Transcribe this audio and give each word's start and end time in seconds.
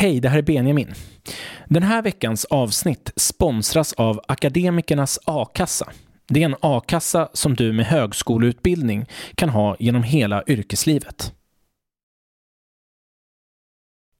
Hej, 0.00 0.20
det 0.20 0.28
här 0.28 0.38
är 0.38 0.42
Benjamin. 0.42 0.94
Den 1.66 1.82
här 1.82 2.02
veckans 2.02 2.44
avsnitt 2.44 3.12
sponsras 3.16 3.92
av 3.92 4.20
Akademikernas 4.28 5.18
a-kassa. 5.24 5.92
Det 6.28 6.42
är 6.42 6.44
en 6.44 6.56
a-kassa 6.60 7.28
som 7.32 7.54
du 7.54 7.72
med 7.72 7.86
högskoleutbildning 7.86 9.06
kan 9.34 9.48
ha 9.48 9.76
genom 9.78 10.02
hela 10.02 10.44
yrkeslivet. 10.46 11.34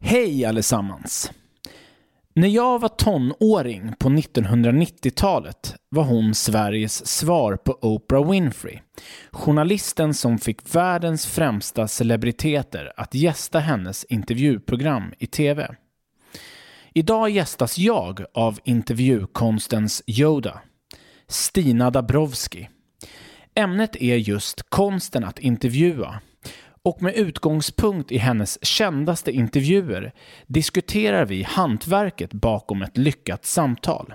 Hej 0.00 0.44
allesammans! 0.44 1.30
När 2.38 2.48
jag 2.48 2.78
var 2.78 2.88
tonåring 2.88 3.92
på 3.98 4.08
1990-talet 4.08 5.74
var 5.88 6.04
hon 6.04 6.34
Sveriges 6.34 7.06
svar 7.06 7.56
på 7.56 7.78
Oprah 7.82 8.30
Winfrey. 8.30 8.78
Journalisten 9.30 10.14
som 10.14 10.38
fick 10.38 10.74
världens 10.74 11.26
främsta 11.26 11.88
celebriteter 11.88 12.92
att 12.96 13.14
gästa 13.14 13.58
hennes 13.58 14.04
intervjuprogram 14.04 15.12
i 15.18 15.26
TV. 15.26 15.68
Idag 16.94 17.30
gästas 17.30 17.78
jag 17.78 18.24
av 18.34 18.58
intervjukonstens 18.64 20.02
Yoda, 20.06 20.60
Stina 21.28 21.90
Dabrowski. 21.90 22.68
Ämnet 23.54 23.96
är 23.96 24.16
just 24.16 24.70
konsten 24.70 25.24
att 25.24 25.38
intervjua 25.38 26.20
och 26.82 27.02
med 27.02 27.14
utgångspunkt 27.14 28.12
i 28.12 28.18
hennes 28.18 28.64
kändaste 28.64 29.32
intervjuer 29.32 30.12
diskuterar 30.46 31.24
vi 31.24 31.42
hantverket 31.42 32.32
bakom 32.32 32.82
ett 32.82 32.96
lyckat 32.96 33.44
samtal. 33.44 34.14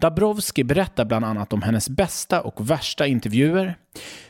Dabrowski 0.00 0.64
berättar 0.64 1.04
bland 1.04 1.24
annat 1.24 1.52
om 1.52 1.62
hennes 1.62 1.88
bästa 1.88 2.40
och 2.40 2.70
värsta 2.70 3.06
intervjuer, 3.06 3.76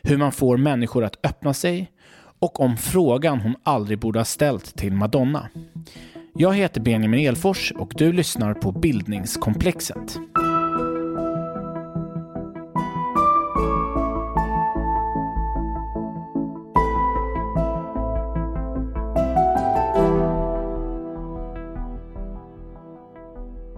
hur 0.02 0.16
man 0.16 0.32
får 0.32 0.56
människor 0.56 1.04
att 1.04 1.26
öppna 1.26 1.54
sig 1.54 1.90
och 2.38 2.60
om 2.60 2.76
frågan 2.76 3.40
hon 3.40 3.56
aldrig 3.62 3.98
borde 3.98 4.18
ha 4.18 4.24
ställt 4.24 4.76
till 4.76 4.92
Madonna. 4.92 5.48
Jag 6.34 6.54
heter 6.54 6.80
Benjamin 6.80 7.28
Elfors 7.28 7.72
och 7.72 7.92
du 7.96 8.12
lyssnar 8.12 8.54
på 8.54 8.72
Bildningskomplexet. 8.72 10.18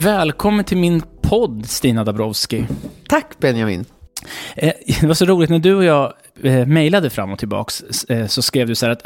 Välkommen 0.07 0.65
till 0.65 0.77
min 0.77 1.03
podd, 1.23 1.67
Stina 1.67 2.05
Dabrowski. 2.05 2.67
Tack 3.09 3.39
Benjamin. 3.39 3.85
Eh, 4.57 4.73
det 5.01 5.07
var 5.07 5.15
så 5.15 5.25
roligt 5.25 5.51
när 5.51 5.59
du 5.59 5.75
och 5.75 5.85
jag 5.85 6.13
eh, 6.43 6.67
mejlade 6.67 7.11
fram 7.11 7.33
och 7.33 7.39
tillbaka 7.39 7.73
eh, 8.09 8.27
så 8.27 8.43
skrev 8.43 8.67
du 8.67 8.75
så 8.75 8.87
här 8.87 8.93
att 8.93 9.03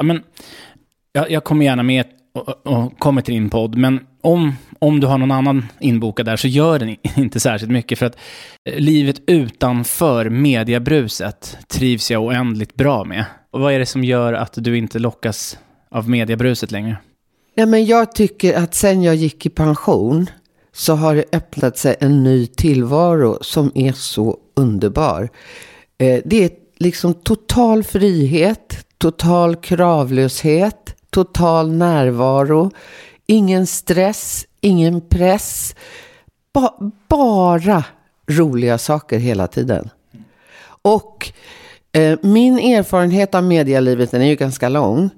jag, 1.12 1.30
jag 1.30 1.44
kommer 1.44 1.64
gärna 1.64 1.82
med 1.82 2.04
och, 2.34 2.66
och 2.66 2.98
kommer 2.98 3.22
till 3.22 3.34
din 3.34 3.50
podd, 3.50 3.76
men 3.76 4.00
om, 4.20 4.52
om 4.78 5.00
du 5.00 5.06
har 5.06 5.18
någon 5.18 5.30
annan 5.30 5.66
inbokad 5.80 6.26
där 6.26 6.36
så 6.36 6.48
gör 6.48 6.78
den 6.78 6.96
inte 7.16 7.40
särskilt 7.40 7.72
mycket 7.72 7.98
för 7.98 8.06
att 8.06 8.16
livet 8.76 9.22
utanför 9.26 10.30
mediebruset 10.30 11.58
trivs 11.68 12.10
jag 12.10 12.22
oändligt 12.22 12.74
bra 12.74 13.04
med. 13.04 13.24
Och 13.50 13.60
vad 13.60 13.72
är 13.72 13.78
det 13.78 13.86
som 13.86 14.04
gör 14.04 14.32
att 14.32 14.52
du 14.56 14.78
inte 14.78 14.98
lockas 14.98 15.58
av 15.90 16.08
mediebruset 16.08 16.70
längre? 16.70 16.96
Ja, 17.54 17.66
men 17.66 17.86
jag 17.86 18.14
tycker 18.14 18.54
att 18.54 18.74
sen 18.74 19.02
jag 19.02 19.14
gick 19.14 19.46
i 19.46 19.48
pension 19.48 20.26
så 20.72 20.94
har 20.94 21.14
det 21.14 21.24
öppnat 21.32 21.78
sig 21.78 21.96
en 22.00 22.22
ny 22.22 22.46
tillvaro 22.46 23.38
som 23.40 23.72
är 23.74 23.92
så 23.92 24.38
underbar. 24.54 25.28
Eh, 25.98 26.20
det 26.24 26.44
är 26.44 26.50
liksom 26.78 27.14
total 27.14 27.84
frihet, 27.84 28.86
total 28.98 29.56
kravlöshet, 29.56 30.96
total 31.10 31.72
närvaro, 31.72 32.70
ingen 33.26 33.66
stress, 33.66 34.46
ingen 34.60 35.00
press. 35.00 35.74
Ba 36.52 36.92
bara 37.08 37.84
roliga 38.26 38.78
saker 38.78 39.18
hela 39.18 39.46
tiden. 39.46 39.90
Och 40.82 41.32
eh, 41.92 42.18
min 42.22 42.58
erfarenhet 42.58 43.34
av 43.34 43.44
medialivet, 43.44 44.10
den 44.10 44.22
är 44.22 44.26
ju 44.26 44.36
ganska 44.36 44.68
lång. 44.68 45.10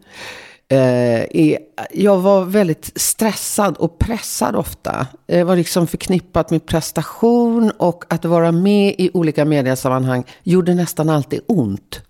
Eh, 0.72 1.26
är, 1.30 1.58
jag 1.90 2.18
var 2.18 2.44
väldigt 2.44 2.92
stressad 2.96 3.76
och 3.76 3.98
pressad 3.98 4.56
ofta. 4.56 5.06
Det 5.26 5.44
var 5.44 5.56
liksom 5.56 5.86
förknippat 5.86 6.50
med 6.50 6.66
prestation 6.66 7.72
och 7.78 8.04
att 8.08 8.24
vara 8.24 8.52
med 8.52 8.94
i 8.98 9.10
olika 9.14 9.44
mediasammanhang 9.44 10.24
gjorde 10.42 10.74
nästan 10.74 11.08
alltid 11.08 11.40
ont. 11.48 12.02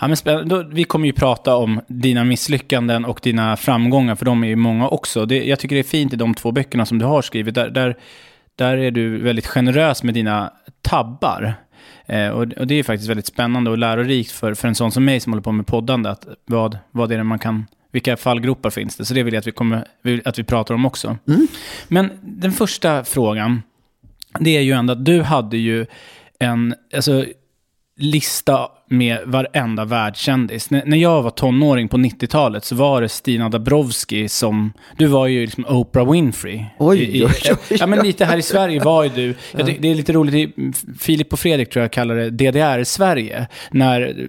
Ja, 0.00 0.08
men 0.08 0.48
då, 0.48 0.62
vi 0.62 0.84
kommer 0.84 1.06
ju 1.06 1.12
prata 1.12 1.56
om 1.56 1.80
dina 1.88 2.24
misslyckanden 2.24 3.04
och 3.04 3.20
dina 3.22 3.56
framgångar, 3.56 4.14
för 4.14 4.24
de 4.24 4.44
är 4.44 4.48
ju 4.48 4.56
många 4.56 4.88
också. 4.88 5.26
Det, 5.26 5.44
jag 5.44 5.58
tycker 5.58 5.76
det 5.76 5.80
är 5.80 5.84
fint 5.84 6.12
i 6.12 6.16
de 6.16 6.34
två 6.34 6.52
böckerna 6.52 6.86
som 6.86 6.98
du 6.98 7.04
har 7.04 7.22
skrivit. 7.22 7.54
Där, 7.54 7.70
där, 7.70 7.96
där 8.56 8.76
är 8.76 8.90
du 8.90 9.22
väldigt 9.22 9.46
generös 9.46 10.02
med 10.02 10.14
dina 10.14 10.52
tabbar. 10.82 11.54
Eh, 12.06 12.28
och, 12.28 12.52
och, 12.52 12.66
det 12.66 12.74
är 12.74 12.82
faktiskt 12.82 13.10
väldigt 13.10 13.26
spännande 13.26 13.70
och 13.70 13.78
lärorikt 13.78 14.30
för, 14.30 14.54
för 14.54 14.68
en 14.68 14.74
sån 14.74 14.92
som 14.92 15.04
mig 15.04 15.20
som 15.20 15.32
håller 15.32 15.42
på 15.42 15.52
med 15.52 15.66
poddande. 15.66 16.10
Att 16.10 16.26
vad, 16.44 16.78
vad 16.90 17.12
är 17.12 17.18
det 17.18 17.24
man 17.24 17.38
kan, 17.38 17.66
vilka 17.92 18.16
fallgropar 18.16 18.70
finns 18.70 18.96
det? 18.96 19.04
Så 19.04 19.14
det 19.14 19.22
vill 19.22 19.34
jag 19.34 19.40
att 19.40 19.46
vi, 19.46 19.52
kommer, 19.52 19.86
att 20.24 20.38
vi 20.38 20.44
pratar 20.44 20.74
om 20.74 20.86
också. 20.86 21.16
Mm. 21.28 21.46
Men 21.88 22.10
den 22.22 22.52
första 22.52 23.04
frågan, 23.04 23.62
det 24.40 24.56
är 24.56 24.60
ju 24.60 24.72
ändå 24.72 24.92
att 24.92 25.04
du 25.04 25.22
hade 25.22 25.56
ju 25.56 25.86
en, 26.38 26.74
alltså 26.94 27.24
lista 27.96 28.68
med 28.88 29.18
varenda 29.24 29.84
världskändis. 29.84 30.72
N 30.72 30.82
när 30.86 30.96
jag 30.96 31.22
var 31.22 31.30
tonåring 31.30 31.88
på 31.88 31.96
90-talet 31.96 32.64
så 32.64 32.74
var 32.74 33.02
det 33.02 33.08
Stina 33.08 33.48
Dabrowski 33.48 34.28
som... 34.28 34.72
Du 34.98 35.06
var 35.06 35.26
ju 35.26 35.40
liksom 35.40 35.66
Oprah 35.68 36.12
Winfrey. 36.12 36.64
Oj, 36.78 37.02
I, 37.02 37.24
oj, 37.24 37.32
oj, 37.50 37.76
Ja, 37.80 37.86
men 37.86 38.06
lite 38.06 38.24
här 38.24 38.36
i 38.36 38.42
Sverige 38.42 38.80
var 38.80 39.04
ju 39.04 39.10
du... 39.10 39.34
Ja. 39.52 39.64
Det, 39.64 39.76
det 39.80 39.90
är 39.90 39.94
lite 39.94 40.12
roligt, 40.12 40.56
Filip 41.00 41.32
och 41.32 41.38
Fredrik 41.38 41.70
tror 41.70 41.82
jag 41.82 41.92
kallar 41.92 42.14
det 42.14 42.30
DDR-Sverige. 42.30 43.46
När 43.70 44.28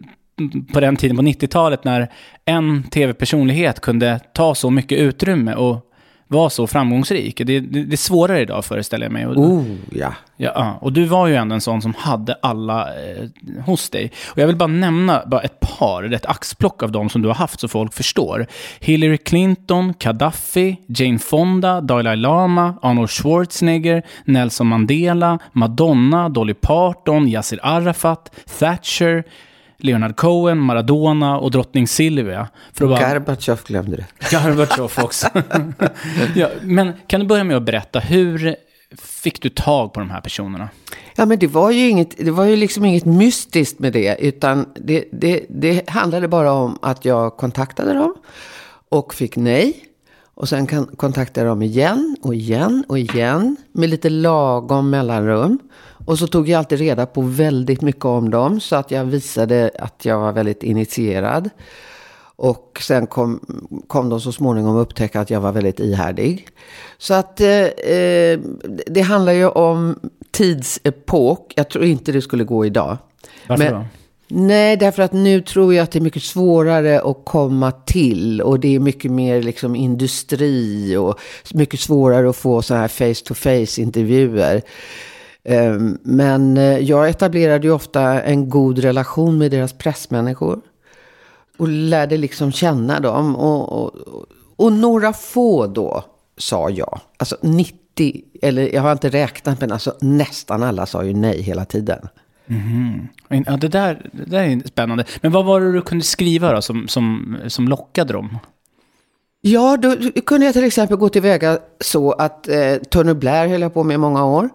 på 0.74 0.80
den 0.80 0.96
tiden 0.96 1.18
på 1.18 1.24
90-talet 1.24 1.84
när 1.84 2.12
en 2.46 2.84
tv-personlighet 2.84 3.80
kunde 3.80 4.20
ta 4.34 4.56
så 4.56 4.70
mycket 4.70 5.00
utrymme 5.00 5.54
och 5.56 5.87
var 6.28 6.50
så 6.50 6.68
framgångsrik. 6.68 7.38
Det, 7.38 7.60
det, 7.60 7.84
det 7.84 7.96
är 7.96 7.98
svårare 7.98 8.42
idag 8.42 8.66
föreställer 8.66 9.06
jag 9.06 9.14
mig. 9.14 9.28
Och, 9.28 9.38
oh, 9.38 9.66
ja. 9.92 10.14
ja. 10.38 10.78
Och 10.82 10.94
du 10.94 11.06
var 11.06 11.28
ju 11.28 11.36
ändå 11.36 11.56
en 11.56 11.62
sån 11.62 11.82
som 11.82 11.94
hade 11.98 12.34
alla 12.42 12.88
eh, 12.88 13.24
hos 13.66 13.90
dig. 13.90 14.12
Och 14.32 14.38
jag 14.38 14.48
vill 14.48 14.56
bara 14.56 14.68
nämna 14.68 15.24
bara 15.26 15.42
ett 15.42 15.60
par, 15.60 16.14
ett 16.14 16.26
axplock 16.26 16.84
av 16.84 16.92
dem 16.92 17.10
som 17.10 17.22
du 17.22 17.28
har 17.28 17.36
haft 17.36 17.60
så 17.60 17.68
folk 17.68 17.94
förstår. 17.94 18.48
Hillary 18.80 19.18
Clinton, 19.18 19.94
Gaddafi, 20.00 20.78
Jane 20.88 21.20
Fonda, 21.20 21.82
Dalai 21.82 22.16
Lama, 22.16 22.74
Arnold 22.82 23.10
Schwarzenegger, 23.10 24.04
Nelson 24.26 24.68
Mandela, 24.68 25.40
Madonna, 25.52 26.30
Dolly 26.30 26.54
Parton, 26.54 27.28
Yasser 27.28 27.60
Arafat, 27.64 28.36
Thatcher, 28.60 29.24
Leonard 29.80 30.16
Cohen, 30.16 30.58
Maradona 30.58 31.38
och 31.38 31.52
drottning 31.52 31.88
Silvia. 31.88 32.48
För 32.74 32.88
bara... 32.88 33.14
Gorbatjov 33.14 33.60
glömde 33.66 33.98
du. 33.98 34.04
Gorbatjov 34.38 34.92
också. 34.98 35.28
ja, 36.36 36.50
men 36.62 36.94
kan 37.08 37.20
du 37.20 37.26
börja 37.26 37.44
med 37.44 37.58
att 37.58 37.64
berätta, 37.64 38.00
hur 38.00 38.56
fick 38.98 39.42
du 39.42 39.50
tag 39.50 39.94
på 39.94 40.00
de 40.00 40.10
här 40.10 40.22
personerna? 40.22 40.70
Ja, 41.16 41.26
men 41.26 41.40
det 41.40 41.48
var 41.48 41.72
ju, 41.72 41.90
inget, 41.90 42.18
det 42.18 42.32
var 42.32 42.46
ju 42.46 42.56
liksom 42.56 42.86
inget 42.86 43.06
mystiskt 43.06 43.80
med 43.80 43.94
det, 43.94 44.18
utan 44.20 44.66
det, 44.76 45.06
det, 45.12 45.46
det 45.50 45.90
handlade 45.90 46.28
bara 46.28 46.52
om 46.52 46.80
att 46.82 47.06
jag 47.06 47.38
kontaktade 47.38 47.94
dem 47.94 48.16
och 48.90 49.14
fick 49.14 49.36
nej. 49.36 49.84
Och 50.34 50.50
sen 50.50 50.68
kan, 50.68 50.86
kontaktade 50.86 51.48
jag 51.48 51.52
dem 51.52 51.62
igen 51.62 52.18
och 52.22 52.36
igen 52.36 52.84
och 52.88 53.00
igen 53.00 53.56
med 53.72 53.90
lite 53.90 54.10
lagom 54.10 54.90
mellanrum. 54.90 55.60
Och 56.08 56.20
så 56.20 56.28
tog 56.28 56.50
jag 56.50 56.58
alltid 56.58 56.80
reda 56.80 57.06
på 57.06 57.22
väldigt 57.22 57.82
mycket 57.82 58.06
om 58.06 58.30
dem 58.30 58.60
så 58.60 58.76
att 58.76 58.92
jag 58.92 59.06
visade 59.06 59.72
att 59.80 60.06
jag 60.06 60.20
var 60.20 60.32
väldigt 60.32 60.64
initierad. 60.64 61.50
Och 62.36 62.82
sen 62.82 63.08
kom, 63.08 63.40
kom 63.88 64.10
de 64.10 64.22
så 64.22 64.32
småningom 64.32 64.78
att 64.78 64.82
upptäcka 64.82 65.20
att 65.20 65.30
jag 65.30 65.42
var 65.42 65.52
väldigt 65.52 65.80
ihärdig. 65.80 66.48
Så 66.98 67.14
att 67.14 67.42
eh, 67.42 67.50
eh, 67.50 68.40
det 68.88 69.02
handlar 69.02 69.34
ju 69.34 69.48
om 69.48 70.00
tidsepok. 70.32 71.54
Jag 71.56 71.70
tror 71.70 71.86
inte 71.86 72.12
det 72.12 72.22
skulle 72.22 72.44
gå 72.44 72.66
idag. 72.66 72.98
Varför 73.48 73.64
Men, 73.64 73.74
då? 73.74 73.86
Nej, 74.28 74.78
därför 74.78 75.04
att 75.04 75.14
nu 75.14 75.42
tror 75.42 75.74
jag 75.74 75.84
att 75.84 75.92
det 75.92 76.00
är 76.00 76.04
mycket 76.04 76.24
svårare 76.24 77.02
att 77.02 77.22
komma 77.26 77.72
till. 77.72 78.42
Och 78.42 78.60
det 78.60 78.76
är 78.76 78.80
mycket 78.80 79.12
mer 79.12 79.42
liksom 79.42 79.76
industri 79.76 80.96
och 80.98 81.20
mycket 81.54 81.80
svårare 81.80 82.30
att 82.30 82.36
få 82.36 82.62
sådana 82.62 82.82
här 82.82 82.88
face 83.14 83.26
to 83.26 83.34
face 83.34 83.82
intervjuer. 83.82 84.62
Ehm, 85.48 85.98
men 86.04 86.58
eh, 86.58 86.78
jag 86.78 87.10
etablerade 87.10 87.68
ju 87.68 87.74
ofta 87.74 88.22
en 88.22 88.50
god 88.50 88.80
relation 88.80 89.38
med 89.38 89.52
deras 89.52 89.74
pressmänniskor. 89.74 90.62
Och 91.58 91.68
lärde 91.68 92.18
liksom 92.18 92.52
känna 92.52 93.00
dem. 93.00 93.36
Och, 93.36 93.84
och, 93.84 93.94
och 94.56 94.74
några 94.74 95.14
få 95.14 95.68
då 95.68 96.04
sa 96.38 96.70
ja. 96.70 97.02
Alltså 97.18 97.38
90, 97.42 98.24
eller 98.42 98.74
jag 98.74 98.82
har 98.82 98.92
inte 98.92 99.10
räknat 99.10 99.62
men 99.62 99.72
alltså 99.72 99.94
nästan 100.02 100.64
alla 100.64 100.86
sa 100.86 101.04
ju 101.04 101.14
nej 101.14 101.42
hela 101.42 101.66
tiden. 101.66 102.08
Mm. 102.48 103.08
Ja, 103.46 103.58
det, 103.58 103.68
där, 103.68 104.10
det 104.12 104.26
där 104.26 104.44
är 104.44 104.68
spännande. 104.68 105.06
Men 105.22 105.32
vad 105.32 105.46
var 105.46 105.62
det 105.62 105.72
du 105.72 105.82
kunde 105.82 106.04
skriva 106.04 106.54
då 106.54 106.62
som, 106.62 106.88
som, 106.88 107.38
som 107.48 107.68
lockade 107.68 108.14
dem? 108.14 108.38
Ja, 109.42 109.78
då 109.78 109.96
kunde 110.26 110.46
jag 110.46 110.54
till 110.54 110.64
exempel 110.64 110.98
gå 110.98 111.10
tillväga 111.10 111.60
så 111.80 112.12
att 112.12 112.48
eh, 112.48 112.76
Tony 112.90 113.14
Blair 113.14 113.48
höll 113.48 113.62
jag 113.62 113.74
på 113.74 113.84
med 113.84 113.96
i 113.96 113.98
många 113.98 114.26
år. 114.26 114.50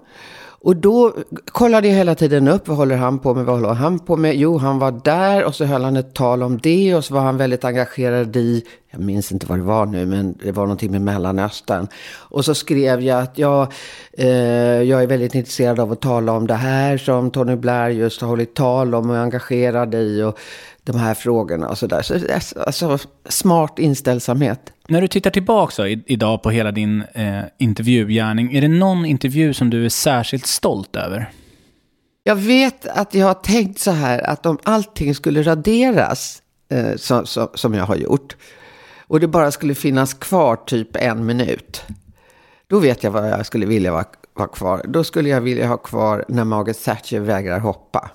Och 0.65 0.77
då 0.77 1.15
kollade 1.45 1.89
jag 1.89 1.95
hela 1.95 2.15
tiden 2.15 2.49
upp, 2.49 2.69
vad 2.69 2.77
håller 2.77 2.97
han 2.97 3.19
på 3.19 3.35
med, 3.35 3.45
vad 3.45 3.55
håller 3.55 3.75
han 3.75 3.99
på 3.99 4.17
med? 4.17 4.37
Jo, 4.37 4.59
han 4.59 4.79
var 4.79 5.01
där 5.05 5.45
och 5.45 5.55
så 5.55 5.65
höll 5.65 5.85
han 5.85 5.97
ett 5.97 6.15
tal 6.15 6.43
om 6.43 6.59
det 6.59 6.95
och 6.95 7.05
så 7.05 7.15
var 7.15 7.21
han 7.21 7.37
väldigt 7.37 7.65
engagerad 7.65 8.37
i, 8.37 8.65
jag 8.91 9.01
minns 9.01 9.33
inte 9.33 9.47
vad 9.47 9.59
det 9.59 9.65
var 9.65 9.87
nu, 9.87 10.07
men 10.07 10.39
det 10.43 10.53
var 10.53 10.63
någonting 10.63 10.91
med 10.91 11.01
Mellanöstern. 11.01 11.87
Och 12.15 12.45
så 12.45 12.55
skrev 12.55 13.01
jag 13.01 13.23
att 13.23 13.39
jag, 13.39 13.73
eh, 14.13 14.27
jag 14.83 15.03
är 15.03 15.07
väldigt 15.07 15.35
intresserad 15.35 15.81
av 15.81 15.93
att 15.93 16.01
tala 16.01 16.33
om 16.33 16.47
det 16.47 16.55
här 16.55 16.99
som 16.99 17.31
Tony 17.31 17.57
Blair 17.57 17.89
just 17.89 18.21
har 18.21 18.29
hållit 18.29 18.55
tal 18.55 18.95
om 18.95 19.11
och 19.11 19.17
är 19.17 19.21
engagerad 19.21 19.95
i 19.95 20.23
och 20.23 20.39
de 20.85 20.97
här 20.97 21.15
frågorna 21.15 21.69
och 21.69 21.79
sådär. 21.79 22.03
Så, 22.03 22.15
alltså, 22.61 22.99
smart 23.29 23.79
inställsamhet. 23.79 24.72
När 24.89 25.01
du 25.01 25.09
tittar 25.09 25.31
tillbaka 25.31 25.89
idag 25.89 26.43
på 26.43 26.51
hela 26.51 26.73
din 26.73 27.03
eh, 27.15 27.43
intervjugärning, 27.59 28.55
är 28.55 28.61
det 28.61 28.69
någon 28.69 29.05
intervju 29.07 29.55
som 29.55 29.71
du 29.71 29.85
är 29.85 29.89
särskilt 29.89 30.47
stolt 30.47 30.97
över? 30.97 31.31
Jag 32.25 32.37
vet 32.37 32.87
att 32.87 33.15
jag 33.15 33.27
har 33.27 33.35
tänkt 33.35 33.79
så 33.79 33.91
här 33.91 34.27
att 34.27 34.47
om 34.47 34.59
allting 34.63 35.15
skulle 35.15 35.43
raderas 35.43 36.43
eh, 36.71 36.97
så, 36.97 37.27
så, 37.27 37.51
som 37.55 37.75
jag 37.75 37.85
har 37.85 37.97
gjort 37.97 38.37
och 39.13 39.21
det 39.21 39.29
bara 39.29 39.51
skulle 39.51 39.75
finnas 39.75 40.15
kvar 40.15 40.57
typ 40.57 40.97
en 40.97 41.27
minut. 41.27 41.83
Då 42.67 42.79
vet 42.79 43.03
jag 43.03 43.11
vad 43.11 43.31
jag 43.31 43.47
skulle 43.47 43.67
vilja 43.67 43.93
vara, 43.93 44.05
vara 44.35 44.49
kvar. 44.49 44.85
Då 44.89 45.05
skulle 45.05 45.29
jag 45.29 45.41
vilja 45.41 45.69
ha 45.69 45.77
kvar 45.77 46.25
när 46.29 46.45
Margaret 46.45 46.85
Thatcher 46.85 47.21
vägrar 47.21 47.59
hoppa. 47.59 48.11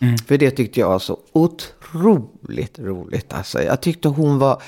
Mm. 0.00 0.18
För 0.18 0.38
det 0.38 0.50
tyckte 0.50 0.80
jag 0.80 0.88
var 0.88 0.98
så 0.98 1.18
otroligt 1.32 2.78
roligt. 2.78 3.32
Alltså, 3.32 3.62
jag 3.62 3.80
tyckte 3.80 4.08
hon 4.08 4.38
var... 4.38 4.62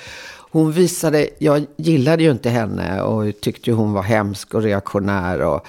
Hon 0.50 0.72
visade... 0.72 1.28
Jag 1.38 1.66
gillade 1.76 2.22
ju 2.22 2.30
inte 2.30 2.50
henne 2.50 3.02
och 3.02 3.40
tyckte 3.40 3.72
hon 3.72 3.92
var 3.92 4.02
hemsk 4.02 4.54
och 4.54 4.62
reaktionär. 4.62 5.40
Och, 5.40 5.66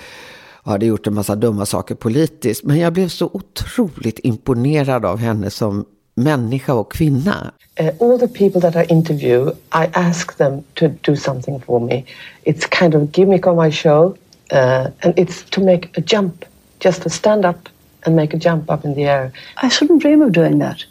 och 0.54 0.72
hade 0.72 0.86
gjort 0.86 1.08
en 1.08 1.14
massa 1.14 1.36
dumma 1.36 1.66
saker 1.66 1.96
politiskt. 1.96 2.64
Men 2.64 2.80
jag 2.80 2.94
blev 2.94 3.08
så 3.08 3.30
otroligt 3.34 4.20
imponerad 4.24 5.06
av 5.06 5.20
henne 5.20 5.50
som 5.50 5.86
människa 6.16 6.74
och 6.74 6.92
kvinna. 6.92 7.52
Uh, 7.80 7.90
all 8.00 8.20
the 8.20 8.28
people 8.28 8.72
that 8.72 8.76
I 8.76 8.94
interview, 8.94 9.52
I 9.72 9.88
ask 9.94 10.38
them 10.38 10.64
to 10.74 10.88
do 11.02 11.16
something 11.16 11.62
for 11.62 11.80
me. 11.80 12.04
It's 12.44 12.66
kind 12.80 12.96
of 12.96 13.12
gimmick 13.12 13.48
on 13.48 13.56
my 13.56 13.72
show. 13.72 14.16
Uh, 14.52 14.88
and 15.00 15.14
it's 15.16 15.44
to 15.50 15.62
make 15.62 15.90
a 15.98 16.02
jump, 16.02 16.46
just 16.80 17.04
to 17.04 17.10
stand 17.10 17.46
up 17.46 17.70
and 18.06 18.16
make 18.16 18.34
a 18.34 18.38
jump 18.38 18.72
up 18.72 18.86
in 18.86 18.96
the 18.96 19.04
air. 19.04 19.32
I 19.58 19.70
shouldn't 19.70 20.02
dream 20.02 20.22
of 20.22 20.32
doing 20.32 20.60
that. 20.60 20.86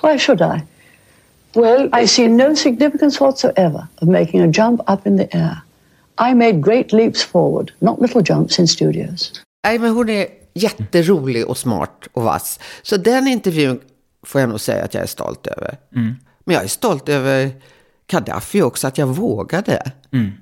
Why 0.00 0.18
should 0.18 0.42
I? 0.42 0.62
Well, 1.56 1.88
I 2.02 2.06
see 2.06 2.28
no 2.28 2.54
significance 2.54 3.24
whatsoever 3.24 3.86
of 4.02 4.08
making 4.08 4.42
a 4.42 4.46
jump 4.46 4.80
up 4.90 5.06
in 5.06 5.16
the 5.16 5.36
air. 5.36 5.62
I 6.30 6.34
made 6.34 6.62
great 6.62 6.92
leaps 6.92 7.24
forward, 7.24 7.72
not 7.78 8.00
little 8.00 8.22
jumps 8.24 8.58
in 8.58 8.68
studios. 8.68 9.32
Nej, 9.64 9.78
men 9.78 9.90
hon 9.90 10.08
är 10.08 10.26
jätterolig 10.54 11.46
och 11.46 11.58
smart 11.58 12.08
och 12.12 12.22
vass. 12.22 12.60
Så 12.82 12.96
den 12.96 13.26
intervjun 13.28 13.80
får 14.22 14.40
jag 14.40 14.50
nog 14.50 14.60
säga 14.60 14.84
att 14.84 14.94
jag 14.94 15.02
är 15.02 15.06
stolt 15.06 15.46
över. 15.46 15.76
Mm. 15.94 16.14
Men 16.44 16.54
jag 16.54 16.64
är 16.64 16.68
stolt 16.68 17.08
över 17.08 17.50
Gaddafi 18.06 18.62
också, 18.62 18.86
att 18.86 18.98
jag 18.98 19.06
vågade. 19.06 19.92
Mm. 20.12 20.32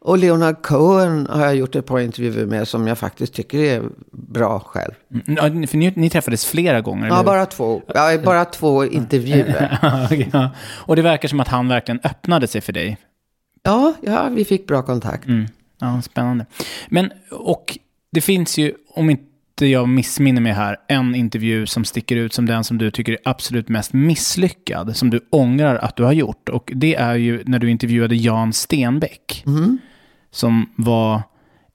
Och 0.00 0.18
Leonard 0.18 0.62
Cohen 0.62 1.26
har 1.30 1.40
jag 1.40 1.56
gjort 1.56 1.74
ett 1.76 1.86
par 1.86 2.00
intervjuer 2.00 2.46
med 2.46 2.68
som 2.68 2.86
jag 2.86 2.98
faktiskt 2.98 3.34
tycker 3.34 3.58
är 3.58 3.82
bra 4.12 4.60
själv. 4.60 4.92
Mm, 5.28 5.66
för 5.66 5.76
ni, 5.76 5.92
ni, 5.96 6.10
träffades 6.10 6.46
flera 6.46 6.80
gånger? 6.80 7.08
Ja, 7.08 7.14
eller? 7.14 7.24
bara 7.24 7.46
två. 7.46 7.82
Ja, 7.94 8.18
bara 8.24 8.44
två 8.44 8.84
intervjuer. 8.84 9.78
ja. 10.32 10.50
Och 10.60 10.96
det 10.96 11.02
verkar 11.02 11.28
som 11.28 11.40
att 11.40 11.48
han 11.48 11.68
verkligen 11.68 12.00
öppnade 12.04 12.46
sig 12.46 12.60
för 12.60 12.72
dig? 12.72 12.96
Ja, 13.62 13.94
ja 14.00 14.28
vi 14.28 14.44
fick 14.44 14.66
bra 14.66 14.82
kontakt. 14.82 15.26
Mm. 15.26 15.46
Ja, 15.80 16.02
spännande. 16.02 16.46
Men, 16.88 17.12
och 17.30 17.78
det 18.12 18.20
finns 18.20 18.58
ju, 18.58 18.74
om 18.94 19.10
inte 19.10 19.27
jag 19.66 19.88
missminner 19.88 20.40
mig 20.40 20.52
här, 20.52 20.76
en 20.88 21.14
intervju 21.14 21.66
som 21.66 21.84
sticker 21.84 22.16
ut 22.16 22.32
som 22.32 22.46
den 22.46 22.64
som 22.64 22.78
du 22.78 22.90
tycker 22.90 23.12
är 23.12 23.18
absolut 23.24 23.68
mest 23.68 23.92
misslyckad, 23.92 24.96
som 24.96 25.10
du 25.10 25.20
ångrar 25.30 25.76
att 25.76 25.96
du 25.96 26.02
har 26.04 26.12
gjort. 26.12 26.48
Och 26.48 26.72
det 26.74 26.94
är 26.94 27.14
ju 27.14 27.42
när 27.46 27.58
du 27.58 27.70
intervjuade 27.70 28.16
Jan 28.16 28.52
Stenbeck. 28.52 29.42
Mm 29.46 29.78
som 30.30 30.72
var 30.76 31.22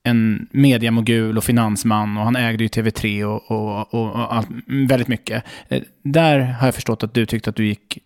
en 0.04 0.48
mediamogul 0.52 1.38
och 1.38 1.44
finansman 1.44 2.18
och 2.18 2.24
han 2.24 2.36
ägde 2.36 2.64
ju 2.64 2.68
TV3 2.68 3.24
och, 3.24 3.52
och, 3.52 3.94
och, 3.94 4.12
och 4.12 4.36
allt, 4.36 4.48
väldigt 4.68 5.08
mycket. 5.08 5.44
Eh, 5.68 5.82
där 6.04 6.40
har 6.40 6.68
jag 6.68 6.76
förstått 6.76 7.04
att 7.04 7.14
du 7.14 7.26
tyckte 7.26 7.50
att 7.50 7.56
du 7.56 7.68
gick 7.68 7.98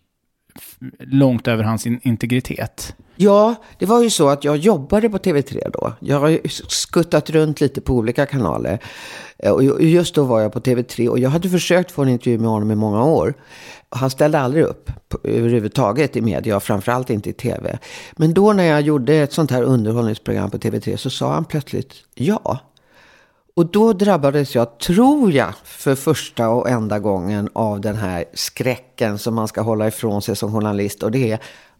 långt 1.00 1.48
över 1.48 1.64
hans 1.64 1.86
integritet. 1.86 2.96
Ja, 3.20 3.54
det 3.78 3.86
var 3.86 4.02
ju 4.02 4.10
så 4.10 4.28
att 4.28 4.44
jag 4.44 4.56
jobbade 4.56 5.10
på 5.10 5.18
TV3 5.18 5.70
då. 5.72 5.92
Jag 6.00 6.20
har 6.20 6.48
skuttat 6.68 7.30
runt 7.30 7.60
lite 7.60 7.80
på 7.80 7.94
olika 7.94 8.26
kanaler. 8.26 8.78
Eh, 9.38 9.52
och 9.52 9.82
just 9.82 10.14
då 10.14 10.24
var 10.24 10.40
jag 10.40 10.52
på 10.52 10.60
TV3 10.60 11.08
och 11.08 11.18
jag 11.18 11.30
hade 11.30 11.48
försökt 11.48 11.90
få 11.90 12.02
en 12.02 12.08
intervju 12.08 12.38
med 12.38 12.50
honom 12.50 12.70
i 12.70 12.74
många 12.74 13.04
år. 13.04 13.34
Han 13.88 14.10
ställde 14.10 14.38
aldrig 14.38 14.64
upp 14.64 14.90
överhuvudtaget 15.24 16.16
i 16.16 16.20
media 16.20 16.56
och 16.56 16.62
framförallt 16.62 17.10
inte 17.10 17.30
i 17.30 17.32
tv. 17.32 17.78
Men 18.12 18.34
då 18.34 18.52
när 18.52 18.64
jag 18.64 18.80
gjorde 18.80 19.14
ett 19.14 19.32
sånt 19.32 19.50
här 19.50 19.62
underhållningsprogram 19.62 20.50
på 20.50 20.58
TV3 20.58 20.96
så 20.96 21.10
sa 21.10 21.32
han 21.32 21.44
plötsligt 21.44 21.94
ja. 22.14 22.58
Och 23.56 23.66
då 23.66 23.92
drabbades 23.92 24.54
jag, 24.54 24.78
tror 24.78 25.32
jag, 25.32 25.52
för 25.64 25.94
första 25.94 26.48
och 26.48 26.68
enda 26.68 26.98
gången 26.98 27.48
av 27.52 27.80
den 27.80 27.96
här 27.96 28.24
skräcken 28.34 29.18
som 29.18 29.34
man 29.34 29.48
ska 29.48 29.60
hålla 29.60 29.88
ifrån 29.88 30.22
sig 30.22 30.36
som 30.36 30.52
journalist. 30.52 31.02
Och 31.02 31.10
det 31.10 31.32
är, 31.32 31.38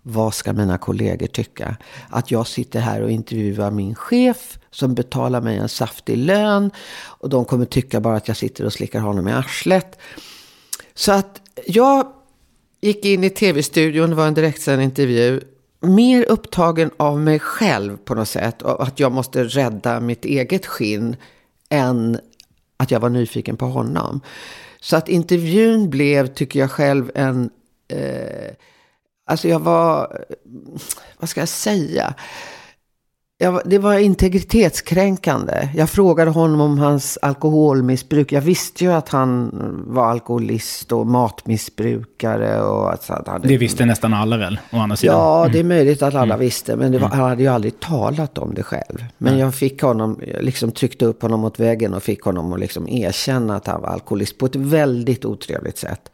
vad 0.09 0.35
ska 0.35 0.53
mina 0.53 0.79
kollegor 0.79 1.27
tycka? 1.27 1.77
Att 2.09 2.31
jag 2.31 2.47
sitter 2.47 2.81
här 2.81 3.03
och 3.03 3.11
intervjuar 3.11 3.71
min 3.71 3.95
chef 3.95 4.59
som 4.71 4.95
betalar 4.95 5.41
mig 5.41 5.57
en 5.57 5.69
saftig 5.69 6.17
lön. 6.17 6.71
Och 7.05 7.29
de 7.29 7.45
kommer 7.45 7.65
tycka 7.65 8.01
bara 8.01 8.17
att 8.17 8.29
jag 8.29 8.37
sitter 8.37 8.65
och 8.65 8.73
slickar 8.73 9.01
honom 9.01 9.29
i 9.29 9.33
arslet. 9.33 9.99
Så 10.95 11.13
att 11.13 11.41
jag 11.67 12.13
gick 12.81 13.05
in 13.05 13.25
i 13.25 13.31
tv-studion, 13.31 14.11
det 14.11 14.17
var 14.17 14.27
en 14.27 14.35
direktsänd 14.35 14.83
intervju. 14.83 15.41
Mer 15.81 16.25
upptagen 16.25 16.91
av 16.97 17.21
mig 17.21 17.39
själv 17.39 17.97
på 17.97 18.15
något 18.15 18.29
sätt. 18.29 18.63
Och 18.63 18.83
att 18.83 19.01
jag 19.01 19.13
måste 19.13 19.45
rädda 19.45 20.01
mitt 20.01 20.25
eget 20.25 20.67
skinn. 20.67 21.17
Än 21.69 22.19
att 22.77 22.91
jag 22.91 23.01
var 23.01 23.09
nyfiken 23.09 23.57
på 23.57 23.67
honom. 23.67 24.21
Så 24.81 24.97
att 24.97 25.09
intervjun 25.09 25.91
blev, 25.91 26.27
tycker 26.27 26.61
jag 26.61 26.71
själv, 26.71 27.11
en... 27.15 27.51
Eh, 27.89 28.55
alltså 29.29 29.49
jag 29.49 29.61
var... 29.61 30.19
Vad 31.19 31.29
ska 31.29 31.41
jag 31.41 31.49
säga? 31.49 32.15
Jag, 33.41 33.61
det 33.65 33.79
var 33.79 33.99
integritetskränkande. 33.99 35.69
Jag 35.75 35.91
frågade 35.91 36.31
honom 36.31 36.61
om 36.61 36.79
hans 36.79 37.19
alkoholmissbruk. 37.23 38.33
Jag 38.33 38.41
visste 38.41 38.85
ju 38.85 38.93
att 38.93 39.09
han 39.09 39.50
var 39.87 40.05
alkoholist 40.11 40.93
och 40.93 41.07
matmissbrukare. 41.07 42.62
Och 42.62 42.93
att 42.93 43.09
han 43.09 43.25
hade... 43.26 43.49
Det 43.49 43.57
visste 43.57 43.87
nästan 43.87 44.14
alla 44.14 44.37
väl, 44.37 44.61
å 44.73 44.76
andra 44.76 44.97
sidan. 44.97 45.17
Ja, 45.17 45.41
mm. 45.41 45.52
det 45.52 45.59
är 45.59 45.64
möjligt 45.64 46.02
att 46.02 46.14
alla 46.14 46.35
mm. 46.35 46.41
visste. 46.41 46.76
Men 46.76 46.93
var, 46.93 46.99
mm. 46.99 47.11
han 47.11 47.29
hade 47.29 47.43
ju 47.43 47.49
aldrig 47.49 47.81
talat 47.81 48.38
om 48.38 48.55
det 48.55 48.62
själv. 48.62 49.05
Men 49.19 49.33
mm. 49.33 49.41
jag 49.41 49.55
fick 49.55 49.83
honom, 49.83 50.21
liksom 50.41 50.73
tryckte 50.73 51.05
upp 51.05 51.23
honom 51.23 51.41
mot 51.41 51.61
väggen 51.61 51.95
och 51.95 52.02
fick 52.02 52.23
honom 52.23 52.52
att 52.52 52.61
liksom 52.61 52.88
erkänna 52.88 53.57
att 53.57 53.67
han 53.67 53.83
var 53.83 53.88
alkoholist 53.88 54.38
på 54.38 54.47
ett 54.47 54.57
väldigt 54.57 55.25
otrevligt 55.25 55.79
sätt. 55.79 56.11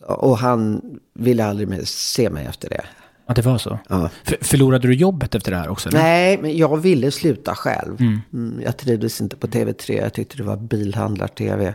Och 0.00 0.38
han 0.38 0.80
ville 1.14 1.44
aldrig 1.44 1.68
mer 1.68 1.82
se 1.84 2.30
mig 2.30 2.46
efter 2.46 2.68
det. 2.68 2.84
Att 3.26 3.36
det 3.36 3.42
var 3.42 3.58
så? 3.58 3.78
Ja. 3.88 4.10
För, 4.24 4.36
förlorade 4.40 4.88
du 4.88 4.94
jobbet 4.94 5.34
efter 5.34 5.50
det 5.50 5.56
här 5.56 5.68
också? 5.68 5.88
Eller? 5.88 5.98
Nej, 5.98 6.38
men 6.42 6.56
jag 6.56 6.76
ville 6.76 7.10
sluta 7.10 7.54
själv. 7.54 8.00
Mm. 8.00 8.20
Mm, 8.32 8.62
jag 8.64 8.76
trivdes 8.76 9.20
inte 9.20 9.36
på 9.36 9.46
TV3. 9.46 10.02
Jag 10.02 10.12
tyckte 10.12 10.36
det 10.36 10.42
var 10.42 10.56
bilhandlar-TV. 10.56 11.74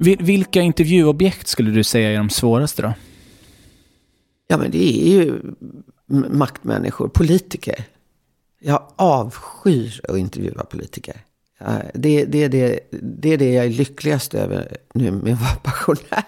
Vilka 0.00 0.60
intervjuobjekt 0.60 1.48
skulle 1.48 1.70
du 1.70 1.84
säga 1.84 2.10
är 2.10 2.16
de 2.16 2.30
svåraste 2.30 2.82
då? 2.82 2.92
Ja, 4.48 4.56
men 4.56 4.70
det 4.70 5.08
är 5.08 5.12
ju 5.12 5.40
maktmänniskor, 6.30 7.08
politiker. 7.08 7.84
Jag 8.60 8.82
avskyr 8.96 10.00
att 10.08 10.16
intervjua 10.16 10.64
politiker. 10.64 11.16
Det, 11.94 12.24
det, 12.24 12.44
är 12.44 12.48
det, 12.48 12.80
det 12.90 13.32
är 13.32 13.38
det 13.38 13.52
jag 13.52 13.64
är 13.64 13.70
lyckligast 13.70 14.34
över 14.34 14.76
nu 14.94 15.10
med 15.10 15.32
att 15.32 15.40
vara 15.40 15.54
pensionär. 15.62 16.24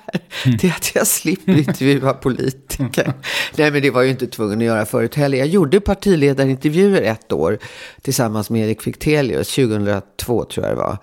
Det 0.61 0.64
är 0.64 0.71
att 0.71 0.95
jag 0.95 1.07
slipper 1.07 1.59
intervjua 1.59 2.12
politiker. 2.23 3.12
Nej, 3.57 3.71
men 3.71 3.83
det 3.83 3.91
var 3.91 4.00
jag 4.00 4.07
ju 4.07 4.12
inte 4.12 4.26
tvungen 4.26 4.59
att 4.59 4.64
göra 4.64 4.87
förut 4.87 5.14
heller. 5.14 5.38
Jag 5.38 5.47
gjorde 5.47 5.81
partiledarintervjuer 5.81 7.02
ett 7.02 7.33
år 7.33 7.59
tillsammans 8.02 8.50
med 8.50 8.69
Erik 8.69 8.83
Fichtelius, 8.83 9.55
2002 9.55 10.45
tror 10.45 10.67
jag 10.67 10.76
det 10.76 10.81
var. 10.81 10.99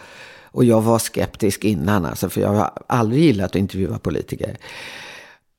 Och 0.52 0.66
jag 0.66 0.82
var 0.82 1.00
skeptisk 1.00 1.64
innan, 1.64 2.06
alltså, 2.06 2.30
för 2.30 2.42
jag 2.42 2.50
har 2.50 2.72
aldrig 2.88 3.24
gillat 3.24 3.46
att 3.46 3.56
intervjua 3.56 4.00
politiker. 4.00 4.58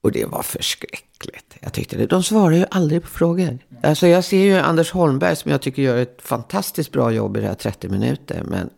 Och 0.03 0.13
det 0.13 0.25
var 0.25 0.43
förskräckligt. 0.43 1.57
Jag 1.61 1.73
tyckte 1.73 1.97
det. 1.97 2.07
De 2.07 2.23
svarar 2.23 2.57
ju 2.57 2.65
aldrig 2.71 3.03
på 3.03 3.09
frågor. 3.09 3.59
Alltså 3.83 4.07
jag 4.07 4.25
ser 4.25 4.45
ju 4.45 4.57
Anders 4.57 4.91
Holmberg 4.91 5.37
som 5.37 5.51
jag 5.51 5.63
tycker 5.63 5.83
gör 5.83 5.97
ett 5.97 6.23
fantastiskt 6.23 6.93
bra 6.93 7.11
jobb 7.11 7.37
i 7.37 7.41
det 7.41 7.47
här 7.47 7.55
30 7.55 7.89
minuter. 7.89 8.43
Men 8.45 8.71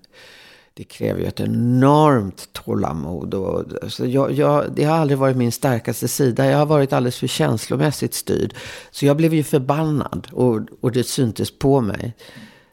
det 0.75 0.85
kräver 0.85 1.21
ju 1.21 1.26
ett 1.26 1.40
enormt 1.40 2.52
tålamod. 2.52 3.35
Och, 3.35 3.64
så 3.92 4.07
jag, 4.07 4.33
jag, 4.33 4.64
det 4.75 4.85
har 4.85 4.97
aldrig 4.97 5.19
varit 5.19 5.37
min 5.37 5.52
starkaste 5.52 6.09
sida. 6.09 6.47
Jag 6.47 6.59
har 6.59 6.66
varit 6.66 6.92
alldeles 6.92 7.19
för 7.19 7.26
känslomässigt 7.26 8.14
styrd. 8.14 8.54
Så 8.90 9.07
jag 9.07 9.16
blev 9.16 9.35
ju 9.35 9.42
förbannad 9.42 10.28
och, 10.33 10.61
och 10.81 10.92
det 10.92 11.04
syntes 11.04 11.59
på 11.59 11.81
mig. 11.81 12.14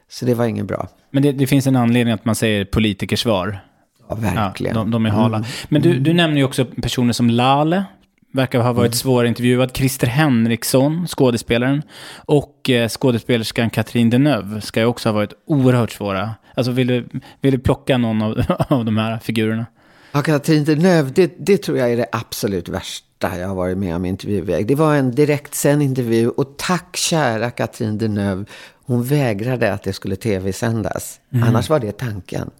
Så 0.08 0.24
det 0.24 0.34
var 0.34 0.44
ingen 0.44 0.66
bra. 0.66 0.88
Men 1.10 1.22
det, 1.22 1.32
det 1.32 1.46
finns 1.46 1.66
en 1.66 1.76
anledning 1.76 2.14
att 2.14 2.24
man 2.24 2.34
säger 2.34 2.64
politikersvar. 2.64 3.60
Ja, 4.08 4.14
verkligen. 4.14 4.76
Ja, 4.76 4.80
de, 4.80 4.90
de 4.90 5.06
är 5.06 5.10
hala. 5.10 5.44
Men 5.68 5.82
du, 5.82 5.98
du 5.98 6.12
nämner 6.12 6.36
ju 6.36 6.44
också 6.44 6.64
personer 6.64 7.12
som 7.12 7.30
Lale, 7.30 7.84
verkar 8.32 8.60
ha 8.60 8.72
varit 8.72 8.94
svårintervjuad. 8.94 9.76
Christer 9.76 10.06
Henriksson, 10.06 11.06
skådespelaren. 11.06 11.82
Och 12.16 12.70
eh, 12.70 12.88
skådespelerskan 12.88 13.70
Katrin 13.70 14.10
Deneuve 14.10 14.60
ska 14.60 14.80
ju 14.80 14.86
också 14.86 15.08
ha 15.08 15.14
varit 15.14 15.32
oerhört 15.46 15.92
svåra. 15.92 16.34
Alltså 16.54 16.72
vill 16.72 16.86
du, 16.86 17.08
vill 17.40 17.52
du 17.52 17.58
plocka 17.58 17.98
någon 17.98 18.22
av, 18.22 18.42
av 18.68 18.84
de 18.84 18.96
här 18.96 19.18
figurerna? 19.18 19.66
Ja, 20.12 20.22
Katrin 20.22 20.64
Deneuve, 20.64 21.10
det, 21.14 21.34
det 21.38 21.56
tror 21.56 21.78
jag 21.78 21.92
är 21.92 21.96
det 21.96 22.06
absolut 22.12 22.68
värsta 22.68 23.38
jag 23.38 23.48
har 23.48 23.54
varit 23.54 23.78
med 23.78 23.96
om 23.96 24.04
i 24.04 24.08
intervjuväg. 24.08 24.66
Det 24.66 24.74
var 24.74 24.94
en 24.94 25.14
direktsänd 25.14 25.82
intervju 25.82 26.28
och 26.28 26.54
tack 26.58 26.96
kära 26.96 27.50
Katrin 27.50 27.98
Deneuve. 27.98 28.44
Hon 28.90 29.02
vägrade 29.02 29.72
att 29.72 29.82
det 29.82 29.92
skulle 29.92 30.16
tv-sändas. 30.16 31.20
Annars 31.42 31.68
var 31.70 31.78
det 31.78 31.92
tanken. 31.92 32.50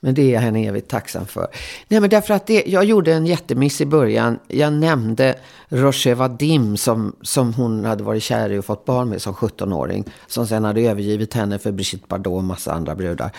Men 0.00 0.14
det 0.14 0.22
är 0.22 0.32
jag 0.32 0.40
henne 0.40 0.66
evigt 0.66 0.90
tacksam 0.90 1.26
för. 1.26 1.46
Nej, 1.88 2.00
men 2.00 2.10
därför 2.10 2.34
att 2.34 2.46
det, 2.46 2.64
jag 2.66 2.84
gjorde 2.84 3.12
en 3.14 3.26
jättemiss 3.26 3.80
i 3.80 3.86
början. 3.86 4.38
Jag 4.48 4.72
nämnde 4.72 5.38
Roger 5.68 6.14
Vadim 6.14 6.76
som, 6.76 7.16
som 7.22 7.54
hon 7.54 7.84
hade 7.84 8.04
varit 8.04 8.22
kär 8.22 8.52
i 8.52 8.58
och 8.58 8.64
fått 8.64 8.84
barn 8.84 9.08
med 9.08 9.22
som 9.22 9.34
17-åring. 9.34 10.04
Som 10.26 10.46
sen 10.46 10.64
hade 10.64 10.80
övergivit 10.80 11.34
henne 11.34 11.58
för 11.58 11.72
Brigitte 11.72 12.06
Bardot 12.08 12.36
och 12.38 12.44
massa 12.44 12.72
andra 12.72 12.94
brudar. 12.94 13.30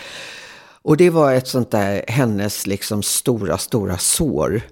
Och 0.82 0.96
det 0.96 1.10
var 1.10 1.32
ett 1.32 1.48
sånt 1.48 1.70
där, 1.70 2.04
hennes 2.08 2.66
liksom 2.66 3.02
stora, 3.02 3.58
stora 3.58 3.98
sår. 3.98 4.62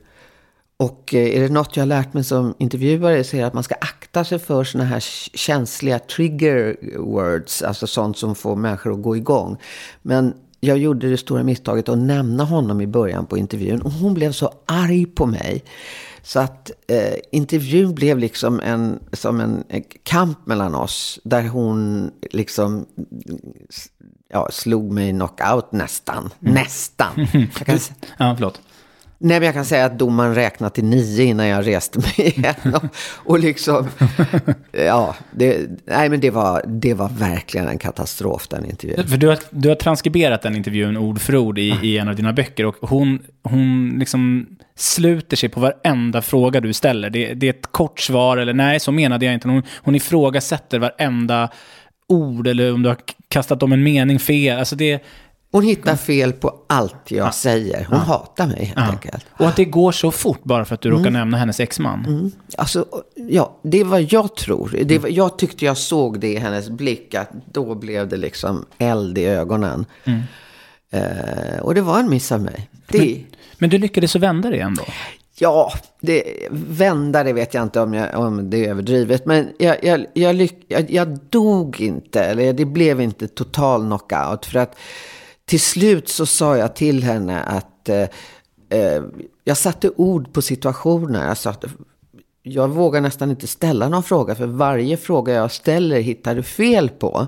Och 0.78 1.14
eh, 1.14 1.36
är 1.36 1.40
det 1.40 1.48
något 1.48 1.76
jag 1.76 1.82
har 1.82 1.86
lärt 1.86 2.14
mig 2.14 2.24
som 2.24 2.54
intervjuare 2.58 3.24
så 3.24 3.36
är 3.36 3.40
det 3.40 3.46
att 3.46 3.54
man 3.54 3.62
ska 3.62 3.74
akta 3.74 4.24
sig 4.24 4.38
för 4.38 4.64
såna 4.64 4.84
här 4.84 5.00
känsliga 5.34 5.98
trigger 5.98 6.76
words, 6.98 7.62
alltså 7.62 7.86
sånt 7.86 8.18
som 8.18 8.34
får 8.34 8.56
människor 8.56 8.92
att 8.92 9.02
gå 9.02 9.16
igång. 9.16 9.56
Men 10.02 10.34
jag 10.60 10.78
gjorde 10.78 11.10
det 11.10 11.16
stora 11.16 11.42
misstaget 11.42 11.88
att 11.88 11.98
nämna 11.98 12.44
honom 12.44 12.80
i 12.80 12.86
början 12.86 13.26
på 13.26 13.38
intervjun 13.38 13.82
och 13.82 13.92
hon 13.92 14.14
blev 14.14 14.32
så 14.32 14.52
arg 14.66 15.06
på 15.06 15.26
mig. 15.26 15.64
Så 16.22 16.40
att 16.40 16.70
eh, 16.86 17.14
intervjun 17.32 17.94
blev 17.94 18.18
liksom 18.18 18.60
en, 18.60 18.98
som 19.12 19.40
en, 19.40 19.64
en 19.68 19.84
kamp 20.02 20.46
mellan 20.46 20.74
oss 20.74 21.20
där 21.24 21.48
hon 21.48 22.10
liksom 22.30 22.86
ja, 24.28 24.48
slog 24.52 24.92
mig 24.92 25.10
knockout 25.10 25.72
nästan. 25.72 26.30
Nästan. 26.38 27.12
Jag 27.32 27.66
kan, 27.66 27.78
Ja, 28.18 28.34
förlåt. 28.36 28.60
Nej, 29.20 29.40
men 29.40 29.46
jag 29.46 29.54
kan 29.54 29.64
säga 29.64 29.84
att 29.84 29.98
domaren 29.98 30.34
räknade 30.34 30.74
till 30.74 30.84
nio 30.84 31.24
innan 31.24 31.46
jag 31.46 31.66
reste 31.66 31.98
mig 31.98 32.14
igen. 32.16 32.74
Och, 32.74 32.84
och 33.30 33.38
liksom, 33.38 33.88
ja, 34.72 35.16
det, 35.30 35.68
nej 35.84 36.08
men 36.08 36.20
det 36.20 36.30
var, 36.30 36.62
det 36.66 36.94
var 36.94 37.08
verkligen 37.08 37.68
en 37.68 37.78
katastrof 37.78 38.48
den 38.48 38.64
intervjun. 38.64 39.08
För 39.08 39.16
du 39.16 39.28
har, 39.28 39.38
du 39.50 39.68
har 39.68 39.76
transkriberat 39.76 40.42
den 40.42 40.56
intervjun 40.56 40.96
ord 40.96 41.20
för 41.20 41.36
ord 41.36 41.58
i, 41.58 41.74
i 41.82 41.98
en 41.98 42.08
av 42.08 42.16
dina 42.16 42.32
böcker 42.32 42.66
och 42.66 42.76
hon, 42.80 43.22
hon 43.42 43.96
liksom 43.98 44.46
sluter 44.76 45.36
sig 45.36 45.48
på 45.48 45.60
varenda 45.60 46.22
fråga 46.22 46.60
du 46.60 46.72
ställer. 46.72 47.10
Det, 47.10 47.34
det 47.34 47.46
är 47.46 47.50
ett 47.50 47.72
kort 47.72 48.00
svar 48.00 48.36
eller 48.36 48.54
nej, 48.54 48.80
så 48.80 48.92
menade 48.92 49.24
jag 49.24 49.34
inte. 49.34 49.48
Hon, 49.48 49.62
hon 49.82 49.94
ifrågasätter 49.94 50.78
varenda 50.78 51.50
ord 52.08 52.46
eller 52.46 52.74
om 52.74 52.82
du 52.82 52.88
har 52.88 52.98
kastat 53.28 53.62
om 53.62 53.72
en 53.72 53.82
mening 53.82 54.18
fel. 54.18 54.58
Alltså 54.58 54.76
det, 54.76 55.04
Hon 55.50 55.64
hittar 55.64 55.96
fel 55.96 56.32
på 56.32 56.54
allt 56.66 57.10
jag 57.10 57.34
säger. 57.34 57.86
Hon 57.90 57.98
hatar 57.98 58.46
mig 58.46 58.64
helt 58.64 58.78
ja. 58.78 58.92
enkelt. 58.92 59.26
Och 59.30 59.48
att 59.48 59.56
det 59.56 59.64
går 59.64 59.92
så 59.92 60.10
fort 60.10 60.44
bara 60.44 60.64
för 60.64 60.74
att 60.74 60.80
du 60.80 60.90
råkar 60.90 61.10
nämna 61.10 61.36
hennes 61.36 61.60
exman. 61.60 62.32
Alltså, 62.56 62.84
ja, 63.14 63.58
det 63.62 63.80
är 63.80 63.84
vad 63.84 64.02
jag 64.02 64.36
tror. 64.36 64.78
Det 64.84 64.98
var, 64.98 65.08
jag 65.08 65.38
tyckte 65.38 65.64
jag 65.64 65.76
såg 65.76 66.20
det 66.20 66.28
i 66.28 66.36
hennes 66.36 66.70
blick, 66.70 67.14
att 67.14 67.30
då 67.52 67.74
blev 67.74 68.08
det 68.08 68.16
liksom 68.16 68.64
eld 68.78 69.18
i 69.18 69.24
ögonen. 69.24 69.86
Eh, 70.90 71.58
och 71.60 71.74
det 71.74 71.80
var 71.80 71.98
en 72.00 72.10
miss 72.10 72.32
av 72.32 72.40
mig. 72.42 72.70
Det, 72.86 73.24
Men 73.58 73.70
du 73.70 73.78
lyckades 73.78 74.12
så 74.12 74.18
vända 74.18 74.50
det 74.50 74.60
ändå. 74.60 74.84
Ja, 75.38 75.72
det, 76.00 76.22
vända 76.50 77.24
det 77.24 77.32
vet 77.32 77.54
jag 77.54 77.62
inte 77.62 77.80
om, 77.80 77.94
jag, 77.94 78.20
om 78.20 78.50
det 78.50 78.66
är 78.66 78.70
överdrivet. 78.70 79.26
Men 79.26 79.48
jag, 79.58 79.84
jag, 79.84 80.06
jag, 80.12 80.36
lyck, 80.36 80.64
jag, 80.68 80.90
jag 80.90 81.18
dog 81.28 81.80
inte, 81.80 82.24
eller 82.24 82.52
det 82.52 82.64
blev 82.64 83.00
inte 83.00 83.28
total 83.28 83.80
knockout. 83.80 84.46
För 84.46 84.58
att 84.58 84.76
till 85.48 85.60
slut 85.60 86.08
så 86.08 86.26
sa 86.26 86.56
jag 86.56 86.76
till 86.76 87.04
henne 87.04 87.40
att 87.40 87.88
eh, 87.88 88.08
eh, 88.68 89.02
jag 89.44 89.56
satte 89.56 89.90
ord 89.96 90.32
på 90.32 90.42
situationen. 90.42 91.28
Jag, 91.28 91.36
sa 91.36 91.50
att, 91.50 91.64
jag 92.42 92.68
vågar 92.68 93.00
nästan 93.00 93.30
inte 93.30 93.46
ställa 93.46 93.88
någon 93.88 94.02
fråga, 94.02 94.34
för 94.34 94.46
varje 94.46 94.96
fråga 94.96 95.32
jag 95.32 95.52
ställer 95.52 96.00
hittar 96.00 96.34
du 96.34 96.42
fel 96.42 96.88
på. 96.88 97.26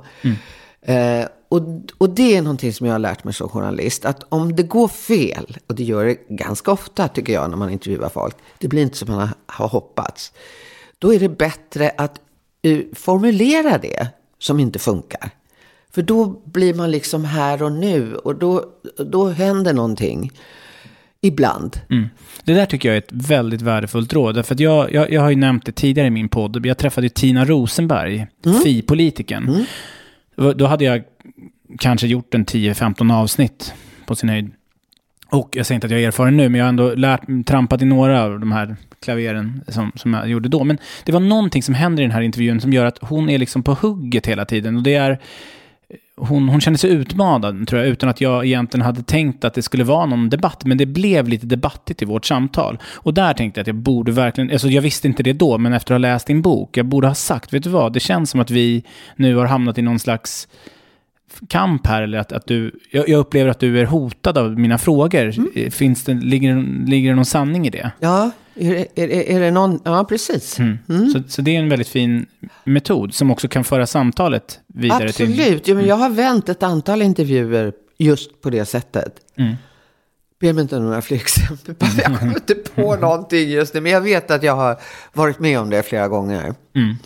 Eh, 0.82 1.24
och, 1.48 1.62
och 1.98 2.10
det 2.10 2.36
är 2.36 2.42
någonting 2.42 2.72
som 2.72 2.86
jag 2.86 2.94
har 2.94 2.98
lärt 2.98 3.24
mig 3.24 3.34
som 3.34 3.48
journalist. 3.48 4.04
Att 4.04 4.24
om 4.28 4.56
det 4.56 4.62
går 4.62 4.88
fel, 4.88 5.56
och 5.66 5.74
det 5.74 5.84
gör 5.84 6.04
det 6.04 6.28
ganska 6.28 6.70
ofta 6.70 7.08
tycker 7.08 7.32
jag 7.32 7.50
när 7.50 7.56
man 7.56 7.70
intervjuar 7.70 8.08
folk. 8.08 8.36
Det 8.58 8.68
blir 8.68 8.82
inte 8.82 8.96
som 8.96 9.10
man 9.10 9.20
har, 9.20 9.30
har 9.46 9.68
hoppats. 9.68 10.32
Då 10.98 11.14
är 11.14 11.20
det 11.20 11.28
bättre 11.28 11.90
att 11.96 12.20
uh, 12.66 12.82
formulera 12.94 13.78
det 13.78 14.08
som 14.38 14.60
inte 14.60 14.78
funkar. 14.78 15.30
För 15.94 16.02
då 16.02 16.42
blir 16.44 16.74
man 16.74 16.90
liksom 16.90 17.24
här 17.24 17.62
och 17.62 17.72
nu 17.72 18.16
och 18.16 18.38
då, 18.38 18.64
då 18.96 19.28
händer 19.28 19.72
någonting. 19.72 20.30
Ibland. 21.22 21.80
Mm. 21.90 22.08
Det 22.44 22.54
där 22.54 22.66
tycker 22.66 22.88
jag 22.88 22.96
är 22.96 23.00
ett 23.00 23.12
väldigt 23.12 23.62
värdefullt 23.62 24.12
råd. 24.12 24.46
För 24.46 24.54
att 24.54 24.60
jag, 24.60 24.92
jag, 24.92 25.10
jag 25.10 25.20
har 25.20 25.30
ju 25.30 25.36
nämnt 25.36 25.66
det 25.66 25.72
tidigare 25.72 26.06
i 26.06 26.10
min 26.10 26.28
podd. 26.28 26.66
Jag 26.66 26.78
träffade 26.78 27.08
Tina 27.08 27.44
Rosenberg, 27.44 28.26
FI-politikern. 28.64 29.64
Då 30.56 30.66
hade 30.66 30.84
jag 30.84 31.02
kanske 31.78 32.06
gjort 32.06 32.34
en 32.34 32.46
10-15 32.46 33.14
avsnitt 33.14 33.74
på 34.06 34.16
sin 34.16 34.28
höjd. 34.28 34.50
Och 35.30 35.56
jag 35.56 35.66
säger 35.66 35.76
inte 35.76 35.86
att 35.86 35.90
jag 35.90 36.02
är 36.02 36.06
erfaren 36.06 36.36
nu, 36.36 36.48
men 36.48 36.58
jag 36.58 36.64
har 36.64 36.68
ändå 36.68 36.94
lärt, 36.94 37.46
trampat 37.46 37.82
i 37.82 37.84
några 37.84 38.22
av 38.22 38.40
de 38.40 38.52
här 38.52 38.76
klaveren 39.00 39.60
som, 39.68 39.92
som 39.94 40.14
jag 40.14 40.28
gjorde 40.28 40.48
då. 40.48 40.64
Men 40.64 40.78
det 41.04 41.12
var 41.12 41.20
någonting 41.20 41.62
som 41.62 41.74
händer 41.74 42.02
i 42.02 42.06
den 42.06 42.14
här 42.14 42.20
intervjun 42.20 42.60
som 42.60 42.72
gör 42.72 42.86
att 42.86 42.98
hon 43.00 43.30
är 43.30 43.38
liksom 43.38 43.62
på 43.62 43.74
hugget 43.74 44.26
hela 44.26 44.44
tiden. 44.44 44.76
Och 44.76 44.82
det 44.82 44.94
är 44.94 45.20
hon, 46.20 46.48
hon 46.48 46.60
kände 46.60 46.78
sig 46.78 46.90
utmanad, 46.90 47.68
tror 47.68 47.80
jag, 47.80 47.90
utan 47.90 48.08
att 48.08 48.20
jag 48.20 48.46
egentligen 48.46 48.86
hade 48.86 49.02
tänkt 49.02 49.44
att 49.44 49.54
det 49.54 49.62
skulle 49.62 49.84
vara 49.84 50.06
någon 50.06 50.30
debatt. 50.30 50.64
Men 50.64 50.78
det 50.78 50.86
blev 50.86 51.28
lite 51.28 51.46
debattigt 51.46 52.02
i 52.02 52.04
vårt 52.04 52.24
samtal. 52.24 52.78
Och 52.94 53.14
där 53.14 53.34
tänkte 53.34 53.58
jag 53.58 53.62
att 53.62 53.66
jag 53.66 53.76
borde 53.76 54.12
verkligen, 54.12 54.50
alltså 54.50 54.68
jag 54.68 54.82
visste 54.82 55.08
inte 55.08 55.22
det 55.22 55.32
då, 55.32 55.58
men 55.58 55.72
efter 55.72 55.94
att 55.94 56.00
ha 56.00 56.08
läst 56.08 56.26
din 56.26 56.42
bok, 56.42 56.76
jag 56.76 56.86
borde 56.86 57.06
ha 57.06 57.14
sagt, 57.14 57.54
vet 57.54 57.62
du 57.62 57.70
vad, 57.70 57.92
det 57.92 58.00
känns 58.00 58.30
som 58.30 58.40
att 58.40 58.50
vi 58.50 58.84
nu 59.16 59.36
har 59.36 59.46
hamnat 59.46 59.78
i 59.78 59.82
någon 59.82 59.98
slags 59.98 60.48
kamp 61.48 61.86
här, 61.86 62.02
eller 62.02 62.18
att, 62.18 62.32
att 62.32 62.46
du, 62.46 62.80
jag, 62.90 63.08
jag 63.08 63.18
upplever 63.18 63.50
att 63.50 63.60
du 63.60 63.80
är 63.80 63.84
hotad 63.84 64.38
av 64.38 64.58
mina 64.58 64.78
frågor. 64.78 65.38
Mm. 65.38 65.70
Finns 65.70 66.04
det, 66.04 66.14
ligger, 66.14 66.86
ligger 66.86 67.10
det 67.10 67.16
någon 67.16 67.24
sanning 67.24 67.66
i 67.66 67.70
det? 67.70 67.90
Ja, 68.00 68.30
är, 68.60 68.86
är, 68.94 69.08
är, 69.08 69.40
det 69.40 69.50
någon... 69.50 69.80
Ja, 69.84 70.04
precis. 70.04 70.58
Mm. 70.58 70.78
Så, 71.12 71.22
så 71.28 71.42
det 71.42 71.56
är 71.56 71.58
en 71.58 71.68
väldigt 71.68 71.88
fin 71.88 72.26
metod 72.64 73.14
som 73.14 73.30
också 73.30 73.48
kan 73.48 73.64
föra 73.64 73.86
samtalet 73.86 74.60
vidare 74.66 75.12
till... 75.12 75.40
Absolut. 75.40 75.66
Men 75.66 75.86
jag 75.86 75.96
har 75.96 76.10
vänt 76.10 76.48
ett 76.48 76.62
antal 76.62 77.02
intervjuer 77.02 77.72
just 77.98 78.42
på 78.42 78.50
det 78.50 78.64
sättet. 78.64 79.14
Mm. 79.36 79.54
Be 80.40 80.52
mig 80.52 80.62
inte 80.62 80.76
om 80.76 80.84
några 80.84 81.02
fler 81.02 81.16
exempel. 81.16 81.74
Jag 81.96 82.18
kommer 82.18 82.34
inte 82.34 82.54
på 82.54 82.96
någonting 82.96 83.50
just 83.50 83.74
nu. 83.74 83.80
Men 83.80 83.92
jag 83.92 84.00
vet 84.00 84.30
att 84.30 84.42
jag 84.42 84.56
har 84.56 84.80
varit 85.12 85.38
med 85.38 85.60
om 85.60 85.70
det 85.70 85.82
flera 85.82 86.08
gånger. 86.08 86.54
Mm. 86.74 86.96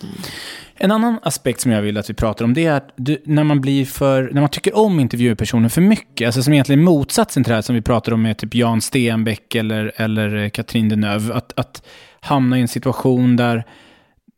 En 0.76 0.90
annan 0.90 1.18
aspekt 1.22 1.60
som 1.60 1.72
jag 1.72 1.82
vill 1.82 1.96
att 1.96 2.10
vi 2.10 2.14
pratar 2.14 2.44
om 2.44 2.54
det 2.54 2.66
är 2.66 2.72
att 2.72 2.92
du, 2.96 3.22
när 3.24 3.44
man 3.44 3.60
blir 3.60 3.84
för, 3.84 4.30
när 4.32 4.40
man 4.40 4.50
tycker 4.50 4.76
om 4.76 5.00
intervjupersoner 5.00 5.68
för 5.68 5.80
mycket, 5.80 6.26
alltså 6.26 6.42
som 6.42 6.52
egentligen 6.52 6.80
är 6.80 6.84
motsatsen 6.84 7.44
till 7.44 7.50
det 7.50 7.54
här 7.54 7.62
som 7.62 7.74
vi 7.74 7.82
pratar 7.82 8.12
om 8.12 8.22
med 8.22 8.38
typ 8.38 8.54
Jan 8.54 8.80
Stenbeck 8.80 9.54
eller, 9.54 9.92
eller 9.96 10.36
eh, 10.36 10.48
Katrin 10.48 10.88
Deneuve, 10.88 11.34
att, 11.34 11.58
att 11.58 11.86
hamna 12.20 12.58
i 12.58 12.60
en 12.60 12.68
situation 12.68 13.36
där, 13.36 13.64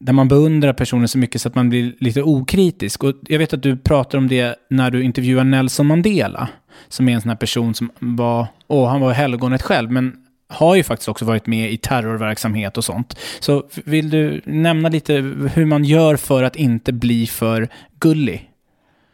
där 0.00 0.12
man 0.12 0.28
beundrar 0.28 0.72
personer 0.72 1.06
så 1.06 1.18
mycket 1.18 1.40
så 1.40 1.48
att 1.48 1.54
man 1.54 1.68
blir 1.68 1.94
lite 2.00 2.22
okritisk. 2.22 3.04
Och 3.04 3.14
jag 3.22 3.38
vet 3.38 3.52
att 3.52 3.62
du 3.62 3.76
pratar 3.76 4.18
om 4.18 4.28
det 4.28 4.56
när 4.70 4.90
du 4.90 5.02
intervjuar 5.02 5.44
Nelson 5.44 5.86
Mandela, 5.86 6.48
som 6.88 7.08
är 7.08 7.12
en 7.12 7.20
sån 7.20 7.28
här 7.28 7.36
person 7.36 7.74
som 7.74 7.90
var, 7.98 8.46
åh, 8.68 8.88
han 8.88 9.00
var 9.00 9.12
helgonet 9.12 9.62
själv, 9.62 9.90
men 9.90 10.25
har 10.48 10.76
ju 10.76 10.82
faktiskt 10.82 11.08
också 11.08 11.24
varit 11.24 11.46
med 11.46 11.72
i 11.72 11.76
terrorverksamhet 11.76 12.78
och 12.78 12.84
sånt. 12.84 13.18
Så 13.40 13.64
vill 13.84 14.10
du 14.10 14.40
nämna 14.44 14.88
lite 14.88 15.12
hur 15.54 15.64
man 15.64 15.84
gör 15.84 16.16
för 16.16 16.42
att 16.42 16.56
inte 16.56 16.92
bli 16.92 17.26
för 17.26 17.68
gullig? 18.00 18.50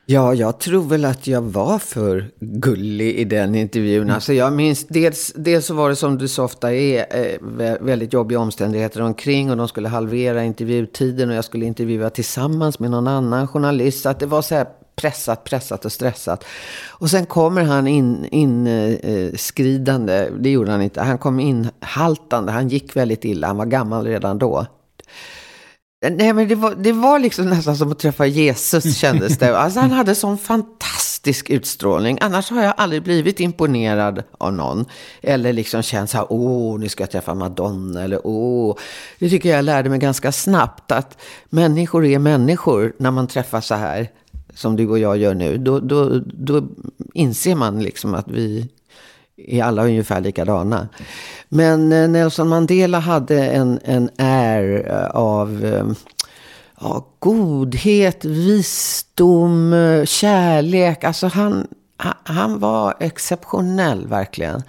Ja, 0.07 0.35
jag 0.35 0.59
tror 0.61 0.83
väl 0.85 1.05
att 1.05 1.27
jag 1.27 1.43
var 1.43 1.79
för 1.79 2.31
gullig 2.41 3.15
i 3.15 3.25
den 3.25 3.55
intervjun. 3.55 4.03
Mm. 4.03 4.15
Alltså 4.15 4.33
jag 4.33 4.53
minns, 4.53 4.87
dels, 4.89 5.33
dels 5.37 5.67
så 5.67 5.75
var 5.75 5.89
det 5.89 5.97
som 5.97 6.19
det 6.19 6.29
så 6.29 6.45
ofta 6.45 6.75
är, 6.75 6.99
eh, 6.99 7.39
vä- 7.41 7.85
väldigt 7.85 8.13
jobbiga 8.13 8.39
omständigheter 8.39 9.03
omkring 9.03 9.51
och 9.51 9.57
de 9.57 9.69
skulle 9.69 9.89
halvera 9.89 10.45
intervjutiden 10.45 11.31
och 11.31 11.37
jag 11.37 11.45
skulle 11.45 11.67
intervjua 11.67 12.11
tillsammans 12.11 12.79
med 12.79 12.91
någon 12.91 13.09
annan 13.09 13.49
journalist. 13.49 14.03
Så 14.03 14.09
att 14.09 14.21
det 14.21 14.27
var 14.27 14.43
så 14.43 14.55
här 14.55 14.67
pressat, 14.97 15.45
pressat 15.45 15.85
och 15.85 15.93
stressat. 15.93 16.45
Och 16.89 17.11
sen 17.11 17.27
kommer 17.27 17.63
han 17.63 17.87
in, 17.87 18.25
in 18.31 18.67
eh, 18.67 19.33
skridande, 19.35 20.29
det 20.39 20.51
gjorde 20.51 20.71
han 20.71 20.83
inte, 20.83 21.01
han 21.03 21.19
kom 21.19 21.41
in 21.41 21.69
haltande, 21.81 22.53
han 22.53 22.69
gick 22.69 22.97
väldigt 22.97 23.25
illa, 23.25 23.47
han 23.47 23.57
var 23.57 23.67
gammal 23.67 24.07
redan 24.07 24.39
då. 24.39 24.67
Nej, 26.11 26.33
men 26.33 26.49
det 26.49 26.55
var, 26.55 26.75
det 26.75 26.93
var 26.93 27.19
liksom 27.19 27.47
nästan 27.47 27.77
som 27.77 27.93
att 27.93 27.99
träffa 27.99 28.27
Jesus 28.27 28.97
kändes 28.99 29.39
det. 29.39 29.59
Alltså, 29.59 29.81
han 29.81 29.91
hade 29.91 30.15
sån 30.15 30.39
fantastisk 30.39 31.51
utstrålning. 31.51 32.19
Annars 32.21 32.51
har 32.51 32.63
jag 32.63 32.75
aldrig 32.77 33.03
blivit 33.03 33.41
imponerad 33.41 34.23
av 34.39 34.53
någon. 34.53 34.85
Eller 35.23 35.53
liksom 35.53 35.83
känt 35.83 36.11
så 36.11 36.17
här, 36.17 36.27
åh, 36.31 36.79
nu 36.79 36.89
ska 36.89 37.03
jag 37.03 37.11
träffa 37.11 37.35
Madonna. 37.35 38.03
Eller 38.03 38.21
åh. 38.25 38.77
Det 39.19 39.31
tycker 39.31 39.49
jag 39.49 39.65
lärde 39.65 39.91
mig 39.91 39.99
ganska 39.99 40.33
snabbt. 40.33 40.93
Att 40.93 41.23
människor 41.49 42.05
är 42.05 42.19
människor 42.19 42.93
när 42.99 43.11
man 43.11 43.27
träffas 43.27 43.67
så 43.67 43.75
här. 43.75 44.09
Som 44.55 44.77
du 44.77 44.89
och 44.89 44.99
jag 44.99 45.17
gör 45.17 45.35
nu. 45.35 45.59
Då, 45.59 45.81
då, 45.81 46.21
då 46.25 46.63
inser 47.15 47.55
man 47.55 47.83
liksom 47.83 48.15
att 48.15 48.29
vi 48.29 48.69
är 49.37 49.63
alla 49.63 49.85
ungefär 49.85 50.21
likadana. 50.21 50.89
Men 51.49 51.93
eh, 51.93 52.09
Nelson 52.09 52.49
Mandela 52.49 52.99
hade 52.99 53.47
en, 53.47 53.81
en 53.85 54.11
är 54.19 54.91
eh, 54.91 55.07
av 55.07 55.65
eh, 55.65 55.87
ja, 56.81 57.07
godhet, 57.19 58.25
visdom, 58.25 59.75
kärlek. 60.07 61.05
Alltså 61.05 61.27
han, 61.27 61.67
han, 61.97 62.15
han 62.25 62.59
var 62.59 62.95
exceptionell 63.01 64.07
verkligen. 64.07 64.63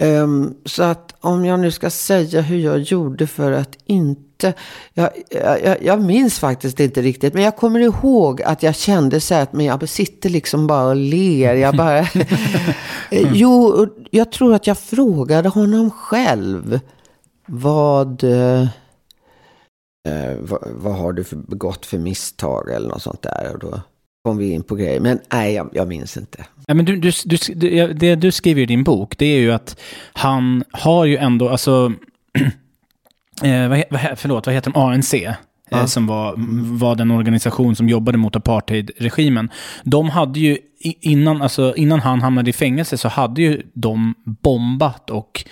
Ehm, 0.00 0.54
så 0.64 0.82
att 0.82 1.14
om 1.20 1.44
jag 1.44 1.60
nu 1.60 1.70
ska 1.70 1.90
säga 1.90 2.40
hur 2.40 2.58
jag 2.58 2.78
gjorde 2.78 3.26
för 3.26 3.52
att 3.52 3.78
inte... 3.84 4.54
Jag, 4.94 5.10
jag, 5.64 5.82
jag 5.82 6.02
minns 6.02 6.38
faktiskt 6.38 6.80
inte 6.80 7.02
riktigt. 7.02 7.34
Men 7.34 7.42
jag 7.42 7.56
kommer 7.56 7.80
ihåg 7.80 8.42
att 8.42 8.62
jag 8.62 8.74
kände 8.74 9.20
så 9.20 9.34
här 9.34 9.42
att 9.42 9.52
men 9.52 9.66
jag 9.66 9.88
sitter 9.88 10.30
liksom 10.30 10.66
bara 10.66 10.88
och 10.88 10.96
ler. 10.96 11.54
Jag 11.54 11.76
bara... 11.76 11.98
Eh, 13.12 13.32
jo, 13.32 13.86
jag 14.10 14.32
tror 14.32 14.54
att 14.54 14.66
jag 14.66 14.78
frågade 14.78 15.48
honom 15.48 15.90
själv. 15.90 16.80
Vad... 17.46 18.24
eh, 18.24 18.62
eh, 20.08 20.36
vad, 20.40 20.68
vad 20.74 20.94
har 20.94 21.12
du 21.12 21.24
för, 21.24 21.36
begått 21.36 21.86
för 21.86 21.98
misstag 21.98 22.70
eller 22.70 22.88
något 22.88 23.02
sånt 23.02 23.22
där. 23.22 23.50
Och 23.52 23.58
då 23.58 23.80
kom 24.24 24.38
vi 24.38 24.52
in 24.52 24.62
på 24.62 24.74
grejer. 24.74 25.00
Men 25.00 25.18
nej, 25.32 25.54
jag, 25.54 25.70
jag 25.72 25.88
minns 25.88 26.16
inte. 26.16 26.44
Ja, 26.66 26.74
men 26.74 26.84
du, 26.84 26.96
du, 26.96 27.10
du, 27.54 27.92
det 27.92 28.14
du 28.14 28.32
skriver 28.32 28.62
i 28.62 28.66
din 28.66 28.84
bok, 28.84 29.18
det 29.18 29.26
är 29.26 29.38
ju 29.40 29.52
att 29.52 29.80
han 30.12 30.64
har 30.70 31.04
ju 31.04 31.16
ändå, 31.16 31.48
alltså, 31.48 31.92
eh, 33.42 33.68
vad, 33.68 33.84
förlåt, 34.16 34.46
vad 34.46 34.54
heter 34.54 34.70
de? 34.70 34.80
ANC. 34.80 35.14
eh, 35.14 35.32
Ja. 35.72 35.86
Som 35.86 36.06
var, 36.06 36.34
var 36.78 36.94
den 36.94 37.10
organisation 37.10 37.76
som 37.76 37.88
jobbade 37.88 38.18
mot 38.18 38.36
apartheidregimen. 38.36 39.50
De 39.84 40.08
hade 40.10 40.40
ju, 40.40 40.58
innan, 41.00 41.42
alltså, 41.42 41.74
innan 41.76 42.00
han 42.00 42.22
hamnade 42.22 42.50
i 42.50 42.52
fängelse, 42.52 42.98
så 42.98 43.08
hade 43.08 43.42
ju 43.42 43.62
de 43.74 44.14
bombat 44.24 45.10
och 45.10 45.44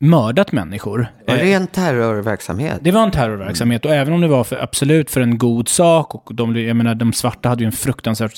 mördat 0.00 0.52
människor. 0.52 1.08
Var 1.26 1.34
Eh, 1.34 1.40
det 1.40 1.52
en 1.52 1.66
terrorverksamhet? 1.66 2.78
det 2.82 2.90
var 2.90 3.02
en 3.02 3.10
terrorverksamhet 3.10 3.84
och 3.84 3.94
även 3.94 4.14
om 4.14 4.20
det 4.20 4.28
var 4.28 4.44
för, 4.44 4.56
absolut 4.62 5.10
för 5.10 5.20
en 5.20 5.38
god 5.38 5.68
sak 5.68 6.14
och 6.14 6.34
de, 6.34 6.56
jag 6.56 6.76
menar, 6.76 6.94
de 6.94 7.12
svarta 7.12 7.48
hade 7.48 7.62
ju 7.62 7.66
en 7.66 7.72
fruktansvärd 7.72 8.36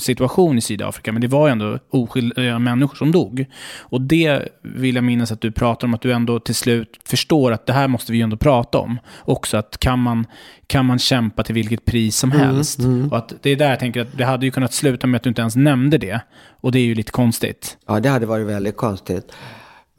situation, 0.00 0.58
i 0.58 0.60
Sydafrika 0.60 1.12
men 1.12 1.20
det 1.22 1.28
var 1.28 1.46
ju 1.48 1.52
ändå 1.52 1.78
oskyldiga 1.90 2.58
människor 2.58 2.94
som 2.96 3.12
dog. 3.12 3.44
Och 3.78 4.00
det 4.00 4.48
vill 4.62 4.94
jag 4.94 5.04
minnas 5.04 5.32
att 5.32 5.40
du 5.40 5.52
pratar 5.52 5.86
om 5.86 5.94
att 5.94 6.00
du 6.02 6.12
ändå 6.12 6.40
till 6.40 6.54
slut 6.54 7.00
förstår 7.04 7.52
att 7.52 7.66
det 7.66 7.72
här 7.72 7.88
måste 7.88 8.12
vi 8.12 8.18
ju 8.18 8.24
ändå 8.24 8.36
prata 8.36 8.78
om. 8.78 8.98
Också 9.20 9.56
att 9.56 9.78
kan 9.78 9.98
man, 9.98 10.26
kan 10.66 10.86
man 10.86 10.98
kämpa 10.98 11.42
till 11.42 11.54
vilket 11.54 11.84
pris 11.84 12.16
som 12.16 12.32
helst. 12.32 12.80
Och 13.10 13.18
att 13.18 13.32
det 13.42 13.50
är 13.50 13.56
där 13.56 13.70
jag 13.70 13.78
tänker 13.78 14.00
att 14.00 14.18
det 14.18 14.24
hade 14.24 14.46
ju 14.46 14.52
kunnat 14.52 14.72
sluta 14.72 15.06
med 15.06 15.16
att 15.18 15.22
du 15.22 15.28
inte 15.28 15.40
ens 15.40 15.56
nämnde 15.56 15.98
det. 15.98 16.20
Och 16.60 16.72
det 16.72 16.78
är 16.78 16.84
ju 16.84 16.94
lite 16.94 17.12
konstigt. 17.12 17.78
Ja, 17.86 18.00
det 18.00 18.08
hade 18.08 18.26
varit 18.26 18.46
väldigt 18.46 18.76
konstigt. 18.76 19.32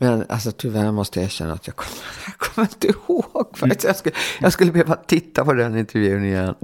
Men 0.02 0.26
alltså, 0.30 0.52
tyvärr 0.52 0.92
måste 0.92 1.20
jag 1.20 1.26
erkänna 1.26 1.54
att 1.54 1.68
jag 1.68 1.76
kommer, 1.76 1.98
jag 2.26 2.38
kommer 2.38 2.68
inte 2.68 2.88
ihåg. 2.88 3.58
Faktiskt. 3.58 3.84
Jag, 3.84 3.96
skulle, 3.96 4.16
jag 4.40 4.54
skulle 4.54 4.72
behöva 4.72 4.96
titta 4.96 5.46
på 5.46 5.54
den 5.54 5.78
intervjun 5.78 6.26
igen. 6.26 6.56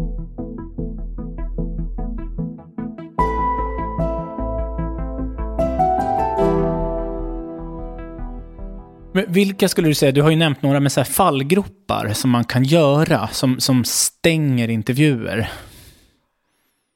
Men 9.13 9.33
vilka 9.33 9.67
skulle 9.67 9.87
du 9.87 9.93
säga, 9.93 10.11
du 10.11 10.21
har 10.21 10.29
ju 10.29 10.35
nämnt 10.35 10.61
några 10.61 10.79
med 10.79 10.91
så 10.91 10.99
här 10.99 11.05
fallgropar 11.05 12.13
som 12.13 12.29
man 12.29 12.43
kan 12.43 12.63
göra, 12.63 13.27
som, 13.27 13.59
som 13.59 13.83
stänger 13.85 14.67
intervjuer. 14.67 15.49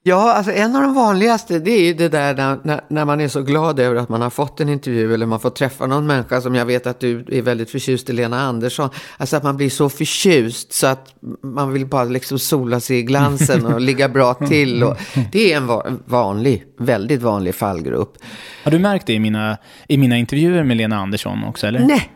Ja, 0.04 0.34
alltså 0.34 0.52
en 0.52 0.76
av 0.76 0.82
de 0.82 0.94
vanligaste 0.94 1.60
det 1.60 1.72
är 1.72 1.84
ju 1.86 1.94
det 1.94 2.10
där 2.10 2.34
när, 2.36 2.58
när, 2.64 2.82
när 2.88 3.06
man 3.06 3.22
är 3.22 3.28
så 3.28 3.42
glad 3.42 3.80
över 3.80 3.96
att 3.96 4.10
man 4.10 4.22
har 4.22 4.30
fått 4.30 4.60
en 4.60 4.70
intervju 4.70 5.14
eller 5.14 5.26
man 5.26 5.40
får 5.40 5.50
träffa 5.50 5.86
någon 5.88 6.08
människa 6.08 6.42
som 6.42 6.56
jag 6.56 6.66
vet 6.66 6.88
att 6.88 7.00
du 7.00 7.26
är 7.32 7.42
väldigt 7.42 7.72
förtjust 7.72 8.10
i, 8.10 8.14
Lena 8.14 8.42
Andersson. 8.42 8.90
Alltså 9.18 9.38
att 9.38 9.44
man 9.44 9.58
blir 9.58 9.70
så 9.70 9.90
förtjust 9.90 10.74
så 10.74 10.88
att 10.88 11.14
man 11.44 11.74
vill 11.74 11.86
bara 11.86 12.04
liksom 12.04 12.40
sola 12.40 12.80
sig 12.80 12.98
i 12.98 13.04
glansen 13.04 13.66
och 13.66 13.82
ligga 13.82 14.10
bra 14.10 14.34
till. 14.48 14.84
Och 14.84 14.98
det 15.32 15.54
är 15.54 15.58
en 15.58 15.68
va- 15.68 15.86
vanlig, 16.06 16.64
väldigt 16.80 17.22
vanlig 17.22 17.56
fallgrop. 17.56 18.18
Har 18.64 18.72
du 18.72 18.80
märkt 18.80 19.08
det 19.08 19.14
i 19.14 19.20
mina, 19.20 19.58
i 19.88 19.98
mina 19.98 20.18
intervjuer 20.18 20.64
med 20.64 20.78
Lena 20.78 20.98
Andersson 20.98 21.44
också, 21.44 21.68
eller? 21.68 21.80
Nej, 21.80 22.12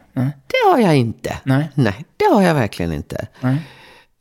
det 0.48 0.72
har 0.72 0.80
jag 0.80 0.96
inte. 0.98 1.38
Nej. 1.44 1.70
Nej, 1.74 2.06
det 2.18 2.26
har 2.26 2.42
jag 2.42 2.54
verkligen 2.56 2.94
inte. 2.94 3.28
Nej. 3.42 3.58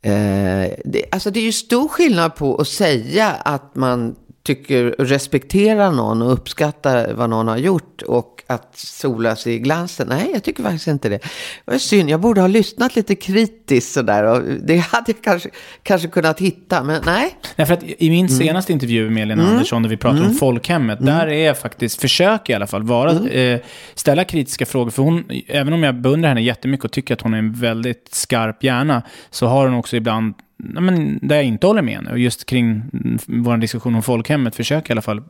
Eh, 0.05 0.71
det, 0.85 1.05
alltså 1.11 1.31
det 1.31 1.39
är 1.39 1.43
ju 1.43 1.51
stor 1.51 1.87
skillnad 1.87 2.35
på 2.35 2.55
att 2.55 2.67
säga 2.67 3.29
att 3.29 3.75
man 3.75 4.15
tycker, 4.45 4.95
respekterar 4.99 5.91
någon 5.91 6.21
och 6.21 6.33
uppskattar 6.33 7.13
vad 7.13 7.29
någon 7.29 7.47
har 7.47 7.57
gjort 7.57 8.01
och 8.01 8.43
att 8.47 8.77
sola 8.77 9.35
sig 9.35 9.53
i 9.53 9.59
glansen. 9.59 10.07
Nej, 10.07 10.29
jag 10.33 10.43
tycker 10.43 10.63
faktiskt 10.63 10.87
inte 10.87 11.09
det. 11.09 11.17
Det 11.17 11.71
var 11.71 11.77
synd, 11.77 12.09
jag 12.09 12.19
borde 12.19 12.41
ha 12.41 12.47
lyssnat 12.47 12.95
lite 12.95 13.15
kritiskt 13.15 13.93
sådär. 13.93 14.23
Och 14.23 14.41
det 14.63 14.77
hade 14.77 15.11
jag 15.11 15.23
kanske, 15.23 15.49
kanske 15.83 16.07
kunnat 16.07 16.39
hitta, 16.39 16.83
men 16.83 17.01
nej. 17.05 17.37
Nej, 17.55 17.67
för 17.67 17.73
att 17.73 17.83
I 17.97 18.09
min 18.09 18.29
senaste 18.29 18.73
intervju 18.73 19.09
med 19.09 19.27
Lena 19.27 19.47
Andersson, 19.47 19.83
där 19.83 19.89
vi 19.89 19.97
pratade 19.97 20.25
om 20.25 20.33
folkhemmet, 20.35 21.05
där 21.05 21.27
är 21.27 21.45
jag 21.45 21.57
faktiskt, 21.57 22.01
försöker 22.01 22.53
i 22.53 22.55
alla 22.55 22.67
fall, 22.67 22.83
vara, 22.83 23.29
eh, 23.29 23.59
ställa 23.95 24.23
kritiska 24.23 24.65
frågor. 24.65 24.91
För 24.91 25.03
hon, 25.03 25.23
även 25.47 25.73
om 25.73 25.83
jag 25.83 25.95
beundrar 26.01 26.29
henne 26.29 26.41
jättemycket 26.41 26.85
och 26.85 26.91
tycker 26.91 27.13
att 27.13 27.21
hon 27.21 27.33
är 27.33 27.37
en 27.37 27.53
väldigt 27.53 28.09
skarp 28.11 28.63
hjärna, 28.63 29.01
så 29.29 29.47
har 29.47 29.67
hon 29.67 29.77
också 29.77 29.95
ibland 29.95 30.33
ja, 30.57 30.81
men, 30.81 31.19
där 31.21 31.35
jag 31.35 31.45
inte 31.45 31.67
håller 31.67 31.81
med 31.81 31.95
henne. 31.95 32.11
Och 32.11 32.19
just 32.19 32.45
kring 32.45 32.65
mm, 32.69 33.19
vår 33.25 33.57
diskussion 33.57 33.95
om 33.95 34.03
folkhemmet 34.03 34.55
försöker 34.55 34.89
jag 34.89 34.89
i 34.89 34.93
alla 34.93 35.01
fall 35.01 35.23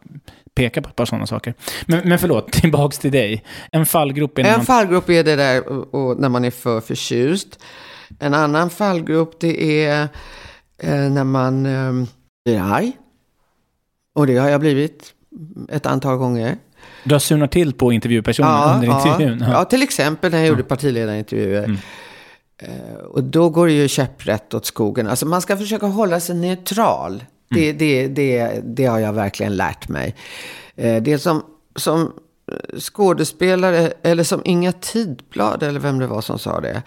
peka 0.56 0.82
på 0.82 0.90
ett 0.90 0.96
par 0.96 1.06
sådana 1.06 1.28
saker. 1.28 1.54
Men, 1.86 2.10
men 2.10 2.20
förlåt, 2.20 2.52
tillbaks 2.52 3.00
till 3.00 3.12
dig. 3.12 3.44
En 3.72 3.86
fallgrop 3.86 4.38
är 4.38 4.44
när 4.44 4.50
En 4.50 4.58
man... 4.58 4.66
fallgrop 4.66 5.10
är 5.10 5.24
det 5.24 5.36
där 5.36 5.68
och, 5.68 5.94
och 5.94 6.20
när 6.20 6.30
man 6.30 6.46
är 6.46 6.52
för 6.52 6.82
förtjust. 6.82 7.60
En 8.20 8.34
annan 8.34 8.70
fallgrop 8.70 9.40
det 9.40 9.86
är 9.86 10.02
eh, 10.78 10.90
när 10.90 11.24
man 11.24 11.66
eh, 11.66 12.08
blir 12.46 12.60
arg. 12.62 12.92
Och 14.14 14.28
det 14.28 14.38
har 14.38 14.50
jag 14.50 14.60
blivit 14.60 15.14
ett 15.70 15.86
antal 15.86 16.18
gånger. 16.18 16.58
Du 17.04 17.16
har 17.16 17.20
surnat 17.20 17.52
till 17.52 17.74
på 17.74 17.92
intervjupersonen 17.94 18.76
under 18.76 18.98
intervjun. 18.98 19.40
Ja, 19.40 19.52
ja, 19.52 19.66
till 19.66 19.84
exempel 19.84 20.32
när 20.32 20.38
jag 20.38 20.48
gjorde 20.48 20.64
partiledarintervjuer. 20.64 21.70
Eh, 21.70 21.76
och 23.10 23.24
då 23.24 23.50
går 23.50 23.68
det 23.68 23.74
ju 23.74 23.88
käpprätt 23.88 24.54
åt 24.54 24.66
skogen. 24.66 25.08
Alltså 25.08 25.26
man 25.26 25.42
ska 25.42 25.58
försöka 25.58 25.86
hålla 25.86 26.20
sig 26.20 26.36
neutral. 26.36 27.24
Det, 27.50 27.72
det, 27.72 28.08
det, 28.08 28.62
det 28.64 28.86
har 28.86 29.00
jag 29.00 29.14
verkligen 29.14 29.56
lärt 29.56 29.90
mig. 29.90 30.16
Eh, 30.76 31.04
det 31.04 31.20
som, 31.20 31.44
som 31.76 32.14
skådespelare, 32.80 33.94
eller 34.02 34.24
som 34.24 34.42
Inga 34.46 34.72
Tidblad, 34.72 35.64
eller 35.64 35.80
vem 35.80 36.00
det 36.00 36.08
var 36.08 36.22
som 36.22 36.40
sa 36.40 36.62
det. 36.62 36.84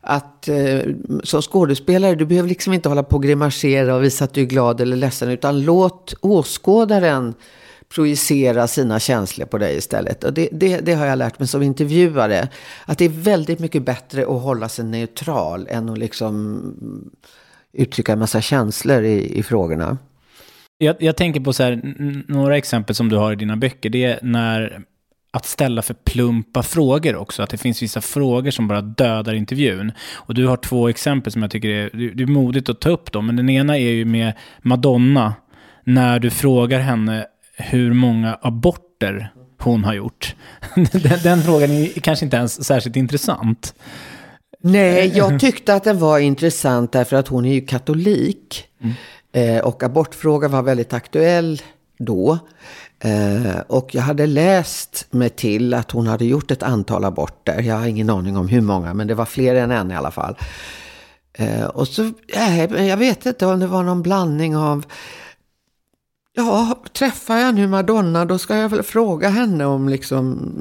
Att 0.00 0.48
eh, 0.48 0.80
som 1.22 1.42
skådespelare, 1.42 2.14
du 2.14 2.26
behöver 2.26 2.48
liksom 2.48 2.72
inte 2.72 2.88
hålla 2.88 3.02
på 3.02 3.16
och 3.16 3.22
grimasera 3.22 3.94
och 3.94 4.04
visa 4.04 4.24
att 4.24 4.34
du 4.34 4.40
är 4.40 4.46
glad 4.46 4.80
eller 4.80 4.96
ledsen. 4.96 5.30
Utan 5.30 5.62
låt 5.62 6.14
åskådaren 6.20 7.34
projicera 7.94 8.66
sina 8.66 9.00
känslor 9.00 9.46
på 9.46 9.58
dig 9.58 9.76
istället. 9.76 10.24
Och 10.24 10.32
det, 10.32 10.48
det, 10.52 10.80
det 10.80 10.94
har 10.94 11.06
jag 11.06 11.18
lärt 11.18 11.38
mig 11.38 11.48
som 11.48 11.62
intervjuare. 11.62 12.48
Att 12.84 12.98
det 12.98 13.04
är 13.04 13.08
väldigt 13.08 13.58
mycket 13.58 13.82
bättre 13.82 14.22
att 14.22 14.42
hålla 14.42 14.68
sig 14.68 14.84
neutral 14.84 15.66
än 15.70 15.88
att 15.88 15.98
liksom 15.98 16.62
uttrycka 17.72 18.12
en 18.12 18.18
massa 18.18 18.40
känslor 18.40 19.02
i, 19.02 19.38
i 19.38 19.42
frågorna. 19.42 19.98
Jag, 20.78 20.96
jag 20.98 21.16
tänker 21.16 21.40
på 21.40 21.52
så 21.52 21.62
här, 21.62 21.80
några 22.28 22.56
exempel 22.56 22.94
som 22.94 23.08
du 23.08 23.16
har 23.16 23.32
i 23.32 23.36
dina 23.36 23.56
böcker. 23.56 23.90
Det 23.90 24.04
är 24.04 24.18
när 24.22 24.84
att 25.34 25.46
ställa 25.46 25.82
för 25.82 25.94
plumpa 25.94 26.62
frågor 26.62 27.16
också. 27.16 27.42
Att 27.42 27.50
det 27.50 27.58
finns 27.58 27.82
vissa 27.82 28.00
frågor 28.00 28.50
som 28.50 28.68
bara 28.68 28.80
dödar 28.80 29.34
intervjun. 29.34 29.92
Och 30.12 30.34
du 30.34 30.46
har 30.46 30.56
två 30.56 30.88
exempel 30.88 31.32
som 31.32 31.42
jag 31.42 31.50
tycker 31.50 31.68
är, 31.68 31.90
det 32.14 32.22
är 32.22 32.26
modigt 32.26 32.68
att 32.68 32.80
ta 32.80 32.88
upp 32.88 33.12
dem. 33.12 33.26
Men 33.26 33.36
den 33.36 33.50
ena 33.50 33.78
är 33.78 33.90
ju 33.90 34.04
med 34.04 34.32
Madonna. 34.62 35.34
När 35.84 36.18
du 36.18 36.30
frågar 36.30 36.78
henne 36.78 37.26
hur 37.56 37.92
många 37.92 38.38
aborter 38.42 39.32
hon 39.58 39.84
har 39.84 39.94
gjort. 39.94 40.34
Den, 40.74 41.18
den 41.22 41.42
frågan 41.42 41.70
är 41.70 42.00
kanske 42.00 42.24
inte 42.24 42.36
ens 42.36 42.64
särskilt 42.64 42.96
intressant. 42.96 43.74
Nej, 44.60 45.12
jag 45.14 45.40
tyckte 45.40 45.74
att 45.74 45.84
den 45.84 45.98
var 45.98 46.18
intressant 46.18 46.92
därför 46.92 47.16
att 47.16 47.28
hon 47.28 47.44
är 47.44 47.52
ju 47.52 47.60
katolik. 47.60 48.64
Eh, 49.32 49.58
och 49.58 49.82
abortfrågan 49.82 50.50
var 50.50 50.62
väldigt 50.62 50.92
aktuell 50.92 51.62
då. 51.98 52.38
Eh, 53.00 53.60
och 53.66 53.94
jag 53.94 54.02
hade 54.02 54.26
läst 54.26 55.06
mig 55.10 55.28
till 55.28 55.74
att 55.74 55.90
hon 55.90 56.06
hade 56.06 56.24
gjort 56.24 56.50
ett 56.50 56.62
antal 56.62 57.04
aborter. 57.04 57.62
Jag 57.62 57.76
har 57.76 57.86
ingen 57.86 58.10
aning 58.10 58.36
om 58.36 58.48
hur 58.48 58.60
många, 58.60 58.94
men 58.94 59.06
det 59.06 59.14
var 59.14 59.24
fler 59.24 59.54
än 59.54 59.70
en 59.70 59.90
i 59.90 59.94
alla 59.94 60.10
fall. 60.10 60.36
Eh, 61.32 61.64
och 61.64 61.88
så, 61.88 62.02
eh, 62.28 62.86
jag 62.86 62.96
vet 62.96 63.26
inte 63.26 63.46
om 63.46 63.60
det 63.60 63.66
var 63.66 63.82
någon 63.82 64.02
blandning 64.02 64.56
av 64.56 64.84
Ja, 66.34 66.82
träffar 66.92 67.38
jag 67.38 67.54
nu 67.54 67.66
Madonna 67.66 68.24
då 68.24 68.38
ska 68.38 68.56
jag 68.56 68.68
väl 68.68 68.82
fråga 68.82 69.28
henne 69.28 69.64
om 69.64 69.88
liksom 69.88 70.52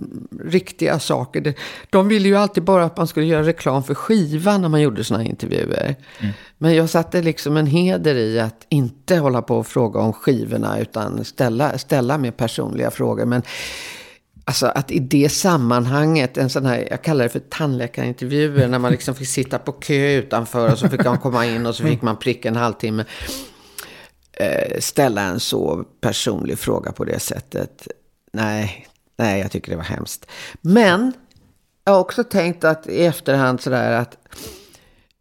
riktiga 0.45 0.99
saker. 0.99 1.53
De 1.89 2.07
ville 2.07 2.27
ju 2.27 2.36
alltid 2.36 2.63
bara 2.63 2.84
att 2.84 2.97
man 2.97 3.07
skulle 3.07 3.25
göra 3.25 3.43
reklam 3.43 3.84
för 3.84 3.93
skivan 3.93 4.62
när 4.62 4.69
man 4.69 4.81
gjorde 4.81 5.03
sådana 5.03 5.23
intervjuer. 5.25 5.95
Men 6.57 6.75
jag 6.75 6.89
satte 6.89 7.21
liksom 7.21 7.57
en 7.57 7.67
heder 7.67 8.15
i 8.15 8.39
att 8.39 8.65
inte 8.69 9.17
hålla 9.17 9.41
på 9.41 9.57
och 9.57 9.67
fråga 9.67 9.99
om 9.99 10.13
skivorna 10.13 10.79
utan 10.79 11.25
ställa, 11.25 11.77
ställa 11.77 12.17
mer 12.17 12.31
personliga 12.31 12.91
frågor. 12.91 13.25
Men 13.25 13.41
Alltså 14.45 14.65
att 14.65 14.91
i 14.91 14.99
det 14.99 15.29
sammanhanget, 15.29 16.38
en 16.38 16.49
sån 16.49 16.65
här, 16.65 16.88
jag 16.89 17.01
kallar 17.01 17.23
det 17.23 17.29
för 17.29 17.39
tandläkarintervjuer, 17.39 18.67
när 18.67 18.79
man 18.79 18.91
liksom 18.91 19.15
fick 19.15 19.27
sitta 19.27 19.60
på 19.60 19.71
kö 19.71 20.12
utanför 20.12 20.71
och 20.71 20.79
så 20.79 20.89
fick 20.89 21.05
man 21.05 21.17
komma 21.17 21.45
in 21.45 21.65
och 21.65 21.75
så 21.75 21.84
fick 21.84 22.01
man 22.01 22.17
pricka 22.17 22.49
en 22.49 22.55
halvtimme. 22.55 23.05
Eh, 24.41 24.80
ställa 24.80 25.21
en 25.21 25.39
så 25.39 25.84
personlig 26.01 26.60
fråga 26.60 26.91
på 26.91 27.04
det 27.06 27.19
sättet. 27.19 27.88
Nej, 28.34 28.88
nej, 29.17 29.41
jag 29.41 29.51
tycker 29.51 29.71
det 29.71 29.77
var 29.77 29.84
hemskt. 29.84 30.25
Men 30.62 31.13
jag 31.86 31.93
har 31.93 31.99
också 31.99 32.23
tänkt 32.23 32.63
att 32.63 32.88
i 32.88 33.06
efterhand 33.06 33.62
sådär 33.62 33.91
att 33.91 34.17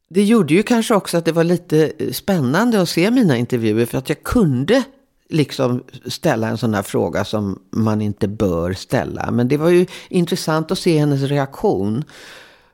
det 0.08 0.24
gjorde 0.24 0.54
ju 0.54 0.62
kanske 0.62 0.94
också 0.94 1.18
att 1.18 1.24
det 1.24 1.32
var 1.32 1.44
lite 1.44 1.92
eh, 1.98 2.10
spännande 2.12 2.80
att 2.80 2.88
se 2.88 3.10
mina 3.10 3.36
intervjuer 3.36 3.86
för 3.86 3.98
att 3.98 4.08
jag 4.08 4.22
kunde 4.22 4.84
liksom 5.28 5.84
ställa 6.06 6.48
en 6.48 6.58
sån 6.58 6.74
här 6.74 6.82
fråga 6.82 7.24
som 7.24 7.62
man 7.70 8.02
inte 8.02 8.28
bör 8.28 8.72
ställa. 8.72 9.30
Men 9.30 9.48
det 9.48 9.56
var 9.56 9.70
ju 9.70 9.86
intressant 10.08 10.70
att 10.70 10.78
se 10.78 10.98
hennes 10.98 11.22
reaktion. 11.22 12.04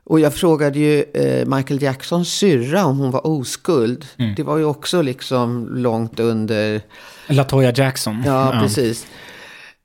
Och 0.09 0.19
jag 0.19 0.33
frågade 0.33 0.79
ju 0.79 1.03
eh, 1.13 1.45
Michael 1.45 1.81
Jacksons 1.81 2.29
syrra 2.29 2.85
om 2.85 2.97
hon 2.99 3.11
var 3.11 3.27
oskuld. 3.27 4.05
Det 4.35 4.43
var 4.43 4.57
ju 4.57 4.65
också 4.65 5.01
liksom 5.01 5.67
långt 5.75 6.19
under... 6.19 6.81
Latoya 7.27 7.73
Jackson. 7.75 8.23
Ja, 8.25 8.59
precis. 8.61 9.07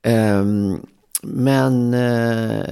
Ehm, 0.03 0.81
men 1.23 1.95
eh, 1.95 2.65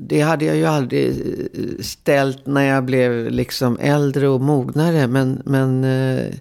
det 0.00 0.20
hade 0.20 0.44
jag 0.44 0.56
ju 0.56 0.64
aldrig 0.64 1.08
eh, 1.08 1.82
ställt 1.82 2.46
när 2.46 2.62
jag 2.62 2.84
blev 2.84 3.30
liksom 3.30 3.78
äldre 3.80 4.28
och 4.28 4.40
mognare. 4.40 5.06
Men, 5.06 5.42
men 5.44 5.84
eh, 5.84 6.34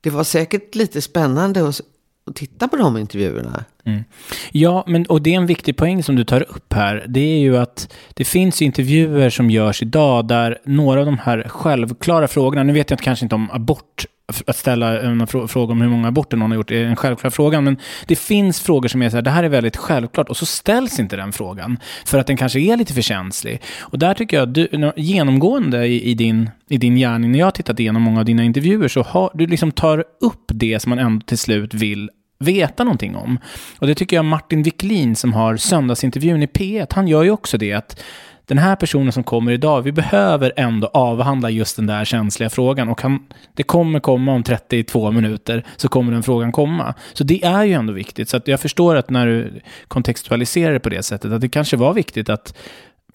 det 0.00 0.10
var 0.10 0.24
säkert 0.24 0.74
lite 0.74 1.00
spännande 1.02 1.68
att, 1.68 1.80
och 2.24 2.34
titta 2.34 2.68
på 2.68 2.76
de 2.76 2.96
intervjuerna. 2.96 3.64
Mm. 3.84 4.04
Ja, 4.52 4.84
men, 4.86 5.06
och 5.06 5.22
det 5.22 5.34
är 5.34 5.36
en 5.36 5.46
viktig 5.46 5.76
poäng 5.76 6.02
som 6.02 6.16
du 6.16 6.24
tar 6.24 6.42
upp 6.42 6.72
här. 6.72 7.04
Det 7.08 7.20
är 7.20 7.38
ju 7.38 7.56
att 7.56 7.94
det 8.14 8.24
finns 8.24 8.62
intervjuer 8.62 9.30
som 9.30 9.50
görs 9.50 9.82
idag 9.82 10.28
där 10.28 10.58
några 10.64 11.00
av 11.00 11.06
de 11.06 11.18
här 11.18 11.48
självklara 11.48 12.28
frågorna, 12.28 12.62
nu 12.62 12.72
vet 12.72 12.90
jag 12.90 12.98
kanske 12.98 13.24
inte 13.24 13.34
om 13.34 13.50
abort, 13.50 14.04
att 14.46 14.56
ställa 14.56 15.00
en 15.00 15.26
fråga 15.26 15.72
om 15.72 15.80
hur 15.80 15.88
många 15.88 16.08
aborter 16.08 16.36
någon 16.36 16.50
har 16.50 16.56
gjort 16.56 16.70
är 16.70 16.84
en 16.84 16.96
självklar 16.96 17.30
fråga, 17.30 17.60
men 17.60 17.76
det 18.06 18.16
finns 18.16 18.60
frågor 18.60 18.88
som 18.88 19.02
är 19.02 19.10
så 19.10 19.16
här, 19.16 19.22
det 19.22 19.30
här 19.30 19.44
är 19.44 19.48
väldigt 19.48 19.76
självklart, 19.76 20.28
och 20.28 20.36
så 20.36 20.46
ställs 20.46 21.00
inte 21.00 21.16
den 21.16 21.32
frågan, 21.32 21.78
för 22.06 22.18
att 22.18 22.26
den 22.26 22.36
kanske 22.36 22.60
är 22.60 22.76
lite 22.76 22.94
för 22.94 23.02
känslig. 23.02 23.62
Och 23.80 23.98
där 23.98 24.14
tycker 24.14 24.36
jag, 24.36 24.48
du, 24.48 24.92
genomgående 24.96 25.86
i, 25.86 26.10
i, 26.10 26.14
din, 26.14 26.50
i 26.68 26.78
din 26.78 26.96
gärning, 26.96 27.32
när 27.32 27.38
jag 27.38 27.46
har 27.46 27.50
tittat 27.50 27.80
igenom 27.80 28.02
många 28.02 28.18
av 28.18 28.24
dina 28.24 28.44
intervjuer, 28.44 28.88
så 28.88 29.02
har 29.02 29.30
du 29.34 29.46
liksom 29.46 29.72
tar 29.72 30.04
upp 30.20 30.44
det 30.46 30.80
som 30.80 30.90
man 30.90 30.98
ändå 30.98 31.26
till 31.26 31.38
slut 31.38 31.74
vill 31.74 32.10
veta 32.38 32.84
någonting 32.84 33.16
om. 33.16 33.38
Och 33.78 33.86
det 33.86 33.94
tycker 33.94 34.16
jag 34.16 34.24
Martin 34.24 34.62
Wiklin 34.62 35.16
som 35.16 35.32
har 35.32 35.56
söndagsintervjun 35.56 36.42
i 36.42 36.46
P1, 36.46 36.86
han 36.94 37.08
gör 37.08 37.22
ju 37.22 37.30
också 37.30 37.58
det 37.58 37.72
att 37.72 38.02
den 38.46 38.58
här 38.58 38.76
personen 38.76 39.12
som 39.12 39.24
kommer 39.24 39.52
idag, 39.52 39.82
vi 39.82 39.92
behöver 39.92 40.52
ändå 40.56 40.86
avhandla 40.86 41.50
just 41.50 41.76
den 41.76 41.86
där 41.86 42.04
känsliga 42.04 42.50
frågan 42.50 42.88
och 42.88 43.00
han, 43.00 43.26
det 43.54 43.62
kommer 43.62 44.00
komma 44.00 44.32
om 44.32 44.42
32 44.42 45.10
minuter 45.10 45.66
så 45.76 45.88
kommer 45.88 46.12
den 46.12 46.22
frågan 46.22 46.52
komma. 46.52 46.94
Så 47.12 47.24
det 47.24 47.44
är 47.44 47.64
ju 47.64 47.72
ändå 47.72 47.92
viktigt. 47.92 48.28
Så 48.28 48.40
jag 48.44 48.60
förstår 48.60 48.96
att 48.96 49.10
när 49.10 49.26
du 49.26 49.60
kontextualiserar 49.88 50.72
det 50.72 50.80
på 50.80 50.88
det 50.88 51.02
sättet, 51.02 51.32
att 51.32 51.40
det 51.40 51.48
kanske 51.48 51.76
var 51.76 51.94
viktigt 51.94 52.28
att 52.28 52.54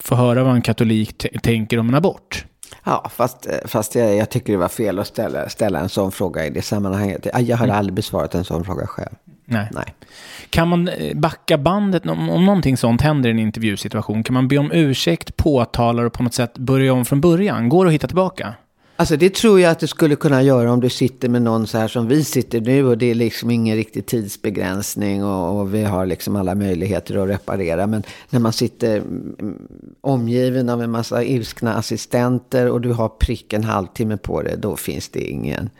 få 0.00 0.14
höra 0.14 0.44
vad 0.44 0.54
en 0.54 0.62
katolik 0.62 1.26
tänker 1.42 1.78
om 1.78 1.88
en 1.88 1.94
abort. 1.94 2.44
Ja, 2.84 3.10
fast, 3.14 3.46
fast 3.64 3.94
jag, 3.94 4.16
jag 4.16 4.30
tycker 4.30 4.52
det 4.52 4.58
var 4.58 4.68
fel 4.68 4.98
att 4.98 5.06
ställa, 5.06 5.48
ställa 5.48 5.80
en 5.80 5.88
sån 5.88 6.12
fråga 6.12 6.46
i 6.46 6.50
det 6.50 6.62
sammanhanget. 6.62 7.26
Jag 7.38 7.56
hade 7.56 7.74
aldrig 7.74 7.94
besvarat 7.94 8.34
en 8.34 8.44
sån 8.44 8.64
fråga 8.64 8.86
själv. 8.86 9.14
Nej. 9.50 9.68
Nej. 9.72 9.94
Kan 10.50 10.68
man 10.68 10.88
eh, 10.88 11.16
backa 11.16 11.58
bandet 11.58 12.06
om, 12.06 12.30
om 12.30 12.46
någonting 12.46 12.76
sånt 12.76 13.00
händer 13.00 13.28
i 13.28 13.32
en 13.32 13.38
intervjusituation? 13.38 14.22
Kan 14.22 14.34
man 14.34 14.48
be 14.48 14.58
om 14.58 14.72
ursäkt, 14.72 15.36
påtala 15.36 16.06
och 16.06 16.12
på 16.12 16.22
något 16.22 16.34
sätt 16.34 16.58
börja 16.58 16.92
om 16.92 17.04
från 17.04 17.20
början? 17.20 17.68
Går 17.68 17.84
det 17.84 17.88
att 17.88 17.94
hitta 17.94 18.06
tillbaka? 18.06 18.54
Alltså 18.96 19.16
det 19.16 19.34
tror 19.34 19.60
jag 19.60 19.70
att 19.70 19.78
du 19.78 19.86
skulle 19.86 20.16
kunna 20.16 20.42
göra 20.42 20.72
om 20.72 20.80
du 20.80 20.90
sitter 20.90 21.28
med 21.28 21.42
någon 21.42 21.66
så 21.66 21.78
här 21.78 21.88
som 21.88 22.08
vi 22.08 22.24
sitter 22.24 22.60
nu 22.60 22.86
och 22.86 22.98
det 22.98 23.10
är 23.10 23.14
liksom 23.14 23.50
ingen 23.50 23.76
riktig 23.76 24.06
tidsbegränsning 24.06 25.24
och, 25.24 25.60
och 25.60 25.74
vi 25.74 25.84
har 25.84 26.06
liksom 26.06 26.36
alla 26.36 26.54
möjligheter 26.54 27.16
att 27.16 27.28
reparera. 27.28 27.86
Men 27.86 28.02
när 28.30 28.40
man 28.40 28.52
sitter 28.52 28.96
mm, 28.96 29.58
omgiven 30.00 30.68
av 30.68 30.82
en 30.82 30.90
massa 30.90 31.24
ilskna 31.24 31.74
assistenter 31.74 32.70
och 32.70 32.80
du 32.80 32.92
har 32.92 33.08
prick 33.08 33.52
en 33.52 33.64
halvtimme 33.64 34.16
på 34.16 34.42
det, 34.42 34.56
då 34.56 34.76
finns 34.76 35.08
det 35.08 35.20
ingen 35.20 35.70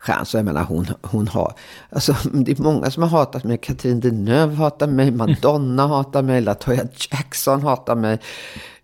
chans. 0.00 0.34
Jag 0.34 0.44
menar, 0.44 0.64
hon, 0.64 0.86
hon 1.02 1.28
har... 1.28 1.54
Alltså, 1.90 2.16
det 2.32 2.52
är 2.52 2.62
många 2.62 2.90
som 2.90 3.02
har 3.02 3.10
hatat 3.10 3.44
mig. 3.44 3.58
Katrin 3.58 4.00
Deneuve 4.00 4.54
hatar 4.54 4.86
mig, 4.86 5.10
Madonna 5.10 5.86
hatar 5.86 6.22
mig, 6.22 6.40
Latoya 6.40 6.84
Jackson 7.10 7.62
hatar 7.62 7.94
mig. 7.94 8.18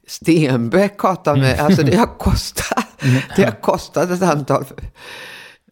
Stenbeck 0.07 1.02
hatar 1.02 1.37
mig. 1.37 1.59
Alltså 1.59 1.83
det 1.83 1.96
har 1.96 2.18
kostat, 2.18 2.87
det 3.37 3.44
har 3.44 3.61
kostat 3.61 4.11
ett 4.11 4.22
antal 4.22 4.64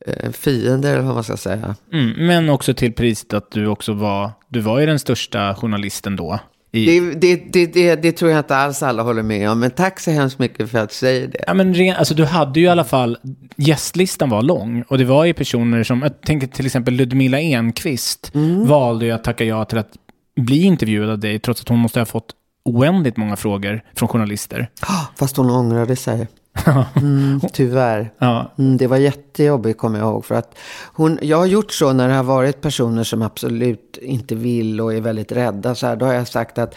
eh, 0.06 0.30
fiender, 0.30 0.92
eller 0.92 1.02
vad 1.02 1.14
man 1.14 1.24
ska 1.24 1.36
säga. 1.36 1.76
Mm, 1.92 2.26
men 2.26 2.48
också 2.48 2.74
till 2.74 2.92
priset 2.92 3.34
att 3.34 3.50
du 3.50 3.66
också 3.66 3.92
var, 3.92 4.30
du 4.48 4.60
var 4.60 4.80
ju 4.80 4.86
den 4.86 4.98
största 4.98 5.54
journalisten 5.54 6.16
då. 6.16 6.38
Det, 6.74 7.14
det, 7.14 7.66
det, 7.66 7.96
det, 7.96 8.12
tror 8.12 8.30
jag 8.30 8.40
inte 8.40 8.56
alls 8.56 8.82
alla 8.82 9.02
håller 9.02 9.22
med 9.22 9.50
om, 9.50 9.60
men 9.60 9.70
tack 9.70 10.00
så 10.00 10.10
hemskt 10.10 10.38
mycket 10.38 10.70
för 10.70 10.78
att 10.78 10.88
du 10.88 10.94
säger 10.94 11.28
det. 11.28 11.44
Ja, 11.46 11.54
men 11.54 11.74
ren, 11.74 11.96
alltså, 11.96 12.14
du 12.14 12.24
hade 12.24 12.60
ju 12.60 12.66
i 12.66 12.68
alla 12.68 12.84
fall, 12.84 13.18
gästlistan 13.56 14.30
var 14.30 14.42
lång 14.42 14.84
och 14.88 14.98
det 14.98 15.04
var 15.04 15.24
ju 15.24 15.34
personer 15.34 15.82
som, 15.82 16.02
jag 16.02 16.20
tänker 16.20 16.46
till 16.46 16.66
exempel 16.66 16.94
Ludmilla 16.94 17.40
Enqvist 17.40 18.32
valde 18.66 19.04
ju 19.04 19.10
att 19.10 19.24
tacka 19.24 19.44
ja 19.44 19.64
till 19.64 19.78
att 19.78 19.92
bli 20.36 20.62
intervjuad 20.62 21.10
av 21.10 21.18
dig 21.18 21.38
trots 21.38 21.60
att 21.60 21.68
hon 21.68 21.78
måste 21.78 22.00
ha 22.00 22.06
fått 22.06 22.30
oändligt 22.64 23.16
många 23.16 23.36
frågor 23.36 23.82
från 23.94 24.08
journalister. 24.08 24.70
Fast 25.18 25.36
hon 25.36 25.50
ångrade 25.50 25.96
sig. 25.96 26.28
Mm, 26.96 27.40
tyvärr. 27.52 28.10
Ja. 28.18 28.52
Mm, 28.58 28.76
det 28.76 28.86
var 28.86 28.96
jättejobbigt 28.96 29.78
kommer 29.78 29.98
jag 29.98 30.08
ihåg. 30.08 30.24
För 30.24 30.34
att 30.34 30.58
hon, 30.92 31.18
jag 31.22 31.36
har 31.36 31.46
gjort 31.46 31.72
så 31.72 31.92
när 31.92 32.08
det 32.08 32.14
har 32.14 32.24
varit 32.24 32.60
personer 32.60 33.04
som 33.04 33.22
absolut 33.22 33.98
inte 34.02 34.34
vill 34.34 34.80
och 34.80 34.94
är 34.94 35.00
väldigt 35.00 35.32
rädda. 35.32 35.74
Så 35.74 35.86
här, 35.86 35.96
då 35.96 36.06
har 36.06 36.12
jag 36.12 36.28
sagt 36.28 36.58
att 36.58 36.74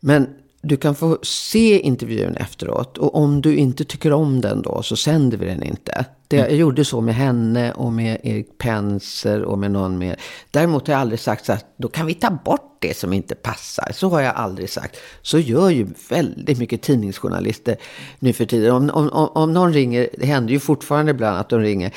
men 0.00 0.28
du 0.62 0.76
kan 0.76 0.94
få 0.94 1.18
se 1.22 1.80
intervjun 1.80 2.36
efteråt. 2.36 2.98
Och 2.98 3.14
om 3.14 3.40
du 3.40 3.56
inte 3.56 3.84
tycker 3.84 4.12
om 4.12 4.40
den 4.40 4.62
då 4.62 4.82
så 4.82 4.96
sänder 4.96 5.38
vi 5.38 5.46
den 5.46 5.62
inte. 5.62 6.04
Det, 6.28 6.36
jag 6.36 6.54
gjorde 6.54 6.84
så 6.84 7.00
med 7.00 7.14
henne 7.14 7.72
och 7.72 7.92
med 7.92 8.20
Erik 8.22 8.58
Penser 8.58 9.42
och 9.42 9.58
med 9.58 9.70
någon 9.70 9.98
mer. 9.98 10.16
Däremot 10.50 10.86
har 10.86 10.94
jag 10.94 11.00
aldrig 11.00 11.20
sagt 11.20 11.46
så 11.46 11.52
att 11.52 11.66
då 11.76 11.88
kan 11.88 12.06
vi 12.06 12.14
ta 12.14 12.30
bort 12.30 12.76
det 12.80 12.96
som 12.96 13.12
inte 13.12 13.34
passar. 13.34 13.90
Så 13.92 14.08
har 14.08 14.20
jag 14.20 14.34
aldrig 14.34 14.70
sagt. 14.70 14.96
Så 15.22 15.38
gör 15.38 15.70
ju 15.70 15.86
väldigt 16.10 16.58
mycket 16.58 16.82
tidningsjournalister 16.82 17.76
nu 18.18 18.32
för 18.32 18.44
tiden. 18.44 18.72
Om, 18.72 18.90
om, 18.90 19.28
om, 19.34 19.52
någon 19.52 19.72
ringer, 19.72 20.08
det 20.18 20.26
händer 20.26 20.52
ju 20.52 20.60
fortfarande 20.60 21.10
ibland 21.10 21.38
att 21.38 21.48
de 21.48 21.60
ringer. 21.60 21.94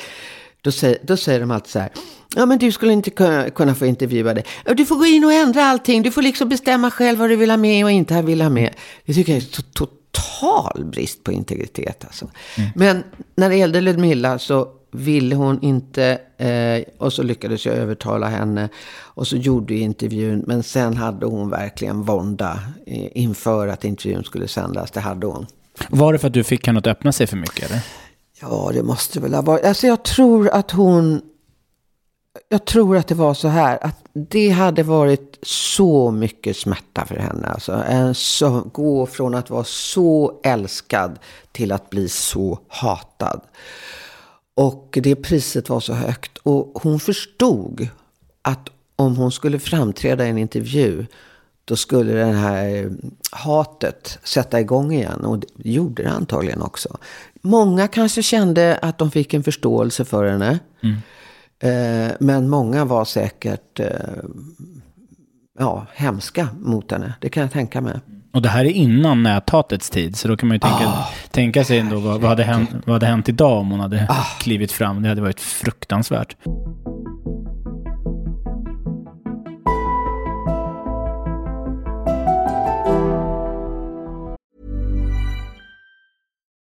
Då 0.60 0.72
säger, 0.72 0.98
då 1.02 1.16
säger 1.16 1.40
de 1.40 1.50
alltid 1.50 1.70
så 1.70 1.78
här. 1.78 1.90
Ja, 2.36 2.46
men 2.46 2.58
du 2.58 2.72
skulle 2.72 2.92
inte 2.92 3.10
kunna, 3.10 3.50
kunna 3.50 3.74
få 3.74 3.86
intervjua. 3.86 4.36
Ja, 4.64 4.74
Du 4.74 4.86
får 4.86 4.96
gå 4.96 5.06
in 5.06 5.24
och 5.24 5.32
ändra 5.32 5.64
allting. 5.64 6.02
Du 6.02 6.10
får 6.10 6.22
liksom 6.22 6.48
bestämma 6.48 6.90
själv 6.90 7.18
vad 7.18 7.30
du 7.30 7.36
vill 7.36 7.50
ha 7.50 7.56
med 7.56 7.84
och 7.84 7.90
inte 7.90 8.22
vill 8.22 8.42
ha 8.42 8.50
med. 8.50 8.74
Det 9.04 9.14
tycker 9.14 9.32
jag 9.32 9.42
är 9.42 9.46
så 9.46 9.62
total 10.12 10.84
brist 10.84 11.24
på 11.24 11.32
integritet. 11.32 12.04
Alltså. 12.04 12.30
Men 12.74 13.04
när 13.36 13.48
det 13.48 13.56
gällde 13.56 13.80
Ludmilla 13.80 14.38
så 14.38 14.68
ville 14.92 15.34
hon 15.34 15.62
inte. 15.62 16.18
Eh, 16.38 16.82
och 16.98 17.12
så 17.12 17.22
lyckades 17.22 17.66
jag 17.66 17.74
övertala 17.74 18.28
henne. 18.28 18.68
Och 18.94 19.26
så 19.26 19.36
gjorde 19.36 19.74
vi 19.74 19.80
intervjun. 19.80 20.44
Men 20.46 20.62
sen 20.62 20.96
hade 20.96 21.26
hon 21.26 21.50
verkligen 21.50 22.02
vånda 22.02 22.58
eh, 22.86 23.08
inför 23.14 23.68
att 23.68 23.84
intervjun 23.84 24.24
skulle 24.24 24.48
sändas. 24.48 24.90
Det 24.90 25.00
hade 25.00 25.26
hon. 25.26 25.46
Var 25.90 26.12
det 26.12 26.18
för 26.18 26.28
att 26.28 26.34
du 26.34 26.44
fick 26.44 26.66
henne 26.66 26.78
att 26.78 26.86
öppna 26.86 27.12
sig 27.12 27.26
för 27.26 27.36
mycket? 27.36 27.70
Eller? 27.70 27.80
Ja, 28.40 28.70
det 28.74 28.82
måste 28.82 29.20
väl 29.20 29.34
ha 29.34 29.42
varit. 29.42 29.64
Alltså 29.64 29.86
jag 29.86 30.02
tror 30.02 30.48
att 30.48 30.70
hon... 30.70 31.22
Jag 32.48 32.64
tror 32.64 32.96
att 32.96 33.08
det 33.08 33.14
var 33.14 33.34
så 33.34 33.48
här. 33.48 33.78
Att 33.86 34.04
det 34.12 34.50
hade 34.50 34.82
varit 34.82 35.38
så 35.42 36.10
mycket 36.10 36.56
smärta 36.56 37.06
för 37.06 37.16
henne. 37.16 37.46
Alltså, 37.46 37.84
så, 38.14 38.60
gå 38.72 39.06
från 39.06 39.34
att 39.34 39.50
vara 39.50 39.64
så 39.64 40.40
älskad 40.44 41.18
till 41.52 41.72
att 41.72 41.90
bli 41.90 42.08
så 42.08 42.58
hatad. 42.68 43.40
Och 44.54 44.98
det 45.02 45.16
priset 45.16 45.68
var 45.68 45.80
så 45.80 45.92
högt. 45.92 46.38
Och 46.38 46.78
hon 46.82 47.00
förstod 47.00 47.88
att 48.42 48.68
om 48.96 49.16
hon 49.16 49.32
skulle 49.32 49.58
framträda 49.58 50.26
i 50.26 50.30
en 50.30 50.38
intervju 50.38 51.06
då 51.64 51.76
skulle 51.76 52.12
det 52.12 52.24
här 52.24 52.84
eh, 52.84 52.90
hatet 53.32 54.18
sätta 54.22 54.60
igång 54.60 54.92
igen. 54.92 55.24
Och 55.24 55.38
det 55.38 55.48
gjorde 55.70 56.02
det 56.02 56.10
antagligen 56.10 56.62
också. 56.62 56.98
Många 57.42 57.88
kanske 57.88 58.22
kände 58.22 58.78
att 58.82 58.98
de 58.98 59.10
fick 59.10 59.34
en 59.34 59.42
förståelse 59.42 60.04
för 60.04 60.26
henne. 60.26 60.58
Mm. 60.82 60.96
Eh, 61.62 62.12
men 62.20 62.48
många 62.48 62.84
var 62.84 63.04
säkert 63.04 63.80
eh, 63.80 63.86
ja, 65.58 65.86
hemska 65.94 66.48
mot 66.60 66.90
henne. 66.90 67.14
Det 67.20 67.28
kan 67.28 67.40
jag 67.40 67.52
tänka 67.52 67.80
mig. 67.80 67.94
Och 68.32 68.42
det 68.42 68.48
här 68.48 68.64
är 68.64 68.70
innan 68.70 69.22
näthatets 69.22 69.90
tid, 69.90 70.16
så 70.16 70.28
då 70.28 70.36
kan 70.36 70.48
man 70.48 70.54
ju 70.54 70.58
tänka, 70.58 70.92
tänka 71.30 71.64
sig 71.64 71.78
ändå 71.78 71.98
vad, 71.98 72.20
vad, 72.20 72.30
hade 72.30 72.44
hänt, 72.44 72.70
vad 72.86 72.94
hade 72.94 73.06
hänt 73.06 73.28
idag 73.28 73.58
om 73.58 73.70
hon 73.70 73.80
hade 73.80 74.08
klivit 74.40 74.72
fram. 74.72 75.02
Det 75.02 75.08
hade 75.08 75.20
varit 75.20 75.40
fruktansvärt. 75.40 76.36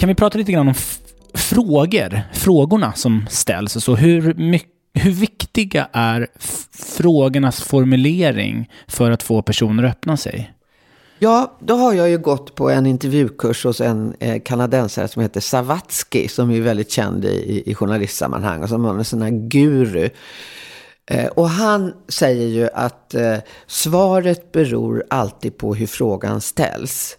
Kan 0.00 0.08
vi 0.08 0.14
prata 0.14 0.38
lite 0.38 0.52
grann 0.52 0.68
om 0.68 0.74
frågor, 1.34 2.22
frågorna 2.32 2.92
som 2.92 3.26
ställs? 3.30 3.72
Så 3.72 3.96
hur, 3.96 4.34
mycket, 4.34 4.70
hur 4.94 5.10
viktiga 5.10 5.88
är 5.92 6.26
frågornas 6.96 7.62
formulering 7.62 8.70
för 8.88 9.10
att 9.10 9.22
få 9.22 9.42
personer 9.42 9.82
att 9.82 9.90
öppna 9.90 10.16
sig? 10.16 10.52
Ja, 11.18 11.58
då 11.60 11.74
har 11.74 11.92
jag 11.92 12.10
ju 12.10 12.18
gått 12.18 12.54
på 12.54 12.70
en 12.70 12.86
intervjukurs 12.86 13.64
hos 13.64 13.80
en 13.80 14.14
eh, 14.20 14.42
kanadensare 14.42 15.08
som 15.08 15.22
heter 15.22 15.40
Savatsky. 15.40 16.28
Som 16.28 16.50
är 16.50 16.60
väldigt 16.60 16.90
känd 16.90 17.24
i, 17.24 17.62
i 17.66 17.74
journalistsammanhang 17.74 18.62
och 18.62 18.68
som 18.68 18.84
är 18.84 18.90
en 18.90 19.04
sån 19.04 19.22
här 19.22 19.48
guru. 19.48 20.08
Eh, 21.06 21.26
och 21.26 21.48
han 21.48 21.94
säger 22.08 22.46
ju 22.46 22.68
att 22.74 23.14
eh, 23.14 23.36
svaret 23.66 24.52
beror 24.52 25.04
alltid 25.10 25.58
på 25.58 25.74
hur 25.74 25.86
frågan 25.86 26.40
ställs. 26.40 27.16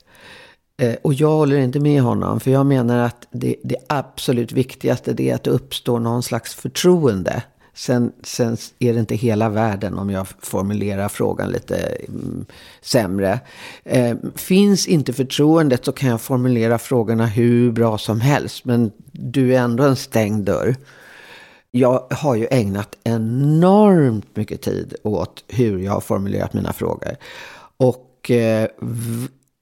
Eh, 0.82 0.96
och 1.02 1.14
jag 1.14 1.32
håller 1.32 1.58
inte 1.58 1.80
med 1.80 2.02
honom. 2.02 2.40
För 2.40 2.52
jag 2.52 2.66
menar 2.66 2.98
att 2.98 3.28
det, 3.32 3.56
det 3.64 3.76
absolut 3.90 4.52
viktigaste 4.52 5.14
det 5.14 5.30
är 5.30 5.36
att 5.36 5.44
det 5.44 5.50
uppstår 5.50 6.00
någon 6.00 6.24
slags 6.24 6.56
förtroende. 6.56 7.44
Sen, 7.74 8.12
sen 8.24 8.58
är 8.80 8.94
det 8.94 9.00
inte 9.00 9.16
hela 9.16 9.50
världen 9.50 9.98
om 9.98 10.10
jag 10.10 10.28
formulerar 10.40 11.10
frågan 11.10 11.50
lite 11.50 11.78
mm, 12.08 12.46
sämre. 12.82 13.40
Eh, 13.84 14.18
finns 14.36 14.88
inte 14.88 15.14
förtroendet 15.14 15.86
så 15.86 15.92
kan 15.92 16.10
jag 16.10 16.22
formulera 16.22 16.78
frågorna 16.78 17.26
hur 17.26 17.72
bra 17.72 17.98
som 17.98 18.22
helst. 18.22 18.66
Men 18.66 18.92
du 19.12 19.56
är 19.56 19.60
ändå 19.60 19.84
en 19.84 19.96
stängd 19.96 20.46
dörr. 20.46 20.76
Jag 21.72 22.08
har 22.12 22.36
ju 22.36 22.48
ägnat 22.52 22.98
enormt 23.04 24.36
mycket 24.36 24.62
tid 24.62 24.96
åt 25.04 25.44
hur 25.48 25.80
jag 25.80 25.92
har 25.92 26.02
formulerat 26.02 26.54
mina 26.54 26.74
frågor. 26.74 27.16
Och 27.78 28.32
eh, 28.32 28.68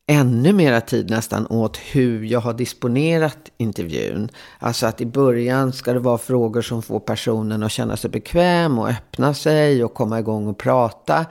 ännu 0.09 0.53
mera 0.53 0.81
tid 0.81 1.09
nästan 1.09 1.47
åt 1.47 1.77
hur 1.77 2.23
jag 2.23 2.39
har 2.39 2.53
disponerat 2.53 3.37
intervjun. 3.57 4.29
Alltså 4.59 4.87
att 4.87 5.01
i 5.01 5.05
början 5.05 5.73
ska 5.73 5.93
det 5.93 5.99
vara 5.99 6.17
frågor 6.17 6.61
som 6.61 6.81
får 6.81 6.99
personen 6.99 7.63
att 7.63 7.71
känna 7.71 7.97
sig 7.97 8.09
bekväm 8.09 8.79
och 8.79 8.89
öppna 8.89 9.33
sig 9.33 9.83
och 9.83 9.93
komma 9.93 10.19
igång 10.19 10.47
och 10.47 10.57
prata. 10.57 11.25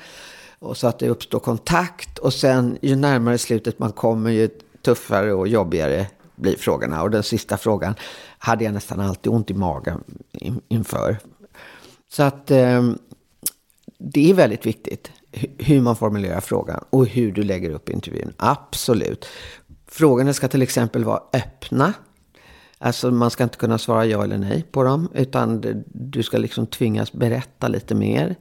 Och 0.58 0.76
så 0.76 0.86
att 0.86 0.98
det 0.98 1.08
uppstår 1.08 1.38
kontakt. 1.38 2.18
Och 2.18 2.34
sen 2.34 2.78
ju 2.82 2.96
närmare 2.96 3.38
slutet 3.38 3.78
man 3.78 3.92
kommer 3.92 4.30
ju 4.30 4.48
tuffare 4.84 5.32
och 5.32 5.48
jobbigare 5.48 6.06
blir 6.36 6.56
frågorna. 6.56 7.02
Och 7.02 7.10
den 7.10 7.22
sista 7.22 7.56
frågan 7.56 7.94
hade 8.38 8.64
jag 8.64 8.74
nästan 8.74 9.00
alltid 9.00 9.32
ont 9.32 9.50
i 9.50 9.54
magen 9.54 10.04
inför. 10.68 11.16
Så 12.10 12.22
att 12.22 12.50
eh, 12.50 12.82
det 13.98 14.30
är 14.30 14.34
väldigt 14.34 14.66
viktigt 14.66 15.10
hur 15.58 15.80
man 15.80 15.96
formulerar 15.96 16.40
frågan 16.40 16.84
och 16.90 17.06
hur 17.06 17.32
du 17.32 17.42
lägger 17.42 17.70
upp 17.70 17.88
intervjun. 17.88 18.32
Absolut. 18.36 19.26
Frågorna 19.86 20.32
ska 20.32 20.48
till 20.48 20.62
exempel 20.62 21.04
vara 21.04 21.22
öppna. 21.32 21.92
Alltså 22.78 23.10
man 23.10 23.30
ska 23.30 23.44
inte 23.44 23.58
kunna 23.58 23.78
svara 23.78 24.06
ja 24.06 24.24
eller 24.24 24.38
nej 24.38 24.64
på 24.72 24.82
dem. 24.82 25.08
Utan 25.14 25.64
du 25.86 26.22
ska 26.22 26.38
liksom 26.38 26.66
tvingas 26.66 27.12
berätta 27.12 27.68
lite 27.68 27.94
mer. 27.94 28.36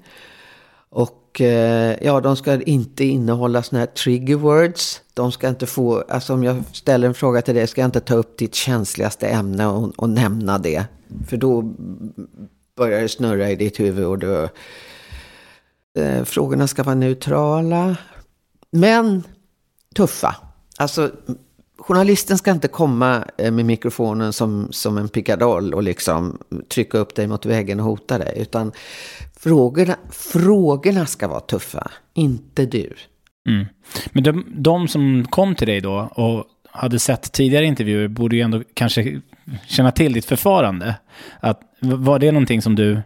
Och 0.90 1.42
eh, 1.42 1.98
ja, 2.02 2.22
de 2.22 2.36
ska 2.36 2.62
inte 2.62 3.06
innehålla 3.06 3.64
sådana 3.64 3.80
här 3.80 3.94
trigger 3.94 4.36
words. 4.36 5.02
De 5.14 5.32
ska 5.32 5.48
inte 5.50 5.66
få, 5.66 6.04
alltså 6.10 6.34
om 6.34 6.44
jag 6.44 6.64
ställer 6.72 7.08
en 7.08 7.14
fråga 7.14 7.42
till 7.42 7.56
dig 7.56 7.68
ska 7.68 7.82
jag 7.82 7.88
inte 7.88 8.00
ta 8.00 8.16
upp 8.16 8.38
ditt 8.38 8.56
känsligaste 8.56 9.28
ämne 9.28 9.68
och, 9.68 9.94
och 9.96 10.10
nämna 10.10 10.58
det. 10.58 10.86
För 11.28 11.38
då 11.38 11.74
börjar 12.76 13.02
det 13.02 13.10
snurra 13.10 13.52
i 13.52 13.56
ditt 13.56 13.80
huvud 13.80 14.06
och 14.06 14.20
du... 14.20 14.50
Eh, 16.00 16.24
frågorna 16.24 16.68
ska 16.68 16.84
vara 16.84 16.96
neutrala. 16.96 17.98
Men 18.72 19.24
tuffa. 19.96 20.36
Alltså, 20.78 21.12
journalisten 21.78 22.38
ska 22.38 22.52
inte 22.52 22.68
komma 22.68 23.24
eh, 23.38 23.52
med 23.52 23.66
mikrofonen 23.66 24.34
som, 24.34 24.68
som 24.72 24.98
en 24.98 25.10
pickadoll 25.10 25.74
och 25.74 25.84
liksom 25.84 26.38
trycka 26.70 26.98
upp 26.98 27.16
dig 27.16 27.28
mot 27.28 27.46
väggen 27.46 27.80
och 27.80 27.86
hota 27.86 28.18
dig. 28.18 28.34
Utan 28.38 28.72
frågorna, 29.40 29.96
frågorna 30.12 31.06
ska 31.06 31.28
vara 31.28 31.40
tuffa, 31.40 31.92
inte 32.14 32.66
du. 32.66 32.94
Mm. 33.50 33.66
Men 34.12 34.24
de, 34.24 34.46
de 34.48 34.88
som 34.88 35.28
kom 35.30 35.56
till 35.56 35.68
dig 35.68 35.82
då 35.82 36.10
och 36.16 36.46
hade 36.72 37.00
sett 37.00 37.32
tidigare 37.32 37.66
intervjuer 37.66 38.08
borde 38.08 38.36
ju 38.36 38.42
ändå 38.42 38.64
kanske 38.74 39.22
känna 39.68 39.92
till 39.92 40.14
ditt 40.14 40.26
förfarande. 40.26 40.96
Att, 41.40 41.62
var 41.80 42.20
det 42.20 42.32
någonting 42.32 42.62
som 42.62 42.76
du, 42.76 43.02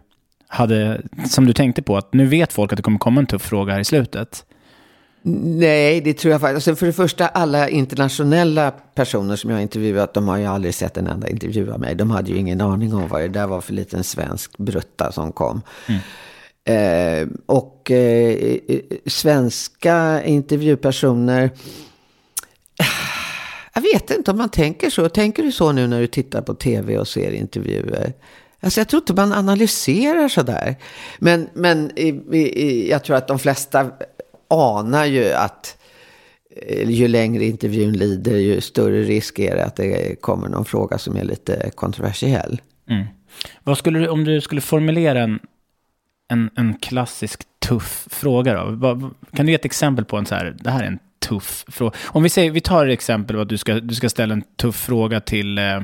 hade, 0.52 1.00
som 1.28 1.46
du 1.46 1.52
tänkte 1.52 1.82
på? 1.82 1.96
Att 1.96 2.14
nu 2.14 2.26
vet 2.26 2.52
folk 2.52 2.72
att 2.72 2.76
det 2.76 2.82
kommer 2.82 2.98
komma 2.98 3.20
en 3.20 3.26
tuff 3.26 3.42
fråga 3.42 3.72
här 3.72 3.80
i 3.80 3.84
slutet. 3.84 4.44
Nej, 5.22 6.00
det 6.00 6.14
tror 6.14 6.32
jag 6.32 6.40
faktiskt. 6.40 6.68
Alltså 6.68 6.78
för 6.78 6.86
det 6.86 6.92
första, 6.92 7.28
alla 7.28 7.68
internationella 7.68 8.70
personer 8.70 9.36
som 9.36 9.50
jag 9.50 9.56
har 9.56 9.62
intervjuat, 9.62 10.14
de 10.14 10.28
har 10.28 10.36
ju 10.36 10.46
aldrig 10.46 10.74
sett 10.74 10.96
en 10.96 11.06
enda 11.06 11.28
intervju 11.28 11.72
av 11.72 11.80
mig. 11.80 11.94
De 11.94 12.10
hade 12.10 12.30
ju 12.30 12.36
ingen 12.36 12.60
aning 12.60 12.94
om 12.94 13.08
vad 13.08 13.20
det 13.20 13.28
där 13.28 13.46
var 13.46 13.60
för 13.60 13.72
liten 13.72 14.04
svensk 14.04 14.58
brutta 14.58 15.12
som 15.12 15.32
kom. 15.32 15.62
Mm. 15.88 16.00
Eh, 16.64 17.28
och 17.46 17.90
eh, 17.90 18.58
svenska 19.06 20.24
intervjupersoner, 20.24 21.50
jag 23.74 23.82
vet 23.82 24.10
inte 24.10 24.30
om 24.30 24.38
man 24.38 24.48
tänker 24.48 24.90
så. 24.90 25.08
Tänker 25.08 25.42
du 25.42 25.52
så 25.52 25.72
nu 25.72 25.86
när 25.86 26.00
du 26.00 26.06
tittar 26.06 26.42
på 26.42 26.54
tv 26.54 26.98
och 26.98 27.08
ser 27.08 27.32
intervjuer? 27.32 28.12
Alltså 28.62 28.80
jag 28.80 28.88
tror 28.88 29.02
inte 29.02 29.14
man 29.14 29.32
analyserar 29.32 30.28
sådär. 30.28 30.76
Men, 31.18 31.48
men 31.54 31.98
i, 31.98 32.08
i, 32.32 32.90
jag 32.90 33.04
tror 33.04 33.16
att 33.16 33.28
de 33.28 33.38
flesta 33.38 33.90
anar 34.48 35.04
ju 35.04 35.32
att 35.32 35.76
eh, 36.56 36.90
ju 36.90 37.08
längre 37.08 37.44
intervjun 37.44 37.92
lider, 37.92 38.36
ju 38.36 38.60
större 38.60 39.02
risk 39.02 39.38
är 39.38 39.56
det 39.56 39.64
att 39.64 39.76
det 39.76 40.20
kommer 40.20 40.48
någon 40.48 40.64
fråga 40.64 40.98
som 40.98 41.16
är 41.16 41.24
lite 41.24 41.70
kontroversiell. 41.74 42.60
Mm. 42.88 43.06
Vad 43.62 43.78
skulle 43.78 43.98
du, 43.98 44.08
om 44.08 44.24
du 44.24 44.40
skulle 44.40 44.60
formulera 44.60 45.22
en, 45.22 45.38
en, 46.28 46.50
en 46.56 46.74
klassisk 46.74 47.42
tuff 47.58 48.06
fråga 48.10 48.54
då? 48.54 49.10
Kan 49.36 49.46
du 49.46 49.52
ge 49.52 49.56
ett 49.56 49.64
exempel 49.64 50.04
på 50.04 50.16
en 50.16 50.26
så 50.26 50.34
här, 50.34 50.56
det 50.60 50.70
här 50.70 50.82
är 50.82 50.86
en 50.86 50.98
tuff 51.28 51.64
fråga. 51.68 51.96
Om 52.04 52.22
vi, 52.22 52.28
säger, 52.28 52.50
vi 52.50 52.60
tar 52.60 52.86
ett 52.86 52.92
exempel 52.92 53.40
att 53.40 53.48
du 53.48 53.58
ska, 53.58 53.74
du 53.74 53.94
ska 53.94 54.08
ställa 54.08 54.34
en 54.34 54.42
tuff 54.42 54.76
fråga 54.76 55.20
till, 55.20 55.58
eh, 55.58 55.82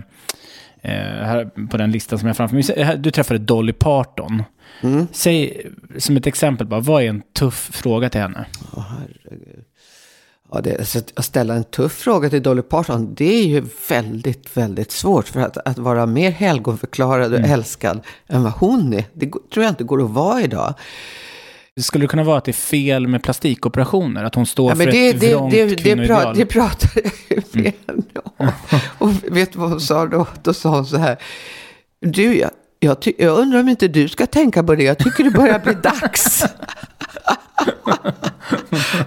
eh 0.83 0.93
här 0.93 1.67
på 1.71 1.77
den 1.77 1.91
listan 1.91 2.19
som 2.19 2.29
jag 2.29 2.37
framför 2.37 2.55
mig. 2.55 2.97
Du 2.99 3.11
träffade 3.11 3.39
Dolly 3.39 3.73
Parton. 3.73 4.43
Mm. 4.81 5.07
Säg 5.13 5.67
som 5.99 6.17
ett 6.17 6.27
exempel 6.27 6.67
bara, 6.67 6.81
vad 6.81 7.03
är 7.03 7.09
en 7.09 7.23
tuff 7.33 7.71
fråga 7.73 8.09
till 8.09 8.21
henne? 8.21 8.47
Oh, 8.73 8.85
herregud. 8.89 9.65
Ja, 10.53 10.61
det, 10.61 10.79
alltså, 10.79 10.99
att 11.15 11.25
ställa 11.25 11.55
en 11.55 11.65
tuff 11.65 11.93
fråga 11.93 12.31
till 12.31 12.43
Dolly 12.43 12.63
Parton, 12.63 13.15
det 13.15 13.35
är 13.35 13.47
ju 13.47 13.65
väldigt, 13.89 14.57
väldigt 14.57 14.91
svårt. 14.91 15.29
För 15.29 15.41
att, 15.41 15.57
att 15.57 15.79
vara 15.79 16.07
mer 16.07 16.31
helgonförklarad 16.31 17.33
och 17.33 17.39
mm. 17.39 17.51
älskad 17.51 18.01
än 18.27 18.43
vad 18.43 18.53
hon 18.53 18.93
är, 18.93 19.05
det 19.13 19.31
tror 19.31 19.65
jag 19.65 19.69
inte 19.69 19.85
går 19.85 20.05
att 20.05 20.11
vara 20.11 20.43
idag. 20.43 20.75
Skulle 21.83 22.05
det 22.05 22.09
kunna 22.09 22.25
vara 22.25 22.39
att 22.39 22.45
det 22.45 22.51
är 22.51 22.53
fel 22.53 23.07
med 23.07 23.23
plastikoperationer? 23.23 24.25
Att 24.25 24.35
hon 24.35 24.47
står 24.47 24.71
ja, 24.71 24.77
för 24.77 24.87
det, 24.87 25.09
ett 25.09 25.23
vrångt 25.23 25.51
det, 25.53 25.67
det, 25.67 25.95
det, 25.95 26.07
pra, 26.07 26.33
det 26.33 26.47
pratar 26.47 26.91
jag 27.29 27.45
med 27.53 27.73
mm. 27.89 28.05
om. 28.37 28.53
Och 28.99 29.37
vet 29.37 29.53
du 29.53 29.59
vad 29.59 29.71
hon 29.71 29.81
sa 29.81 30.07
då? 30.07 30.27
Då 30.43 30.55
sa 30.55 30.69
hon 30.69 30.87
så 30.87 30.97
här. 30.97 31.19
Du, 32.01 32.39
jag, 32.39 32.51
jag, 32.81 32.97
jag 33.19 33.39
undrar 33.39 33.61
om 33.61 33.69
inte 33.69 33.89
du 33.89 34.09
ska 34.09 34.27
tänka 34.27 34.63
på 34.63 34.75
det. 34.75 34.85
Jag 34.85 34.99
tycker 34.99 35.25
det 35.25 35.31
börjar 35.31 35.59
bli 35.59 35.75
dags. 35.75 36.45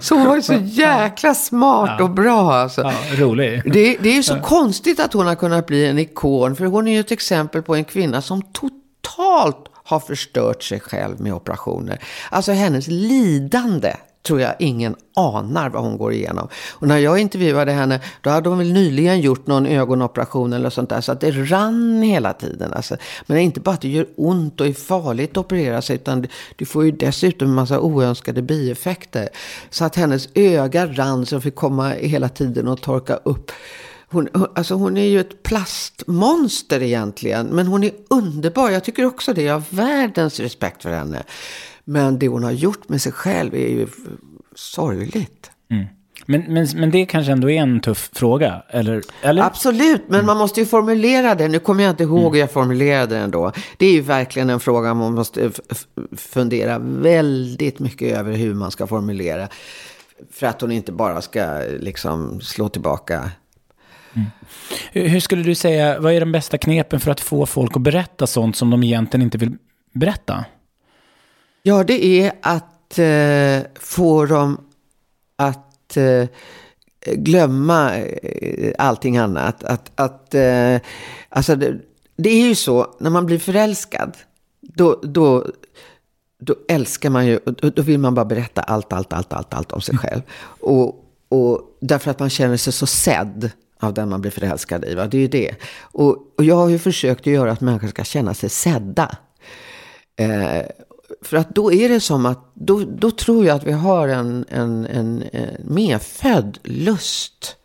så 0.00 0.14
hon 0.14 0.26
var 0.26 0.36
ju 0.36 0.42
så 0.42 0.54
jäkla 0.62 1.34
smart 1.34 1.96
ja. 1.98 2.04
och 2.04 2.10
bra. 2.10 2.52
Alltså. 2.52 2.80
Ja, 2.80 2.92
rolig. 3.16 3.62
Det, 3.64 3.96
det 4.00 4.08
är 4.08 4.14
ju 4.14 4.22
så 4.22 4.40
konstigt 4.40 5.00
att 5.00 5.12
hon 5.12 5.26
har 5.26 5.34
kunnat 5.34 5.66
bli 5.66 5.86
en 5.86 5.98
ikon. 5.98 6.56
För 6.56 6.64
hon 6.64 6.88
är 6.88 6.92
ju 6.92 7.00
ett 7.00 7.12
exempel 7.12 7.62
på 7.62 7.74
en 7.74 7.84
kvinna 7.84 8.22
som 8.22 8.42
totalt 8.42 9.71
har 9.92 10.00
förstört 10.00 10.62
sig 10.62 10.80
själv 10.80 11.20
med 11.20 11.34
operationer. 11.34 12.04
Alltså 12.30 12.52
hennes 12.52 12.88
lidande 12.88 13.96
tror 14.22 14.40
jag 14.40 14.54
ingen 14.58 14.96
anar 15.14 15.68
vad 15.68 15.82
hon 15.82 15.98
går 15.98 16.12
igenom. 16.12 16.48
Och 16.70 16.88
när 16.88 16.98
jag 16.98 17.18
intervjuade 17.18 17.72
henne, 17.72 18.00
då 18.20 18.30
hade 18.30 18.48
hon 18.48 18.58
väl 18.58 18.72
nyligen 18.72 19.20
gjort 19.20 19.46
någon 19.46 19.66
ögonoperation 19.66 20.52
eller 20.52 20.70
sånt 20.70 20.90
där. 20.90 21.00
Så 21.00 21.12
att 21.12 21.20
det 21.20 21.30
rann 21.30 22.02
hela 22.02 22.32
tiden. 22.32 22.72
Alltså. 22.72 22.96
Men 23.26 23.34
det 23.34 23.42
är 23.42 23.44
inte 23.44 23.60
bara 23.60 23.74
att 23.74 23.80
det 23.80 23.88
gör 23.88 24.06
ont 24.16 24.60
och 24.60 24.66
är 24.66 24.72
farligt 24.72 25.30
att 25.30 25.36
operera 25.36 25.82
sig, 25.82 25.96
utan 25.96 26.26
du 26.56 26.64
får 26.64 26.84
ju 26.84 26.90
dessutom 26.90 27.48
en 27.48 27.54
massa 27.54 27.80
oönskade 27.80 28.42
bieffekter. 28.42 29.28
Så 29.70 29.84
att 29.84 29.96
hennes 29.96 30.28
öga 30.34 30.86
rann 30.86 31.26
så 31.26 31.34
hon 31.34 31.42
fick 31.42 31.54
komma 31.54 31.88
hela 31.88 32.28
tiden 32.28 32.68
och 32.68 32.80
torka 32.80 33.16
upp. 33.16 33.52
Hon, 34.12 34.28
alltså 34.54 34.74
hon 34.74 34.96
är 34.96 35.06
ju 35.06 35.20
ett 35.20 35.42
plastmonster 35.42 36.82
egentligen. 36.82 37.46
Men 37.46 37.66
hon 37.66 37.84
är 37.84 37.92
underbar. 38.10 38.70
Jag 38.70 38.84
tycker 38.84 39.04
också 39.04 39.34
det. 39.34 39.42
Jag 39.42 39.54
har 39.54 39.64
världens 39.70 40.40
respekt 40.40 40.82
för 40.82 40.92
henne. 40.92 41.22
Men 41.84 42.18
det 42.18 42.28
hon 42.28 42.44
har 42.44 42.50
gjort 42.50 42.88
med 42.88 43.02
sig 43.02 43.12
själv 43.12 43.54
är 43.54 43.68
ju 43.68 43.86
sorgligt. 44.54 45.50
Mm. 45.70 45.86
Men, 46.26 46.44
men, 46.48 46.68
men 46.74 46.90
det 46.90 47.06
kanske 47.06 47.32
ändå 47.32 47.50
är 47.50 47.62
en 47.62 47.80
tuff 47.80 48.10
fråga, 48.12 48.62
eller? 48.68 49.02
eller? 49.22 49.42
Absolut, 49.42 50.02
men 50.06 50.14
mm. 50.14 50.26
man 50.26 50.36
måste 50.36 50.60
ju 50.60 50.66
formulera 50.66 51.34
det. 51.34 51.48
Nu 51.48 51.58
kommer 51.58 51.84
jag 51.84 51.90
inte 51.90 52.02
ihåg 52.02 52.20
mm. 52.20 52.32
hur 52.32 52.40
jag 52.40 52.50
formulerade 52.50 53.18
den 53.18 53.30
då. 53.30 53.52
Det 53.76 53.86
är 53.86 53.92
ju 53.92 54.00
verkligen 54.00 54.50
en 54.50 54.60
fråga 54.60 54.94
man 54.94 55.14
måste 55.14 55.50
fundera 56.16 56.78
väldigt 56.78 57.78
mycket 57.78 58.18
över 58.18 58.32
hur 58.32 58.54
man 58.54 58.70
ska 58.70 58.86
formulera. 58.86 59.48
För 60.30 60.46
att 60.46 60.60
hon 60.60 60.72
inte 60.72 60.92
bara 60.92 61.20
ska 61.22 61.62
liksom 61.80 62.40
slå 62.40 62.68
tillbaka. 62.68 63.30
Mm. 64.14 64.30
Hur 64.92 65.20
skulle 65.20 65.42
du 65.42 65.54
säga, 65.54 66.00
vad 66.00 66.12
är 66.12 66.20
de 66.20 66.32
bästa 66.32 66.58
knepen 66.58 67.00
för 67.00 67.10
att 67.10 67.20
få 67.20 67.46
folk 67.46 67.76
att 67.76 67.82
berätta 67.82 68.26
sånt 68.26 68.56
som 68.56 68.70
de 68.70 68.82
egentligen 68.82 69.22
inte 69.22 69.38
vill 69.38 69.56
berätta? 69.92 70.44
Ja, 71.62 71.84
det 71.84 72.04
är 72.04 72.32
att 72.42 72.98
eh, 72.98 73.70
få 73.80 74.26
dem 74.26 74.60
att 75.36 75.96
eh, 75.96 76.28
glömma 77.06 77.96
eh, 77.96 78.72
allting 78.78 79.16
annat. 79.16 79.64
Att, 79.64 79.90
att, 79.94 80.34
eh, 80.34 80.80
alltså 81.28 81.56
det, 81.56 81.78
det, 82.16 82.30
är 82.30 82.48
ju 82.48 82.54
så, 82.54 82.96
när 83.00 83.10
man 83.10 83.26
blir 83.26 83.38
förälskad, 83.38 84.16
då, 84.60 85.00
då, 85.02 85.46
då 86.40 86.54
älskar 86.68 87.10
man 87.10 87.26
ju, 87.26 87.40
då 87.74 87.82
vill 87.82 87.98
man 87.98 88.14
bara 88.14 88.24
berätta 88.24 88.62
allt, 88.62 88.92
allt, 88.92 89.12
allt, 89.12 89.32
allt, 89.32 89.54
allt 89.54 89.72
om 89.72 89.80
sig 89.80 89.98
själv. 89.98 90.22
Och, 90.60 91.04
och 91.28 91.60
därför 91.80 92.10
att 92.10 92.18
man 92.18 92.30
känner 92.30 92.56
sig 92.56 92.72
så 92.72 92.86
sedd 92.86 93.50
av 93.82 93.94
den 93.94 94.08
man 94.08 94.20
blir 94.20 94.30
förälskad 94.30 94.84
i. 94.84 94.94
Va? 94.94 95.06
Det 95.06 95.16
är 95.16 95.20
ju 95.20 95.28
det. 95.28 95.54
Och, 95.80 96.34
och 96.38 96.44
jag 96.44 96.56
har 96.56 96.68
ju 96.68 96.78
försökt 96.78 97.20
att 97.20 97.32
göra 97.32 97.52
att 97.52 97.60
människor 97.60 97.88
ska 97.88 98.04
känna 98.04 98.34
sig 98.34 98.48
sedda. 98.48 99.16
Eh, 100.16 100.62
för 101.22 101.36
att 101.36 101.54
då 101.54 101.72
är 101.72 101.88
det 101.88 102.00
som 102.00 102.26
att, 102.26 102.50
då, 102.54 102.84
då 102.84 103.10
tror 103.10 103.46
jag 103.46 103.56
att 103.56 103.64
vi 103.64 103.72
har 103.72 104.08
en, 104.08 104.44
en, 104.48 104.86
en, 104.86 105.24
en 105.32 105.48
medfödd 105.64 106.58
lust 106.62 107.56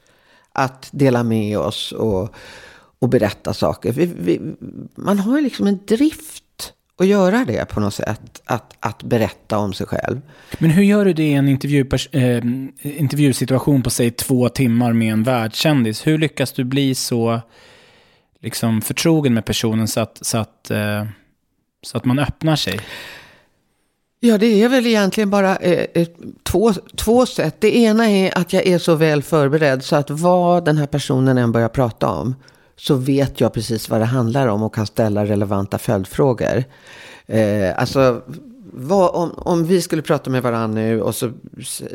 att 0.52 0.90
dela 0.92 1.24
med 1.24 1.60
oss 1.60 1.92
och, 1.92 2.30
och 3.00 3.10
berätta 3.10 3.54
saker. 3.54 3.94
Vi, 3.94 4.06
vi, 4.06 4.42
man 4.96 5.20
har 5.20 5.38
ju 5.38 5.44
liksom 5.44 5.68
en 5.68 5.80
drift 5.86 6.44
att 7.00 7.08
göra 7.08 7.46
det 7.46 7.66
på 7.66 7.80
något 7.80 7.94
sätt. 7.94 8.42
Att, 8.46 8.74
att 8.80 9.04
berätta 9.04 9.58
om 9.58 9.74
sig 9.74 9.88
själv. 9.88 10.22
Men 10.60 10.70
hur 10.70 10.84
gör 10.84 11.06
du 11.06 11.14
det 11.14 11.24
i 11.24 11.34
en 11.34 11.48
intervju, 11.48 11.90
eh, 12.12 12.44
intervjusituation 12.82 13.84
på 13.84 13.90
säg 13.90 14.12
två 14.12 14.50
timmar 14.50 14.94
med 14.94 15.14
en 15.14 15.24
världskändis? 15.24 16.08
Hur 16.08 16.18
lyckas 16.18 16.52
du 16.52 16.64
bli 16.64 16.96
så 16.96 17.42
liksom, 18.42 18.82
förtrogen 18.82 19.34
med 19.34 19.46
personen 19.46 19.88
så 19.88 20.00
att, 20.00 20.20
så 20.22 20.38
att, 20.38 20.72
eh, 20.72 21.06
så 21.82 21.98
att 21.98 22.06
man 22.06 22.20
öppnar 22.20 22.56
sig? 22.56 22.80
Ja, 24.20 24.38
det 24.38 24.64
är 24.64 24.70
väl 24.70 24.86
egentligen 24.86 25.30
bara 25.30 25.56
eh, 25.56 26.08
två, 26.44 26.74
två 26.96 27.26
sätt. 27.26 27.56
Det 27.60 27.78
ena 27.78 28.10
är 28.10 28.38
att 28.38 28.54
jag 28.54 28.68
är 28.68 28.78
så 28.78 28.96
väl 28.96 29.24
förberedd 29.24 29.84
så 29.84 29.96
att 29.96 30.10
vad 30.10 30.66
den 30.66 30.78
här 30.78 30.88
personen 30.88 31.38
än 31.38 31.52
börjar 31.52 31.70
prata 31.70 32.08
om 32.08 32.36
så 32.78 32.96
vet 32.96 33.42
jag 33.42 33.54
precis 33.54 33.90
vad 33.90 34.02
det 34.02 34.06
handlar 34.06 34.48
om 34.48 34.64
och 34.64 34.76
kan 34.76 34.88
ställa 34.88 35.26
relevanta 35.26 35.78
följdfrågor. 35.78 36.64
Eh, 37.26 37.80
alltså, 37.80 38.22
vad, 38.74 39.16
om, 39.16 39.32
om 39.38 39.66
vi 39.66 39.82
skulle 39.82 40.02
prata 40.02 40.30
med 40.30 40.44
varandra 40.44 40.82
nu 40.82 41.02
och 41.02 41.16
så 41.16 41.32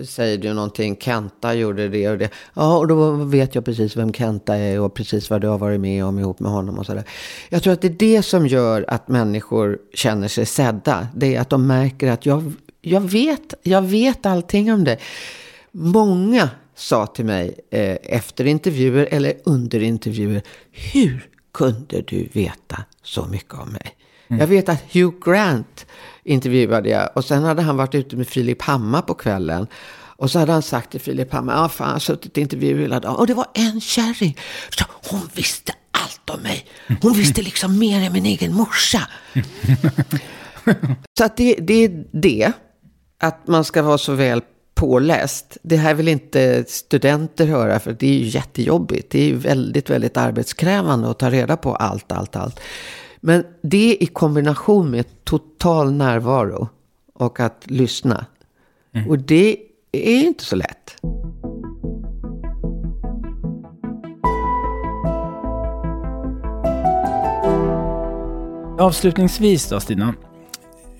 säger 0.05 0.39
du 0.39 0.53
någonting, 0.53 0.97
Kenta 1.01 1.55
gjorde 1.55 1.89
det 1.89 2.09
och 2.09 2.19
det. 2.19 2.31
Ja, 2.55 2.79
och 2.79 2.89
då 2.89 3.11
vet 3.11 3.55
jag 3.55 3.65
precis 3.65 3.97
vem 3.97 4.13
Kenta 4.13 4.57
är 4.57 4.81
och 4.81 4.95
precis 4.95 5.31
vad 5.31 5.41
du 5.41 5.49
har 5.49 5.59
varit 5.59 5.81
med 5.81 6.05
om 6.05 6.19
ihop 6.19 6.41
med 6.41 6.53
honom 6.53 6.79
och 6.79 6.87
sådär. 6.87 7.05
Jag 7.49 7.63
tror 7.63 7.73
att 7.73 7.81
det 7.81 7.89
är 7.89 8.17
det 8.17 8.23
som 8.23 8.47
gör 8.47 8.85
att 8.89 9.09
människor 9.09 9.79
känner 9.95 10.29
sig 10.29 10.47
sedda. 10.47 11.07
Det 11.15 11.35
är 11.37 11.41
att 11.41 11.51
de 11.51 11.67
märker 11.67 12.11
att 12.11 12.27
jag, 12.27 12.53
jag, 12.81 13.01
vet, 13.01 13.55
jag 13.63 13.83
vet 13.83 14.27
allting 14.27 14.73
om 14.73 14.85
det. 14.85 14.99
Många 15.71 16.49
sa 16.75 17.07
till 17.07 17.25
mig 17.25 17.61
eh, 17.71 17.97
efter 18.03 18.45
intervjuer 18.45 19.09
eller 19.11 19.35
under 19.45 19.83
intervjuer, 19.83 20.43
hur 20.71 21.29
kunde 21.55 22.03
du 22.03 22.29
veta 22.33 22.85
så 23.03 23.27
mycket 23.27 23.55
om 23.55 23.69
mig? 23.69 23.97
Mm. 24.29 24.41
Jag 24.41 24.47
vet 24.47 24.69
att 24.69 24.83
Hugh 24.93 25.15
Grant 25.25 25.87
intervjuade 26.25 26.89
jag 26.89 27.11
och 27.15 27.25
sen 27.25 27.43
hade 27.43 27.63
han 27.63 27.77
varit 27.77 27.95
ute 27.95 28.17
med 28.17 28.29
Filip 28.29 28.63
Hammar 28.63 29.03
på 29.03 29.15
kvällen. 29.15 29.67
Och 30.17 30.31
så 30.31 30.39
hade 30.39 30.53
han 30.53 30.63
sagt 30.63 30.91
till 30.91 31.01
Filip 31.01 31.33
Hammar, 31.33 31.55
ja 31.55 31.69
fan, 31.69 31.87
jag 31.87 31.95
har 31.95 31.99
suttit 31.99 32.39
i 32.39 32.41
intervju 32.41 32.81
hela 32.81 33.01
dagen. 33.01 33.17
Och 33.17 33.27
det 33.27 33.35
var 33.35 33.47
en 33.55 33.81
kärring. 33.81 34.39
Så 34.79 34.85
hon 35.11 35.29
visste 35.35 35.73
allt 35.91 36.31
om 36.31 36.41
mig. 36.43 36.67
Hon 37.03 37.13
visste 37.13 37.43
liksom 37.43 37.79
mer 37.79 38.01
än 38.01 38.13
min 38.13 38.27
egen 38.27 38.55
morsa. 38.55 39.09
så 41.19 41.25
att 41.25 41.37
det, 41.37 41.55
det 41.55 41.85
är 41.85 42.05
det. 42.13 42.53
Att 43.21 43.47
man 43.47 43.65
ska 43.65 43.83
vara 43.83 43.99
så 43.99 44.13
väl 44.13 44.43
påläst. 44.83 45.57
Det 45.63 45.77
här 45.77 45.95
vill 45.95 46.09
inte 46.09 46.65
studenter 46.69 47.47
höra 47.47 47.81
för 47.81 47.93
det 47.93 48.07
är 48.07 48.19
ju 48.19 48.27
jättejobbigt. 48.27 49.11
Det 49.11 49.21
är 49.21 49.25
ju 49.25 49.37
väldigt, 49.37 49.91
väldigt 49.91 50.17
arbetskrävande 50.17 51.11
att 51.11 51.19
ta 51.19 51.31
reda 51.31 51.57
på 51.57 51.75
allt, 51.75 52.13
allt, 52.13 52.37
allt. 52.37 52.61
Men 53.21 53.45
det 53.63 53.97
i 54.01 54.07
kombination 54.07 54.91
med 54.91 55.25
total 55.25 55.93
närvaro 55.93 56.69
och 57.15 57.41
att 57.41 57.63
lyssna. 57.65 58.27
Mm. 58.95 59.11
Och 59.11 59.19
det 59.19 59.57
är 59.93 60.27
inte 60.27 60.45
så 60.45 60.57
lätt. 60.57 60.97
Avslutningsvis 68.79 69.69
då 69.69 69.81
Stina. 69.81 70.15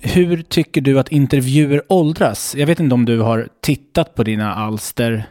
Hur 0.05 0.41
tycker 0.41 0.81
du 0.81 0.99
att 0.99 1.11
intervjuer 1.11 1.81
åldras? 1.89 2.55
Jag 2.57 2.67
vet 2.67 2.79
inte 2.79 2.93
om 2.95 3.05
du 3.05 3.19
har 3.19 3.47
tittat 3.61 4.15
på 4.15 4.23
dina 4.23 4.55
alster 4.55 5.29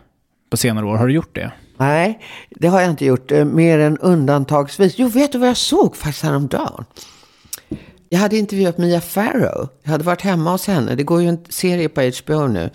på 0.50 0.56
senare 0.56 0.86
år. 0.86 0.96
Har 0.96 1.06
du 1.06 1.14
gjort 1.14 1.34
det? 1.34 1.52
Nej, 1.76 2.20
det 2.50 2.68
har 2.68 2.80
jag 2.80 2.90
inte 2.90 3.04
gjort. 3.04 3.32
Eh, 3.32 3.44
mer 3.44 3.78
än 3.78 3.98
undantagsvis. 3.98 4.94
Jo, 4.98 5.08
vet 5.08 5.32
du 5.32 5.38
vad 5.38 5.48
jag 5.48 5.56
såg 5.56 5.96
faktiskt 5.96 6.24
häromdagen? 6.24 6.84
Jag 8.08 8.18
hade 8.18 8.36
intervjuat 8.36 8.78
Mia 8.78 9.00
Farrow. 9.00 9.68
Jag 9.82 9.90
hade 9.90 10.04
varit 10.04 10.22
hemma 10.22 10.50
hos 10.50 10.66
henne. 10.66 10.94
Det 10.94 11.02
går 11.02 11.22
ju 11.22 11.28
en 11.28 11.44
serie 11.48 11.88
på 11.88 12.00
HBO 12.00 12.46
nu. 12.46 12.70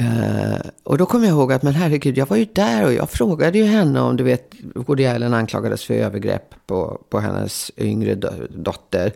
Uh, 0.00 0.60
och 0.82 0.98
då 0.98 1.06
kom 1.06 1.24
jag 1.24 1.30
ihåg 1.30 1.52
att, 1.52 1.62
men 1.62 1.74
herregud, 1.74 2.18
jag 2.18 2.26
var 2.26 2.36
ju 2.36 2.46
där 2.52 2.84
och 2.84 2.92
jag 2.92 3.10
frågade 3.10 3.58
ju 3.58 3.64
henne 3.64 4.00
om, 4.00 4.16
du 4.16 4.24
vet, 4.24 4.50
Woody 4.74 5.06
Allen 5.06 5.34
anklagades 5.34 5.84
för 5.84 5.94
övergrepp 5.94 6.54
på, 6.66 7.00
på 7.08 7.20
hennes 7.20 7.70
yngre 7.76 8.14
dotter. 8.50 9.12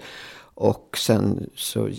Och 0.61 0.99
sen 0.99 1.51
så 1.57 1.91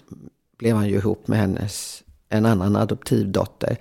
blev 0.58 0.76
han 0.76 0.88
ju 0.88 0.96
ihop 0.96 1.28
med 1.28 1.40
hennes, 1.40 2.04
en 2.30 2.46
annan 2.46 2.76
adoptivdotter. 2.76 3.78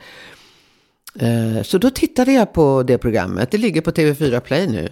Uh, 1.23 1.63
så 1.63 1.79
då 1.79 1.91
tittade 1.91 2.33
jag 2.33 2.53
på 2.53 2.83
det 2.83 2.99
programmet. 2.99 3.51
Det 3.51 3.59
ligger 3.59 3.81
på 3.81 3.91
TV4 3.91 4.41
Play 4.41 4.67
nu. 4.67 4.89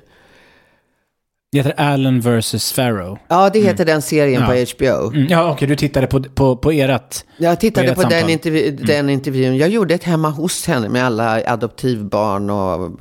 Det 1.52 1.58
heter 1.58 1.74
Allen 1.76 2.20
vs. 2.20 2.72
Farrow. 2.72 3.18
Ja, 3.28 3.50
det 3.50 3.58
heter 3.58 3.84
mm. 3.84 3.86
den 3.86 4.02
serien 4.02 4.42
ja. 4.42 4.46
på 4.46 4.52
HBO. 4.52 5.10
Mm. 5.16 5.26
Ja, 5.26 5.42
okej, 5.42 5.54
okay, 5.54 5.68
du 5.68 5.76
tittade 5.76 6.06
på, 6.06 6.22
på, 6.22 6.56
på 6.56 6.70
ert 6.70 7.24
Jag 7.36 7.60
tittade 7.60 7.94
på, 7.94 8.02
på 8.02 8.08
den, 8.08 8.30
intervju 8.30 8.68
mm. 8.68 8.86
den 8.86 9.10
intervjun. 9.10 9.56
Jag 9.56 9.68
gjorde 9.68 9.94
ett 9.94 10.04
hemma 10.04 10.30
hos 10.30 10.66
henne 10.66 10.88
med 10.88 11.04
alla 11.04 11.42
adoptivbarn 11.46 12.50
och 12.50 13.00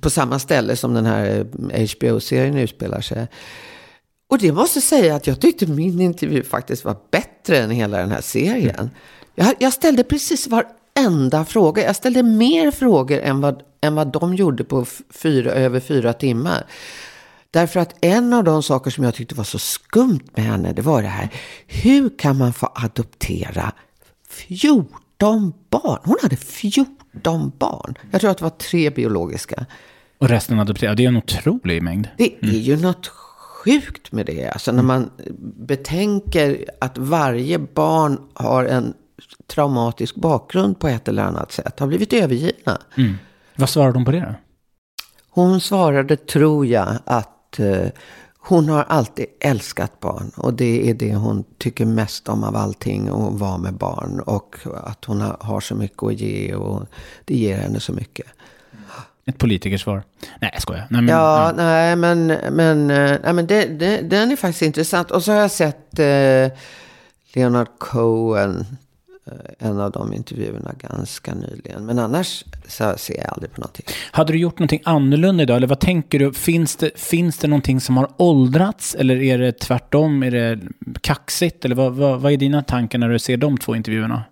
på 0.00 0.10
samma 0.10 0.38
ställe 0.38 0.76
som 0.76 0.94
den 0.94 1.06
här 1.06 1.46
HBO-serien 1.96 2.56
utspelar 2.56 3.00
sig. 3.00 3.26
Och 4.30 4.38
det 4.38 4.52
måste 4.52 4.80
säga 4.80 5.14
att 5.14 5.26
jag 5.26 5.40
tyckte 5.40 5.66
min 5.66 6.00
intervju 6.00 6.42
faktiskt 6.42 6.84
var 6.84 6.96
bättre 7.10 7.58
än 7.58 7.70
hela 7.70 7.98
den 7.98 8.10
här 8.10 8.20
serien. 8.20 8.90
Jag, 9.34 9.54
jag 9.58 9.72
ställde 9.72 10.04
precis 10.04 10.48
varenda 10.48 11.44
fråga. 11.44 11.84
Jag 11.84 11.96
ställde 11.96 12.22
mer 12.22 12.70
frågor 12.70 13.20
än 13.20 13.40
vad 13.40 13.62
än 13.80 13.94
vad 13.94 14.12
de 14.12 14.34
gjorde 14.34 14.64
på 14.64 14.86
fyra, 15.10 15.50
över 15.50 15.80
fyra 15.80 16.12
timmar. 16.12 16.66
Därför 17.50 17.80
att 17.80 17.94
en 18.00 18.32
av 18.32 18.44
de 18.44 18.62
saker 18.62 18.90
som 18.90 19.04
jag 19.04 19.14
tyckte 19.14 19.34
var 19.34 19.44
så 19.44 19.58
skumt 19.58 20.20
med 20.34 20.44
henne, 20.44 20.72
det 20.72 20.82
var 20.82 21.02
det 21.02 21.08
här. 21.08 21.28
Hur 21.66 22.18
kan 22.18 22.38
man 22.38 22.52
få 22.52 22.72
adoptera 22.74 23.72
14 24.28 25.52
barn? 25.70 25.98
Hon 26.04 26.16
hade 26.22 26.36
14 26.36 27.52
barn. 27.58 27.94
Jag 28.10 28.20
tror 28.20 28.30
att 28.30 28.38
det 28.38 28.44
var 28.44 28.50
tre 28.50 28.90
biologiska. 28.90 29.66
Och 30.18 30.28
resten 30.28 30.60
adopterade. 30.60 30.96
Det 30.96 31.04
är 31.04 31.08
en 31.08 31.16
otrolig 31.16 31.82
mängd. 31.82 32.08
Det 32.16 32.24
är 32.24 32.48
mm. 32.48 32.60
ju 32.60 32.76
något 32.76 33.06
sjukt 33.64 34.12
med 34.12 34.26
det. 34.26 34.48
Alltså 34.48 34.72
när 34.72 34.82
man 34.82 35.10
betänker 35.66 36.64
att 36.80 36.98
varje 36.98 37.58
barn 37.58 38.18
har 38.34 38.64
en 38.64 38.94
traumatisk 39.46 40.14
bakgrund 40.14 40.78
på 40.78 40.88
ett 40.88 41.08
eller 41.08 41.22
annat 41.22 41.52
sätt. 41.52 41.78
Har 41.80 41.86
blivit 41.86 42.12
övergivna. 42.12 42.80
Mm. 42.96 43.14
Vad 43.56 43.68
svarade 43.68 43.98
hon 43.98 44.04
på 44.04 44.10
det 44.10 44.20
då? 44.20 44.34
Hon 45.30 45.60
svarade, 45.60 46.16
tror 46.16 46.66
jag, 46.66 46.98
att 47.04 47.58
eh, 47.58 47.86
hon 48.38 48.68
har 48.68 48.82
alltid 48.82 49.26
älskat 49.40 50.00
barn. 50.00 50.30
Och 50.36 50.54
det 50.54 50.90
är 50.90 50.94
det 50.94 51.14
hon 51.14 51.44
tycker 51.58 51.84
mest 51.86 52.28
om 52.28 52.44
av 52.44 52.56
allting, 52.56 53.08
att 53.08 53.40
vara 53.40 53.58
med 53.58 53.74
barn. 53.74 54.20
Och 54.20 54.56
att 54.84 55.04
hon 55.04 55.20
har 55.40 55.60
så 55.60 55.74
mycket 55.74 56.02
att 56.02 56.20
ge 56.20 56.54
och 56.54 56.86
det 57.24 57.36
ger 57.36 57.56
henne 57.56 57.80
så 57.80 57.92
mycket. 57.92 58.26
Ett 59.26 59.38
politikersvar. 59.38 60.02
Nej, 60.40 60.50
jag 60.52 60.62
skojar. 60.62 60.86
Nej, 60.90 61.02
men, 61.02 61.14
ja, 61.14 61.46
ja, 61.46 61.52
nej, 61.56 61.96
men, 61.96 62.26
men, 62.50 62.90
eh, 62.90 63.16
nej, 63.22 63.32
men 63.32 63.46
det, 63.46 63.64
det, 63.64 64.00
den 64.00 64.32
är 64.32 64.36
faktiskt 64.36 64.62
intressant. 64.62 65.10
Och 65.10 65.24
så 65.24 65.32
har 65.32 65.40
jag 65.40 65.50
sett 65.50 65.98
eh, 65.98 66.58
Leonard 67.34 67.68
Cohen 67.78 68.66
Eh, 69.30 69.68
en 69.68 69.80
av 69.80 69.90
de 69.90 70.12
intervjuerna 70.12 70.72
ganska 70.78 71.34
nyligen. 71.34 71.86
Men 71.86 71.98
annars 71.98 72.44
så 72.66 72.94
ser 72.96 73.16
jag 73.16 73.26
aldrig 73.28 73.52
på 73.52 73.60
någonting. 73.60 73.86
Hade 74.10 74.32
du 74.32 74.38
gjort 74.38 74.58
någonting 74.58 74.80
annorlunda 74.84 75.42
idag? 75.42 75.56
Eller 75.56 75.66
vad 75.66 75.80
tänker 75.80 76.18
du? 76.18 76.32
Finns 76.32 76.76
det, 76.76 76.98
finns 76.98 77.38
det 77.38 77.48
någonting 77.48 77.80
som 77.80 77.96
har 77.96 78.08
åldrats? 78.16 78.94
Eller 78.94 79.22
är 79.22 79.38
det 79.38 79.52
tvärtom? 79.52 80.22
Är 80.22 80.30
det 80.30 80.60
kaxigt? 81.00 81.64
Eller 81.64 81.74
vad, 81.74 81.94
vad, 81.94 82.20
vad 82.20 82.32
är 82.32 82.36
dina 82.36 82.62
tankar 82.62 82.98
när 82.98 83.08
du 83.08 83.18
ser 83.18 83.36
de 83.36 83.58
två 83.58 83.76
intervjuerna? 83.76 84.24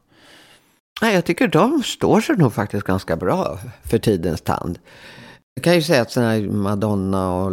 Nej, 1.03 1.14
jag 1.14 1.24
tycker 1.24 1.49
de 1.49 1.82
står 1.82 2.20
sig 2.20 2.36
nog 2.36 2.53
faktiskt 2.53 2.86
ganska 2.86 3.16
bra 3.16 3.59
för 3.84 3.99
tidens 3.99 4.40
tand. 4.40 4.78
Jag 5.55 5.64
kan 5.64 5.74
ju 5.74 5.82
säga 5.82 6.03
att 6.03 6.11
sådana 6.11 6.32
här 6.32 6.40
Madonna 6.40 7.34
och 7.34 7.53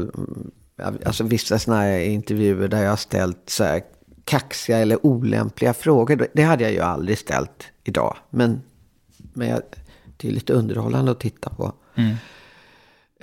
alltså 1.06 1.24
vissa 1.24 1.60
sådana 1.60 1.82
här 1.82 2.00
intervjuer 2.00 2.68
där 2.68 2.84
jag 2.84 2.90
har 2.90 2.98
ställt 2.98 3.50
så 3.50 3.64
här 3.64 3.82
kaxiga 4.26 4.78
eller 4.78 5.06
olämpliga 5.06 5.74
frågor. 5.74 6.28
Det 6.34 6.44
hade 6.44 6.64
jag 6.64 6.74
ju 6.74 6.80
aldrig 6.80 7.18
ställt 7.18 7.68
idag. 7.84 8.18
Men, 8.30 8.62
men 9.34 9.48
jag, 9.48 9.62
det 10.18 10.28
är 10.28 10.32
lite 10.32 10.54
underhållande 10.54 11.12
att 11.12 11.20
titta 11.20 11.50
på. 11.50 11.74
Mm. 11.96 12.16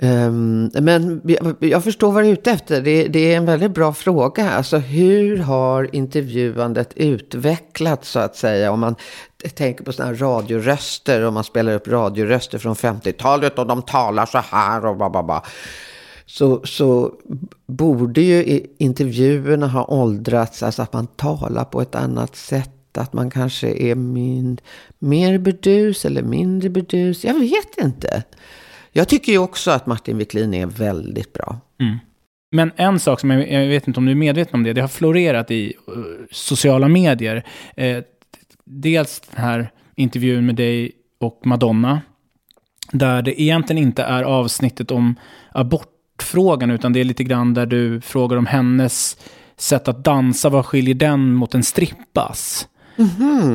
Um, 0.01 0.71
men 0.83 1.21
jag, 1.23 1.55
jag, 1.59 1.83
förstår 1.83 2.11
vad 2.11 2.23
du 2.23 2.27
är 2.27 2.33
ute 2.33 2.51
efter. 2.51 2.81
Det, 2.81 3.07
det, 3.07 3.33
är 3.33 3.37
en 3.37 3.45
väldigt 3.45 3.71
bra 3.71 3.93
fråga. 3.93 4.49
Alltså 4.49 4.77
hur 4.77 5.37
har 5.37 5.95
intervjuandet 5.95 6.93
utvecklats 6.95 8.09
så 8.09 8.19
att 8.19 8.35
säga? 8.35 8.71
Om 8.71 8.79
man 8.79 8.95
tänker 9.49 9.83
på 9.83 9.93
sådana 9.93 10.11
här 10.11 10.19
radioröster. 10.19 11.25
Om 11.25 11.33
man 11.33 11.43
spelar 11.43 11.73
upp 11.73 11.87
radioröster 11.87 12.57
från 12.57 12.75
50-talet 12.75 13.59
och 13.59 13.67
de 13.67 13.81
talar 13.81 14.25
så 14.25 14.37
här 14.37 14.85
och 14.85 14.97
bababa. 14.97 15.43
så, 16.25 16.61
så 16.65 17.11
borde 17.67 18.21
ju 18.21 18.67
intervjuerna 18.77 19.67
ha 19.67 19.85
åldrats, 19.85 20.63
alltså 20.63 20.81
att 20.81 20.93
man 20.93 21.07
talar 21.07 21.63
på 21.63 21.81
ett 21.81 21.95
annat 21.95 22.35
sätt. 22.35 22.69
Att 22.97 23.13
man 23.13 23.31
kanske 23.31 23.67
är 23.67 23.95
min, 23.95 24.57
mer 24.99 25.37
burdus 25.37 26.05
eller 26.05 26.23
mindre 26.23 26.69
burdus. 26.69 27.25
Jag 27.25 27.39
vet 27.39 27.77
inte. 27.77 28.23
Jag 28.91 29.07
tycker 29.07 29.31
ju 29.31 29.37
också 29.37 29.71
att 29.71 29.85
Martin 29.85 30.17
Wiklin 30.17 30.53
är 30.53 30.65
väldigt 30.65 31.33
bra. 31.33 31.57
Mm. 31.79 31.97
Men 32.53 32.71
en 32.75 32.99
sak 32.99 33.19
som 33.19 33.31
jag, 33.31 33.51
jag, 33.51 33.67
vet 33.67 33.87
inte 33.87 33.99
om 33.99 34.05
du 34.05 34.11
är 34.11 34.15
medveten 34.15 34.55
om 34.55 34.63
det, 34.63 34.73
det 34.73 34.81
har 34.81 34.87
florerat 34.87 35.51
i 35.51 35.73
uh, 35.89 36.03
sociala 36.31 36.87
medier. 36.87 37.43
Eh, 37.75 37.97
dels 38.65 39.19
den 39.19 39.43
här 39.43 39.71
intervjun 39.95 40.45
med 40.45 40.55
dig 40.55 40.91
och 41.19 41.41
Madonna, 41.45 42.01
där 42.91 43.21
det 43.21 43.41
egentligen 43.41 43.83
inte 43.83 44.03
är 44.03 44.23
avsnittet 44.23 44.91
om 44.91 45.15
abortfrågan, 45.51 46.71
utan 46.71 46.93
det 46.93 46.99
är 46.99 47.03
lite 47.03 47.23
grann 47.23 47.53
där 47.53 47.65
du 47.65 48.01
frågar 48.01 48.37
om 48.37 48.45
hennes 48.45 49.17
sätt 49.57 49.87
att 49.87 50.03
dansa. 50.03 50.49
Vad 50.49 50.65
skiljer 50.65 50.95
den 50.95 51.33
mot 51.33 51.55
en 51.55 51.63
strippas? 51.63 52.67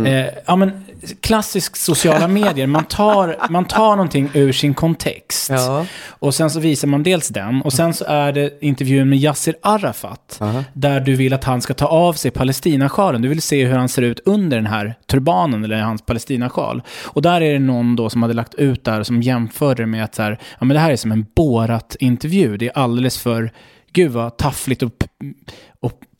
Eh, 0.06 0.26
ja, 0.46 0.56
men, 0.56 0.84
klassisk 1.20 1.76
sociala 1.76 2.28
medier, 2.38 2.66
man 2.66 2.84
tar, 2.84 3.36
man 3.50 3.64
tar 3.64 3.90
någonting 3.90 4.30
ur 4.34 4.52
sin 4.52 4.74
kontext. 4.74 5.50
Ja. 5.50 5.86
Och 6.08 6.34
sen 6.34 6.50
så 6.50 6.60
visar 6.60 6.88
man 6.88 7.02
dels 7.02 7.28
den, 7.28 7.62
och 7.62 7.72
sen 7.72 7.94
så 7.94 8.04
är 8.04 8.32
det 8.32 8.58
intervjun 8.60 9.08
med 9.08 9.18
Yasser 9.18 9.54
Arafat. 9.62 10.40
Där 10.72 11.00
du 11.00 11.16
vill 11.16 11.32
att 11.32 11.44
han 11.44 11.60
ska 11.62 11.74
ta 11.74 11.86
av 11.86 12.12
sig 12.12 12.30
Palestinasjalen. 12.30 13.22
Du 13.22 13.28
vill 13.28 13.42
se 13.42 13.64
hur 13.64 13.76
han 13.76 13.88
ser 13.88 14.02
ut 14.02 14.20
under 14.24 14.56
den 14.56 14.66
här 14.66 14.94
turbanen, 15.06 15.64
eller 15.64 15.80
hans 15.80 16.02
Palestinasjal. 16.02 16.82
Och 17.04 17.22
där 17.22 17.40
är 17.40 17.52
det 17.52 17.58
någon 17.58 17.96
då 17.96 18.10
som 18.10 18.22
hade 18.22 18.34
lagt 18.34 18.54
ut 18.54 18.84
där 18.84 19.02
som 19.02 19.22
jämförde 19.22 19.86
med 19.86 20.04
att 20.04 20.14
så 20.14 20.22
här, 20.22 20.38
ja, 20.58 20.64
men 20.64 20.74
det 20.74 20.80
här 20.80 20.92
är 20.92 20.96
som 20.96 21.12
en 21.12 21.26
Borat-intervju. 21.34 22.56
Det 22.56 22.66
är 22.66 22.78
alldeles 22.78 23.18
för, 23.18 23.52
gud 23.92 24.10
vad 24.10 24.36
taffligt 24.36 24.82
och, 24.82 24.90
och 24.90 24.98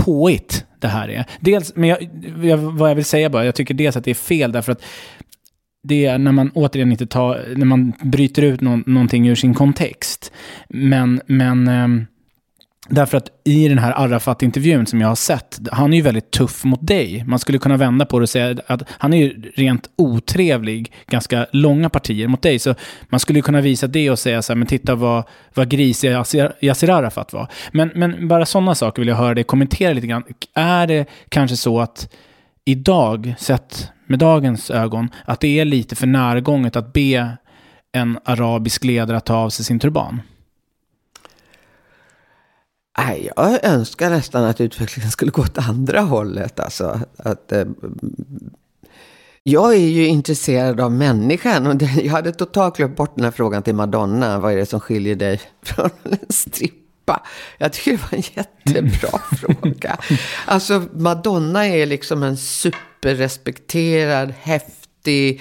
påigt 0.08 0.64
det 0.80 0.88
här 0.88 1.08
är. 1.08 1.24
Dels, 1.40 1.76
men 1.76 1.88
jag, 1.88 2.08
jag, 2.42 2.56
vad 2.56 2.90
jag 2.90 2.94
vill 2.94 3.04
säga 3.04 3.30
bara, 3.30 3.44
jag 3.44 3.54
tycker 3.54 3.74
dels 3.74 3.96
att 3.96 4.04
det 4.04 4.10
är 4.10 4.14
fel 4.14 4.52
därför 4.52 4.72
att 4.72 4.82
det 5.82 6.06
är 6.06 6.18
när 6.18 6.32
man 6.32 6.50
återigen 6.54 6.92
inte 6.92 7.06
tar, 7.06 7.44
när 7.56 7.66
man 7.66 7.92
bryter 8.02 8.42
ut 8.42 8.60
no 8.60 8.82
någonting 8.86 9.28
ur 9.28 9.34
sin 9.34 9.54
kontext. 9.54 10.32
Men, 10.68 11.20
men 11.26 11.68
Eh, 11.68 11.88
därför 12.88 13.16
att 13.16 13.30
i 13.44 13.68
den 13.68 13.78
här 13.78 13.92
Arafat-intervjun 13.92 14.86
som 14.86 15.00
jag 15.00 15.08
har 15.08 15.14
sett, 15.14 15.58
han 15.72 15.92
är 15.92 15.96
ju 15.96 16.02
väldigt 16.02 16.30
tuff 16.30 16.64
mot 16.64 16.86
dig. 16.86 17.24
Man 17.26 17.38
skulle 17.38 17.58
kunna 17.58 17.76
vända 17.76 18.06
på 18.06 18.18
det 18.18 18.22
och 18.22 18.28
säga 18.28 18.56
att 18.66 18.82
han 18.88 19.12
är 19.12 19.18
ju 19.18 19.52
rent 19.56 19.90
otrevlig, 19.96 20.92
ganska 21.06 21.46
långa 21.52 21.88
partier 21.88 22.28
mot 22.28 22.42
dig. 22.42 22.58
Så 22.58 22.74
man 23.08 23.20
skulle 23.20 23.40
kunna 23.40 23.60
visa 23.60 23.86
det 23.86 24.10
och 24.10 24.18
säga 24.18 24.42
så 24.42 24.52
här, 24.52 24.58
men 24.58 24.66
titta 24.66 24.94
vad, 24.94 25.24
vad 25.54 25.68
grisig 25.68 26.10
Yasser, 26.10 26.52
Yasser 26.60 26.88
Arafat 26.88 27.32
var. 27.32 27.48
Men, 27.72 27.90
men 27.94 28.28
bara 28.28 28.46
sådana 28.46 28.74
saker 28.74 29.02
vill 29.02 29.08
jag 29.08 29.16
höra 29.16 29.34
dig 29.34 29.44
kommentera 29.44 29.92
lite 29.92 30.06
grann. 30.06 30.24
Är 30.54 30.86
det 30.86 31.06
kanske 31.28 31.56
så 31.56 31.80
att 31.80 32.14
idag, 32.64 33.34
sett 33.38 33.90
med 34.06 34.18
dagens 34.18 34.70
ögon, 34.70 35.08
att 35.24 35.40
det 35.40 35.60
är 35.60 35.64
lite 35.64 35.96
för 35.96 36.06
närgånget 36.06 36.76
att 36.76 36.92
be 36.92 37.36
en 37.92 38.18
arabisk 38.24 38.84
ledare 38.84 39.16
att 39.16 39.26
ta 39.26 39.34
av 39.34 39.50
sig 39.50 39.64
sin 39.64 39.78
turban? 39.78 40.20
Nej, 42.98 43.30
jag 43.36 43.64
önskar 43.64 44.10
nästan 44.10 44.44
att 44.44 44.60
utvecklingen 44.60 45.10
skulle 45.10 45.30
gå 45.30 45.42
åt 45.42 45.58
andra 45.58 46.00
hållet. 46.00 46.60
Alltså, 46.60 47.00
att, 47.16 47.52
eh, 47.52 47.64
jag 49.42 49.74
är 49.74 49.88
ju 49.88 50.06
intresserad 50.06 50.80
av 50.80 50.92
människan 50.92 51.66
och 51.66 51.76
det, 51.76 51.90
jag 52.02 52.12
hade 52.12 52.32
totalt 52.32 52.76
glömt 52.76 52.96
bort 52.96 53.12
den 53.14 53.24
här 53.24 53.30
frågan 53.30 53.62
till 53.62 53.74
Madonna. 53.74 54.38
Vad 54.38 54.52
är 54.52 54.56
det 54.56 54.66
som 54.66 54.80
skiljer 54.80 55.16
dig 55.16 55.40
från 55.62 55.90
en 56.02 56.18
strippa? 56.28 57.22
Jag 57.58 57.72
tycker 57.72 57.90
det 57.90 58.02
var 58.02 58.18
en 58.18 58.22
jättebra 58.34 59.18
fråga. 59.36 59.98
Alltså 60.46 60.82
Madonna 60.92 61.66
är 61.66 61.86
liksom 61.86 62.22
en 62.22 62.36
superrespekterad, 62.36 64.34
häftig, 64.40 65.40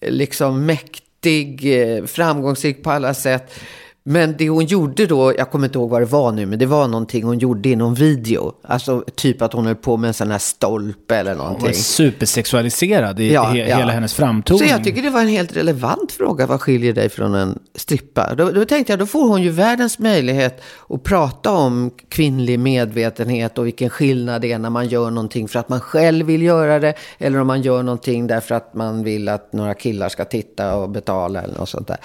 liksom 0.00 0.66
mäktig, 0.66 1.80
eh, 1.80 2.04
framgångsrik 2.04 2.82
på 2.82 2.90
alla 2.90 3.14
sätt. 3.14 3.60
Men 4.04 4.34
det 4.38 4.48
hon 4.48 4.64
gjorde 4.64 5.06
då, 5.06 5.34
jag 5.38 5.50
kommer 5.50 5.66
inte 5.66 5.78
ihåg 5.78 5.90
vad 5.90 6.02
det 6.02 6.06
var 6.06 6.32
nu, 6.32 6.46
men 6.46 6.58
det 6.58 6.66
var 6.66 6.88
någonting 6.88 7.24
hon 7.24 7.38
gjorde 7.38 7.68
i 7.68 7.76
någon 7.76 7.94
video. 7.94 8.52
Alltså 8.62 9.04
typ 9.14 9.42
att 9.42 9.52
hon 9.52 9.66
höll 9.66 9.74
på 9.74 9.96
med 9.96 10.08
en 10.08 10.14
sån 10.14 10.30
här 10.30 10.38
stolpe 10.38 11.16
eller 11.16 11.34
någonting. 11.34 11.60
Hon 11.60 11.68
var 11.68 11.72
supersexualiserad 11.72 13.20
i 13.20 13.32
Ja, 13.32 13.44
he- 13.44 13.68
ja. 13.68 13.76
hela 13.76 13.92
hennes 13.92 14.14
framtoning. 14.14 14.58
Så 14.58 14.64
jag 14.74 14.84
tycker 14.84 15.02
det 15.02 15.10
var 15.10 15.20
en 15.20 15.28
helt 15.28 15.56
relevant 15.56 16.12
fråga. 16.12 16.46
Vad 16.46 16.60
skiljer 16.60 16.92
dig 16.92 17.08
från 17.08 17.34
en 17.34 17.58
strippa? 17.74 18.34
Då, 18.34 18.50
då 18.50 18.64
tänkte 18.64 18.92
jag, 18.92 19.00
då 19.00 19.06
får 19.06 19.28
hon 19.28 19.42
ju 19.42 19.50
världens 19.50 19.98
möjlighet 19.98 20.62
att 20.88 21.02
prata 21.02 21.50
om 21.52 21.90
kvinnlig 22.08 22.58
medvetenhet 22.58 23.58
och 23.58 23.66
vilken 23.66 23.90
skillnad 23.90 24.42
det 24.42 24.52
är 24.52 24.58
när 24.58 24.70
man 24.70 24.88
gör 24.88 25.10
någonting 25.10 25.48
för 25.48 25.58
att 25.58 25.68
man 25.68 25.80
själv 25.80 26.26
vill 26.26 26.42
göra 26.42 26.78
det. 26.78 26.94
Eller 27.18 27.38
om 27.40 27.46
man 27.46 27.62
gör 27.62 27.82
någonting 27.82 28.26
därför 28.26 28.54
att 28.54 28.74
man 28.74 29.04
vill 29.04 29.28
att 29.28 29.52
några 29.52 29.74
killar 29.74 30.08
ska 30.08 30.24
titta 30.24 30.74
och 30.76 30.90
betala 30.90 31.42
eller 31.42 31.58
något 31.58 31.68
sånt 31.68 31.88
där. 31.88 31.96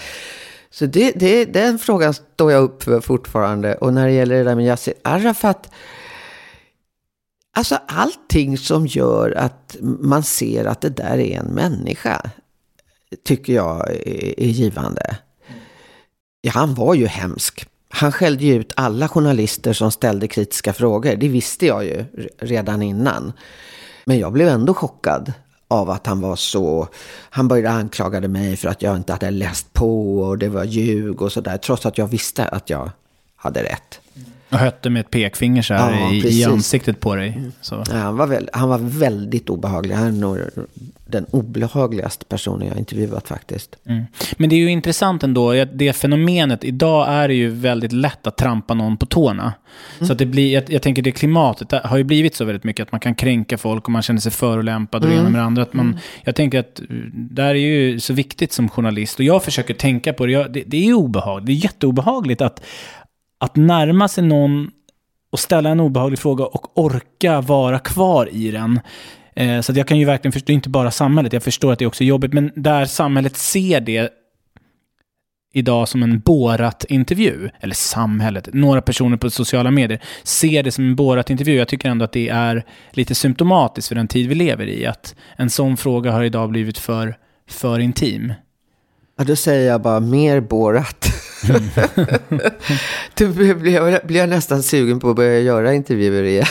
Så 0.70 0.86
det, 0.86 1.11
det, 1.11 1.45
den 1.45 1.80
frågan 1.80 2.13
står 2.13 2.51
jag 2.51 2.63
upp 2.63 2.84
för 2.84 3.01
fortfarande. 3.01 3.76
Och 3.76 3.93
när 3.93 4.07
det 4.07 4.13
gäller 4.13 4.38
det 4.38 4.43
där 4.43 4.55
med 4.55 4.65
Yassir 4.65 4.93
Arafat. 5.01 5.70
Alltså 7.55 7.80
allting 7.88 8.57
som 8.57 8.88
gör 8.88 9.32
att 9.32 9.78
man 9.82 10.24
ser 10.24 10.65
att 10.65 10.82
det 10.82 10.89
där 10.89 11.18
är 11.18 11.39
en 11.39 11.45
människa. 11.45 12.30
Tycker 13.24 13.53
jag 13.53 13.89
är, 13.89 14.39
är 14.39 14.47
givande. 14.47 15.18
Ja, 16.41 16.51
han 16.51 16.74
var 16.74 16.95
ju 16.95 17.05
hemsk. 17.05 17.65
Han 17.89 18.11
skällde 18.11 18.43
ju 18.43 18.55
ut 18.55 18.74
alla 18.76 19.07
journalister 19.07 19.74
som 19.74 19.91
ställde 19.91 20.28
kritiska 20.28 20.74
frågor. 20.74 21.15
Det 21.15 21.28
visste 21.28 21.65
jag 21.65 21.86
ju 21.86 22.05
redan 22.39 22.82
innan. 22.82 23.34
Men 24.05 24.20
jag 24.20 24.34
blev 24.34 24.47
ändå 24.47 24.74
chockad 24.74 25.34
av 25.68 25.89
att 25.89 26.07
han 26.07 26.22
var 26.22 26.36
så... 26.36 26.88
Han 27.30 27.47
började 27.47 27.70
anklagade 27.70 28.28
mig 28.28 28.57
för 28.57 28.70
att 28.70 28.82
jag 28.82 28.95
inte 28.95 29.13
hade 29.13 29.32
läst 29.32 29.74
på 29.74 30.20
och 30.20 30.38
det 30.38 30.49
var 30.49 30.63
ljug 30.63 31.22
och 31.22 31.32
sådär. 31.32 31.57
Trots 31.57 31.86
att 31.86 31.97
jag 31.97 32.07
visste 32.07 32.45
att 32.45 32.70
jag 32.70 32.91
hade 33.36 33.63
rätt. 33.63 33.99
Och 34.50 34.58
hötte 34.58 34.89
med 34.89 35.00
ett 35.00 35.10
pekfinger 35.10 35.62
så 35.62 35.74
här 35.74 35.91
Ja, 35.91 36.12
i, 36.12 36.41
i 36.41 36.43
ansiktet 36.43 37.00
på 37.00 37.16
dig. 37.16 37.41
Så. 37.62 37.84
Ja, 37.89 37.95
han, 37.95 38.18
var 38.18 38.28
väl, 38.28 38.50
han 38.54 38.70
var 38.70 38.78
väldigt 38.78 39.50
obehaglig. 39.50 39.95
Han 39.95 40.08
är 40.08 40.12
nog 40.12 40.38
den 41.06 41.26
obehagligaste 41.32 42.26
personen 42.26 42.68
jag 42.68 42.78
intervjuat 42.78 43.28
faktiskt. 43.28 43.76
Mm. 43.86 44.04
Men 44.38 44.50
det 44.50 44.56
är 44.56 44.58
ju 44.58 44.72
intressant 44.72 45.24
ändå, 45.24 45.66
det 45.74 45.93
fenomenet, 45.93 46.64
idag 46.64 47.10
är 47.10 47.28
det 47.28 47.34
ju 47.34 47.50
väldigt 47.50 47.91
lätt 47.91 48.28
att 48.28 48.38
trampa 48.38 48.74
någon 48.74 48.98
på 48.98 49.06
tårna. 49.06 49.54
Så 50.02 50.12
att 50.12 50.20
det 50.20 50.26
blir, 50.26 50.54
jag, 50.54 50.64
jag 50.68 50.82
tänker 50.82 51.02
det 51.02 51.12
klimatet 51.12 51.72
har 51.84 51.98
ju 51.98 52.04
blivit 52.04 52.36
så 52.36 52.45
väldigt 52.45 52.64
mycket 52.64 52.84
att 52.84 52.91
man 52.91 53.00
kan 53.00 53.16
kränka 53.16 53.58
folk 53.58 53.86
och 53.86 53.91
man 53.91 54.02
känner 54.02 54.20
sig 54.20 54.32
förolämpad 54.32 55.04
och 55.04 55.10
det 55.10 55.16
ena 55.16 55.30
med 55.30 55.41
det 55.41 55.45
andra. 55.45 55.62
Att 55.64 55.74
man, 55.74 56.00
Jag 56.24 56.36
tänker 56.36 56.60
att 56.60 56.82
uh, 56.91 57.04
det 57.14 57.41
här 57.41 57.56
är 57.56 57.60
ju 57.60 58.00
så 58.00 58.14
viktigt 58.14 58.54
som 58.54 58.70
journalist 58.70 59.20
och 59.20 59.26
jag 59.26 59.43
försöker 59.43 59.74
tänka 59.74 60.14
på 60.14 60.26
det, 60.26 60.32
jag, 60.32 60.54
det, 60.54 60.64
det 60.68 60.88
är 60.88 60.93
obehagligt, 60.93 61.45
det 61.48 61.52
är 61.52 61.64
jätteobehagligt 61.64 62.41
att, 62.41 62.62
att 63.40 63.56
närma 63.56 64.08
sig 64.08 64.24
någon 64.24 64.72
och 65.32 65.40
ställa 65.40 65.70
en 65.70 65.80
obehaglig 65.80 66.20
fråga 66.20 66.46
och 66.46 66.78
orka 66.78 67.42
vara 67.42 67.80
kvar 67.80 68.30
i 68.32 68.52
den. 68.52 68.80
Eh, 69.36 69.62
så 69.62 69.72
att 69.72 69.78
jag 69.78 69.88
kan 69.88 70.00
ju 70.00 70.06
verkligen 70.06 70.32
förstå, 70.32 70.54
inte 70.54 70.70
bara 70.70 70.92
samhället, 70.92 71.34
jag 71.34 71.44
förstår 71.44 71.74
att 71.74 71.80
det 71.80 71.86
är 71.86 71.88
också 71.88 72.04
jobbigt, 72.04 72.34
men 72.34 72.52
där 72.56 72.86
samhället 72.86 73.38
ser 73.38 73.82
det 73.82 74.14
idag 75.54 75.88
som 75.88 76.04
en 76.04 76.20
Borat-intervju, 76.20 77.50
eller 77.60 77.76
samhället, 77.76 78.50
några 78.54 78.82
personer 78.82 79.18
på 79.18 79.30
sociala 79.30 79.72
medier 79.72 80.00
ser 80.24 80.64
det 80.64 80.72
som 80.72 80.84
en 80.84 80.96
Borat-intervju. 80.96 81.56
Jag 81.56 81.68
tycker 81.68 81.90
ändå 81.90 82.06
att 82.06 82.12
det 82.12 82.30
är 82.30 82.66
lite 82.92 83.16
symptomatiskt 83.16 83.88
för 83.88 83.96
den 83.96 84.08
tid 84.08 84.30
vi 84.30 84.36
lever 84.36 84.66
i, 84.66 84.86
att 84.86 85.16
en 85.36 85.50
sån 85.50 85.78
fråga 85.78 86.12
har 86.12 86.24
idag 86.24 86.50
blivit 86.50 86.78
för, 86.78 87.18
för 87.50 87.80
intim. 87.80 88.34
Ja, 89.18 89.24
då 89.24 89.36
säger 89.36 89.68
jag 89.68 89.82
bara 89.82 89.99
mer 89.99 90.39
Borat. 90.39 91.05
då 93.13 93.28
blir 93.28 93.68
jag, 93.68 94.07
blir 94.07 94.20
jag 94.20 94.30
nästan 94.30 94.63
sugen 94.63 94.99
på 94.99 95.09
att 95.09 95.15
börja 95.15 95.39
göra 95.39 95.74
intervjuer 95.74 96.24
igen. 96.24 96.45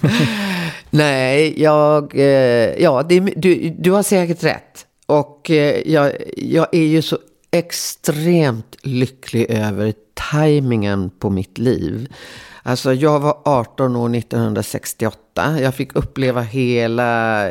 Nej, 0.90 1.62
jag... 1.62 2.14
Eh, 2.14 2.82
ja, 2.82 3.02
det, 3.08 3.20
du, 3.20 3.74
du 3.78 3.90
har 3.90 4.02
säkert 4.02 4.44
rätt. 4.44 4.86
Och 5.06 5.50
eh, 5.50 5.92
jag, 5.92 6.12
jag 6.36 6.66
är 6.72 6.84
ju 6.84 7.02
så 7.02 7.18
extremt 7.50 8.76
lycklig 8.82 9.50
över 9.50 9.94
tajmingen 10.14 11.10
på 11.10 11.30
mitt 11.30 11.58
liv. 11.58 12.08
Alltså 12.62 12.94
jag 12.94 13.20
var 13.20 13.38
18 13.44 13.96
år 13.96 14.16
1968. 14.16 15.60
Jag 15.60 15.74
fick 15.74 15.96
uppleva 15.96 16.40
hela 16.40 17.48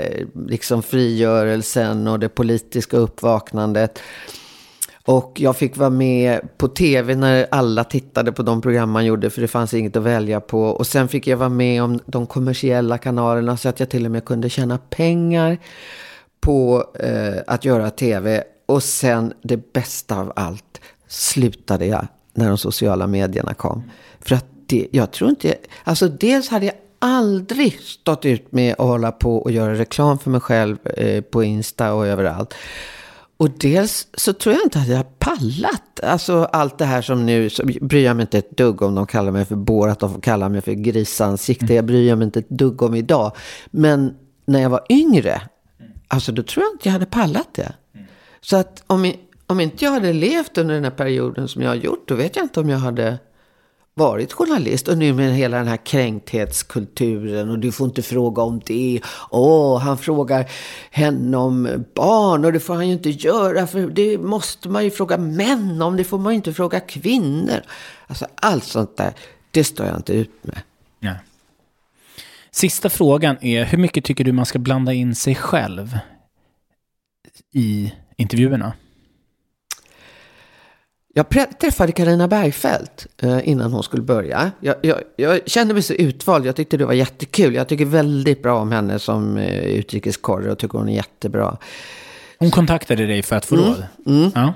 liksom, 0.47 0.83
frigörelsen 0.83 2.07
och 2.07 2.19
det 2.19 2.29
politiska 2.29 2.97
uppvaknandet. 2.97 3.99
Och 5.05 5.33
jag 5.35 5.57
fick 5.57 5.77
vara 5.77 5.89
med 5.89 6.57
på 6.57 6.67
tv 6.67 7.15
när 7.15 7.47
alla 7.51 7.83
tittade 7.83 8.31
på 8.31 8.43
de 8.43 8.61
program 8.61 8.91
man 8.91 9.05
gjorde 9.05 9.29
för 9.29 9.41
det 9.41 9.47
fanns 9.47 9.73
inget 9.73 9.95
att 9.95 10.03
välja 10.03 10.41
på. 10.41 10.63
Och 10.63 10.87
sen 10.87 11.07
fick 11.07 11.27
jag 11.27 11.37
vara 11.37 11.49
med 11.49 11.83
om 11.83 11.99
de 12.05 12.27
kommersiella 12.27 12.97
kanalerna 12.97 13.57
så 13.57 13.69
att 13.69 13.79
jag 13.79 13.89
till 13.89 14.05
och 14.05 14.11
med 14.11 14.25
kunde 14.25 14.49
tjäna 14.49 14.77
pengar 14.77 15.57
på 16.41 16.85
eh, 16.99 17.41
att 17.47 17.65
göra 17.65 17.89
tv. 17.89 18.43
Och 18.65 18.83
sen 18.83 19.33
det 19.41 19.73
bästa 19.73 20.19
av 20.19 20.33
allt 20.35 20.81
slutade 21.07 21.85
jag 21.85 22.07
när 22.33 22.47
de 22.47 22.57
sociala 22.57 23.07
medierna 23.07 23.53
kom. 23.53 23.83
För 24.19 24.35
att 24.35 24.50
det, 24.71 24.87
jag 24.91 25.11
tror 25.11 25.29
inte, 25.29 25.55
alltså 25.83 26.07
dels 26.07 26.49
hade 26.49 26.65
jag 26.65 26.75
aldrig 26.99 27.79
stått 27.81 28.25
ut 28.25 28.51
med 28.51 28.71
att 28.71 28.87
hålla 28.87 29.11
på 29.11 29.37
och 29.37 29.51
göra 29.51 29.73
reklam 29.73 30.19
för 30.19 30.29
mig 30.29 30.41
själv 30.41 30.77
eh, 30.87 31.21
på 31.21 31.43
Insta 31.43 31.93
och 31.93 32.07
överallt. 32.07 32.53
Och 33.37 33.49
dels 33.49 34.07
så 34.13 34.33
tror 34.33 34.55
jag 34.55 34.63
inte 34.63 34.79
att 34.79 34.87
jag 34.87 34.97
har 34.97 35.03
pallat. 35.03 35.99
Alltså 36.03 36.43
allt 36.43 36.77
det 36.77 36.85
här 36.85 37.01
som 37.01 37.25
nu, 37.25 37.49
så 37.49 37.63
bryr 37.81 38.05
jag 38.05 38.15
mig 38.15 38.23
inte 38.23 38.37
ett 38.37 38.57
dugg 38.57 38.81
om 38.81 38.95
de 38.95 39.07
kallar 39.07 39.31
mig 39.31 39.45
för 39.45 39.55
Borat, 39.55 39.99
de 39.99 40.13
får 40.13 40.21
kalla 40.21 40.49
mig 40.49 40.61
för 40.61 40.71
grisansikte. 40.71 41.73
Jag 41.73 41.85
bryr 41.85 42.15
mig 42.15 42.25
inte 42.25 42.39
ett 42.39 42.49
dugg 42.49 42.81
om 42.81 42.95
idag. 42.95 43.31
Men 43.71 44.13
när 44.45 44.61
jag 44.61 44.69
var 44.69 44.85
yngre, 44.89 45.41
alltså 46.07 46.31
då 46.31 46.43
tror 46.43 46.63
jag 46.63 46.73
inte 46.73 46.87
jag 46.87 46.93
hade 46.93 47.05
pallat 47.05 47.53
det. 47.53 47.73
Så 48.41 48.57
att 48.57 48.83
om, 48.87 49.13
om 49.47 49.59
inte 49.59 49.85
jag 49.85 49.91
hade 49.91 50.13
levt 50.13 50.57
under 50.57 50.75
den 50.75 50.83
här 50.83 50.91
perioden 50.91 51.47
som 51.47 51.61
jag 51.61 51.69
har 51.69 51.75
gjort, 51.75 52.07
då 52.07 52.15
vet 52.15 52.35
jag 52.35 52.45
inte 52.45 52.59
om 52.59 52.69
jag 52.69 52.77
hade 52.77 53.19
varit 53.93 54.33
journalist 54.33 54.87
och 54.87 54.97
nu 54.97 55.13
med 55.13 55.35
hela 55.35 55.57
den 55.57 55.67
här 55.67 55.85
kränkthetskulturen 55.85 57.49
och 57.49 57.59
du 57.59 57.71
får 57.71 57.87
inte 57.87 58.01
fråga 58.01 58.41
om 58.41 58.61
det. 58.65 59.01
Åh, 59.29 59.75
oh, 59.75 59.79
han 59.79 59.97
frågar 59.97 60.51
henne 60.91 61.37
om 61.37 61.85
barn 61.95 62.45
och 62.45 62.53
det 62.53 62.59
får 62.59 62.73
han 62.73 62.87
ju 62.87 62.93
inte 62.93 63.09
göra 63.09 63.67
för 63.67 63.87
det 63.87 64.17
måste 64.17 64.69
man 64.69 64.83
ju 64.83 64.91
fråga 64.91 65.17
män 65.17 65.81
om, 65.81 65.97
det 65.97 66.03
får 66.03 66.17
man 66.17 66.33
ju 66.33 66.35
inte 66.35 66.53
fråga 66.53 66.79
kvinnor. 66.79 67.61
Alltså 68.07 68.27
allt 68.35 68.63
sånt 68.63 68.97
där, 68.97 69.13
det 69.51 69.63
står 69.63 69.85
jag 69.85 69.95
inte 69.95 70.13
ut 70.13 70.31
med. 70.41 70.61
Ja. 70.99 71.15
Sista 72.51 72.89
frågan 72.89 73.37
är, 73.41 73.65
hur 73.65 73.77
mycket 73.77 74.05
tycker 74.05 74.23
du 74.23 74.31
man 74.31 74.45
ska 74.45 74.59
blanda 74.59 74.93
in 74.93 75.15
sig 75.15 75.35
själv 75.35 75.97
i 77.53 77.93
intervjuerna? 78.17 78.73
Jag 81.13 81.59
träffade 81.59 81.91
Karina 81.91 82.27
Bergfeldt 82.27 83.07
eh, 83.21 83.49
innan 83.49 83.73
hon 83.73 83.83
skulle 83.83 84.03
börja. 84.03 84.51
Jag, 84.59 84.75
jag, 84.81 84.97
jag, 85.15 85.39
kände 85.45 85.73
mig 85.73 85.83
så 85.83 85.93
utvald. 85.93 86.45
Jag 86.45 86.55
tyckte 86.55 86.77
det 86.77 86.85
var 86.85 86.93
jättekul. 86.93 87.55
Jag 87.55 87.67
tycker 87.67 87.85
väldigt 87.85 88.43
bra 88.43 88.59
om 88.59 88.71
henne 88.71 88.99
som 88.99 89.37
eh, 89.37 89.59
utrikeskorre 89.63 90.51
och 90.51 90.57
tycker 90.57 90.77
hon 90.77 90.89
är 90.89 90.95
jättebra. 90.95 91.57
Hon 92.39 92.51
kontaktade 92.51 93.05
dig 93.05 93.23
för 93.23 93.35
att 93.35 93.45
få 93.45 93.55
Mm, 93.55 93.67
råd? 93.67 93.83
mm. 94.05 94.31
Ja. 94.35 94.53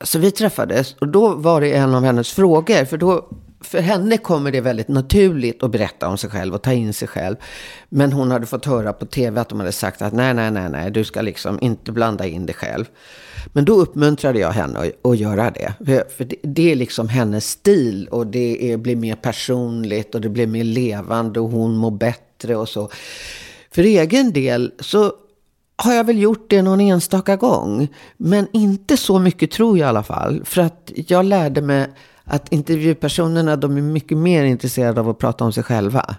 Så 0.00 0.18
vi 0.18 0.30
träffades 0.30 0.94
och 0.94 1.08
då 1.08 1.34
var 1.34 1.60
det 1.60 1.72
en 1.72 1.94
av 1.94 2.04
hennes 2.04 2.32
frågor. 2.32 2.84
För, 2.84 2.96
då, 2.98 3.28
för 3.60 3.80
henne 3.80 4.18
kommer 4.18 4.52
det 4.52 4.60
väldigt 4.60 4.88
naturligt 4.88 5.62
att 5.62 5.70
berätta 5.70 6.08
om 6.08 6.18
sig 6.18 6.30
själv 6.30 6.54
och 6.54 6.62
ta 6.62 6.72
in 6.72 6.92
sig 6.92 7.08
själv. 7.08 7.36
Men 7.88 8.12
hon 8.12 8.30
hade 8.30 8.46
fått 8.46 8.64
höra 8.64 8.92
på 8.92 9.06
tv 9.06 9.40
att 9.40 9.48
de 9.48 9.60
hade 9.60 9.72
sagt 9.72 10.02
att 10.02 10.12
nej, 10.12 10.34
nej, 10.34 10.50
nej, 10.50 10.68
nej, 10.70 10.90
du 10.90 11.04
ska 11.04 11.22
liksom 11.22 11.58
inte 11.60 11.92
blanda 11.92 12.26
in 12.26 12.46
dig 12.46 12.54
själv. 12.54 12.84
Men 13.52 13.64
då 13.64 13.74
uppmuntrade 13.74 14.38
jag 14.38 14.50
henne 14.50 14.78
att, 14.78 15.06
att 15.06 15.18
göra 15.18 15.50
det. 15.50 15.72
För, 15.78 16.04
för 16.16 16.24
det, 16.24 16.36
det 16.42 16.72
är 16.72 16.76
liksom 16.76 17.08
hennes 17.08 17.50
stil 17.50 18.08
och 18.10 18.26
det 18.26 18.72
är, 18.72 18.76
blir 18.76 18.96
mer 18.96 19.16
personligt 19.16 20.14
och 20.14 20.20
det 20.20 20.28
blir 20.28 20.46
mer 20.46 20.64
levande 20.64 21.40
och 21.40 21.50
hon 21.50 21.76
mår 21.76 21.90
bättre 21.90 22.56
och 22.56 22.68
så. 22.68 22.90
För 23.70 23.82
egen 23.82 24.32
del 24.32 24.72
så 24.80 25.12
har 25.76 25.94
jag 25.94 26.04
väl 26.04 26.18
gjort 26.18 26.50
det 26.50 26.62
någon 26.62 26.80
enstaka 26.80 27.36
gång. 27.36 27.88
Men 28.16 28.46
inte 28.52 28.96
så 28.96 29.18
mycket 29.18 29.50
tror 29.50 29.78
jag 29.78 29.86
i 29.86 29.88
alla 29.88 30.02
fall. 30.02 30.44
För 30.44 30.62
att 30.62 30.92
jag 30.94 31.24
lärde 31.24 31.62
mig 31.62 31.86
att 32.28 32.52
intervjupersonerna 32.52 33.56
de 33.56 33.76
är 33.76 33.82
mycket 33.82 34.18
mer 34.18 34.44
intresserade 34.44 35.00
av 35.00 35.08
att 35.08 35.18
prata 35.18 35.44
om 35.44 35.52
sig 35.52 35.62
själva. 35.62 36.16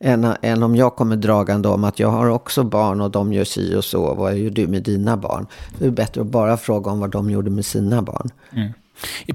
Än, 0.00 0.34
än 0.42 0.62
om 0.62 0.76
jag 0.76 0.96
kommer 0.96 1.16
dragande 1.16 1.68
om 1.68 1.84
att 1.84 1.98
jag 1.98 2.08
har 2.08 2.26
också 2.26 2.64
barn 2.64 3.00
och 3.00 3.10
de 3.10 3.32
gör 3.32 3.44
si 3.44 3.74
och 3.76 3.84
så. 3.84 4.14
Vad 4.14 4.36
gör 4.36 4.50
du 4.50 4.66
med 4.66 4.82
dina 4.82 5.16
barn? 5.16 5.46
Det 5.78 5.86
är 5.86 5.90
bättre 5.90 6.20
att 6.20 6.26
bara 6.26 6.56
fråga 6.56 6.90
om 6.90 7.00
vad 7.00 7.10
de 7.10 7.30
gjorde 7.30 7.50
med 7.50 7.66
sina 7.66 8.02
barn. 8.02 8.30
Mm. 8.52 8.72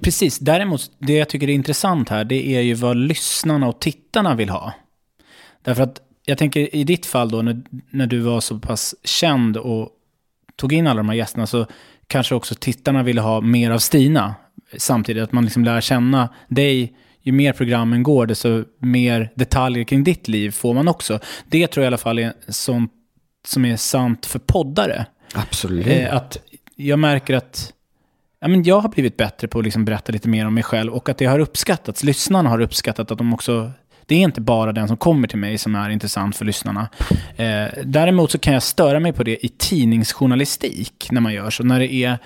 Precis, 0.02 0.40
däremot 0.40 0.92
det 1.00 1.14
jag 1.14 1.30
tycker 1.30 1.50
är 1.50 1.54
intressant 1.54 2.10
här 2.10 2.24
det 2.24 2.56
är 2.56 2.62
ju 2.62 2.74
vad 2.74 2.98
lyssnarna 2.98 3.68
och 3.68 3.80
tittarna 3.80 4.36
vill 4.36 4.50
ha. 4.50 4.74
Därför 5.62 5.84
att 5.84 6.02
jag 6.26 6.38
tänker 6.38 6.76
i 6.76 6.84
ditt 6.84 7.06
fall 7.06 7.32
då 7.32 7.42
när, 7.42 7.62
när 7.90 8.08
du 8.08 8.20
var 8.20 8.42
så 8.42 8.60
pass 8.60 8.96
känd 9.04 9.58
och 9.58 9.90
tog 10.56 10.74
in 10.74 10.88
alla 10.88 10.98
de 10.98 11.10
här 11.10 11.16
gästerna 11.16 11.48
så 11.48 11.66
kanske 12.08 12.36
också 12.36 12.56
tittarna 12.56 13.04
ville 13.04 13.22
ha 13.22 13.42
mer 13.42 13.72
av 13.72 13.80
Stina. 13.80 14.36
Samtidigt 14.78 15.24
att 15.24 15.32
man 15.32 15.43
liksom 15.43 15.64
lär 15.64 15.82
känna 15.82 16.30
dig. 16.47 16.93
Ju 17.22 17.32
mer 17.32 17.54
programmen 17.54 18.04
går 18.04 18.26
desto 18.26 18.64
mer 18.78 19.32
detaljer 19.36 19.84
kring 19.84 20.04
ditt 20.04 20.28
liv 20.28 20.51
får 20.51 20.74
man 20.74 20.88
också. 20.88 21.20
Det 21.47 21.68
tror 21.68 21.84
jag 21.84 21.86
i 21.86 21.88
alla 21.88 21.97
fall 21.97 22.20
är 22.20 22.34
sånt 22.47 22.91
som 23.47 23.66
är 23.66 23.78
sant 23.78 24.26
för 24.26 24.39
poddare. 24.39 25.06
Absolut. 25.34 25.88
Eh, 25.88 26.16
att 26.16 26.38
jag 26.76 26.99
märker 26.99 27.34
att 27.34 27.74
ja, 28.39 28.47
men 28.47 28.64
jag 28.64 28.80
har 28.80 28.89
blivit 28.89 29.18
bättre 29.18 29.47
på 29.47 29.60
att 29.60 29.66
liksom 29.66 29.86
berätta 29.86 30.12
lite 30.12 30.30
mer 30.30 30.47
om 30.47 30.54
mig 30.54 30.64
själv 30.64 30.93
och 30.93 31.10
att 31.10 31.18
det 31.18 31.26
har 31.26 31.39
uppskattats. 31.39 32.04
Lyssnarna 32.04 32.49
har 32.49 32.62
uppskattat 32.62 33.12
att 33.12 33.18
de 33.18 33.34
också... 33.34 33.72
Det 34.06 34.16
är 34.16 34.20
inte 34.20 34.41
bara 34.41 34.72
den 34.72 34.88
som 34.88 34.97
kommer 34.97 35.28
till 35.28 35.38
mig 35.38 35.58
som 35.58 35.76
är 35.76 35.89
intressant 35.89 36.36
för 36.36 36.45
lyssnarna. 36.45 36.89
Eh, 37.36 37.66
däremot 37.84 38.32
så 38.32 38.39
kan 38.39 38.54
jag 38.54 38.64
störa 38.64 38.99
mig 38.99 39.14
på 39.14 39.24
det 39.24 39.45
i 39.45 39.49
tidningsjournalistik 39.49 41.08
när 41.12 41.22
man 41.22 41.34
gör 41.34 41.49
så. 41.49 41.64
När, 41.64 41.80
det 41.80 41.93
är, 41.93 42.18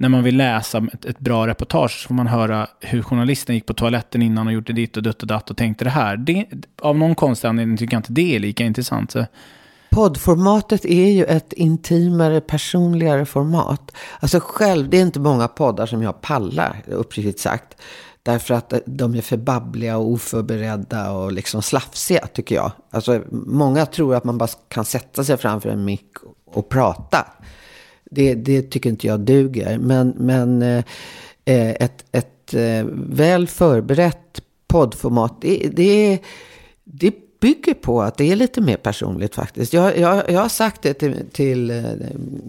när 0.00 0.08
man 0.08 0.22
vill 0.22 0.36
läsa 0.36 0.86
ett, 0.92 1.04
ett 1.04 1.18
bra 1.18 1.46
reportage 1.46 1.90
så 2.02 2.08
får 2.08 2.14
man 2.14 2.26
höra 2.26 2.66
hur 2.80 3.02
journalisten 3.02 3.54
gick 3.54 3.66
på 3.66 3.74
toaletten 3.74 4.22
innan 4.22 4.46
och 4.46 4.52
gjorde 4.52 4.72
ditt 4.72 4.96
och 4.96 5.02
dutt 5.02 5.22
och 5.22 5.28
datt 5.28 5.50
och 5.50 5.56
tänkte 5.56 5.84
det 5.84 5.90
här. 5.90 6.16
Det, 6.16 6.46
av 6.82 6.98
någon 6.98 7.14
konstig 7.14 7.48
anledning 7.48 7.76
tycker 7.76 7.94
jag 7.94 7.98
inte 7.98 8.12
det 8.12 8.36
är 8.36 8.40
lika 8.40 8.64
intressant. 8.64 9.10
Så. 9.10 9.26
Poddformatet 9.90 10.84
är 10.84 11.10
ju 11.10 11.24
ett 11.24 11.52
intimare, 11.52 12.40
personligare 12.40 13.26
format. 13.26 13.92
Alltså 14.20 14.40
själv, 14.42 14.88
det 14.88 14.96
är 14.98 15.02
inte 15.02 15.20
många 15.20 15.48
poddar 15.48 15.86
som 15.86 16.02
jag 16.02 16.20
pallar, 16.20 16.82
uppriktigt 16.86 17.40
sagt. 17.40 17.82
Därför 18.22 18.54
att 18.54 18.72
de 18.86 19.14
är 19.14 19.22
för 19.22 19.36
babbliga 19.36 19.96
och 19.96 20.10
oförberedda 20.10 21.10
och 21.12 21.32
liksom 21.32 21.62
slafsiga, 21.62 22.26
tycker 22.26 22.54
jag. 22.54 22.72
Alltså, 22.90 23.22
många 23.30 23.86
tror 23.86 24.14
att 24.14 24.24
man 24.24 24.38
bara 24.38 24.48
kan 24.68 24.84
sätta 24.84 25.24
sig 25.24 25.36
framför 25.36 25.68
en 25.68 25.84
mick 25.84 26.10
och 26.46 26.68
prata. 26.68 27.26
Det, 28.10 28.34
det 28.34 28.62
tycker 28.62 28.90
inte 28.90 29.06
jag 29.06 29.20
duger. 29.20 29.78
Men, 29.78 30.14
men 30.16 30.62
eh, 30.62 30.84
eh, 31.44 31.70
ett, 31.70 32.04
ett 32.12 32.54
eh, 32.54 32.84
väl 32.92 33.46
förberett 33.48 34.42
poddformat, 34.68 35.40
det, 35.40 35.68
det, 35.72 36.18
det 36.84 37.14
bygger 37.40 37.74
på 37.74 38.02
att 38.02 38.16
det 38.16 38.32
är 38.32 38.36
lite 38.36 38.60
mer 38.60 38.76
personligt 38.76 39.34
faktiskt. 39.34 39.72
Jag, 39.72 39.98
jag, 39.98 40.30
jag 40.30 40.40
har 40.40 40.48
sagt 40.48 40.82
det 40.82 40.94
till, 41.32 41.70
eh, 41.70 41.84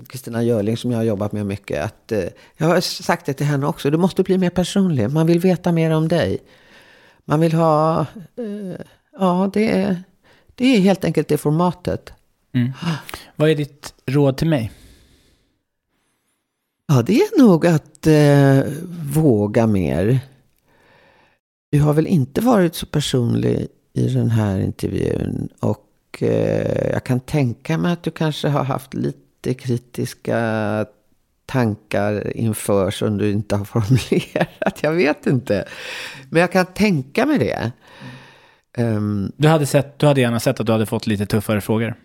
Kristina 0.07 0.43
Görling 0.43 0.77
som 0.77 0.91
jag 0.91 0.97
har 0.97 1.03
jobbat 1.03 1.31
med 1.31 1.45
mycket. 1.45 1.85
Att, 1.85 2.11
eh, 2.11 2.23
jag 2.57 2.67
har 2.67 2.81
sagt 2.81 3.25
det 3.25 3.33
till 3.33 3.45
henne 3.45 3.67
också. 3.67 3.89
Du 3.89 3.97
måste 3.97 4.23
bli 4.23 4.37
mer 4.37 4.49
personlig. 4.49 5.09
Man 5.09 5.27
vill 5.27 5.39
veta 5.39 5.71
mer 5.71 5.91
om 5.91 6.07
dig. 6.07 6.39
Man 7.25 7.39
vill 7.39 7.53
ha... 7.53 7.99
Eh, 8.35 8.85
ja, 9.19 9.49
det 9.53 9.71
är, 9.71 10.03
det 10.55 10.75
är 10.75 10.79
helt 10.79 11.05
enkelt 11.05 11.27
det 11.27 11.37
formatet. 11.37 12.13
Mm. 12.53 12.71
Vad 13.35 13.49
är 13.49 13.55
ditt 13.55 13.93
råd 14.05 14.37
till 14.37 14.47
mig? 14.47 14.71
Ja, 16.91 17.01
det 17.01 17.21
är 17.21 17.39
nog 17.39 17.67
att 17.67 18.07
eh, 18.07 18.73
våga 19.13 19.67
mer. 19.67 20.19
Du 21.71 21.81
har 21.81 21.93
väl 21.93 22.07
inte 22.07 22.41
varit 22.41 22.75
så 22.75 22.85
personlig 22.85 23.67
i 23.93 24.07
den 24.07 24.29
här 24.29 24.59
intervjun. 24.59 25.49
Och 25.59 26.17
eh, 26.19 26.91
jag 26.91 27.03
kan 27.03 27.19
tänka 27.19 27.77
mig 27.77 27.93
att 27.93 28.03
du 28.03 28.11
kanske 28.11 28.47
har 28.47 28.63
haft 28.63 28.93
lite 28.93 29.53
kritiska 29.53 30.85
tankar 31.45 32.37
inför 32.37 32.91
som 32.91 33.17
du 33.17 33.31
inte 33.31 33.55
har 33.55 33.65
formulerat. 33.81 34.79
Jag 34.81 34.91
vet 34.91 35.27
inte. 35.27 35.67
Men 36.29 36.41
jag 36.41 36.51
kan 36.51 36.65
tänka 36.65 37.25
mig 37.25 37.37
det. 37.37 37.71
Um, 38.77 39.31
du, 39.37 39.47
hade 39.47 39.65
sett, 39.65 39.99
du 39.99 40.05
hade 40.05 40.21
gärna 40.21 40.39
sett 40.39 40.59
att 40.59 40.65
du 40.65 40.71
hade 40.71 40.85
fått 40.85 41.07
lite 41.07 41.25
tuffare 41.25 41.61
frågor. 41.61 41.95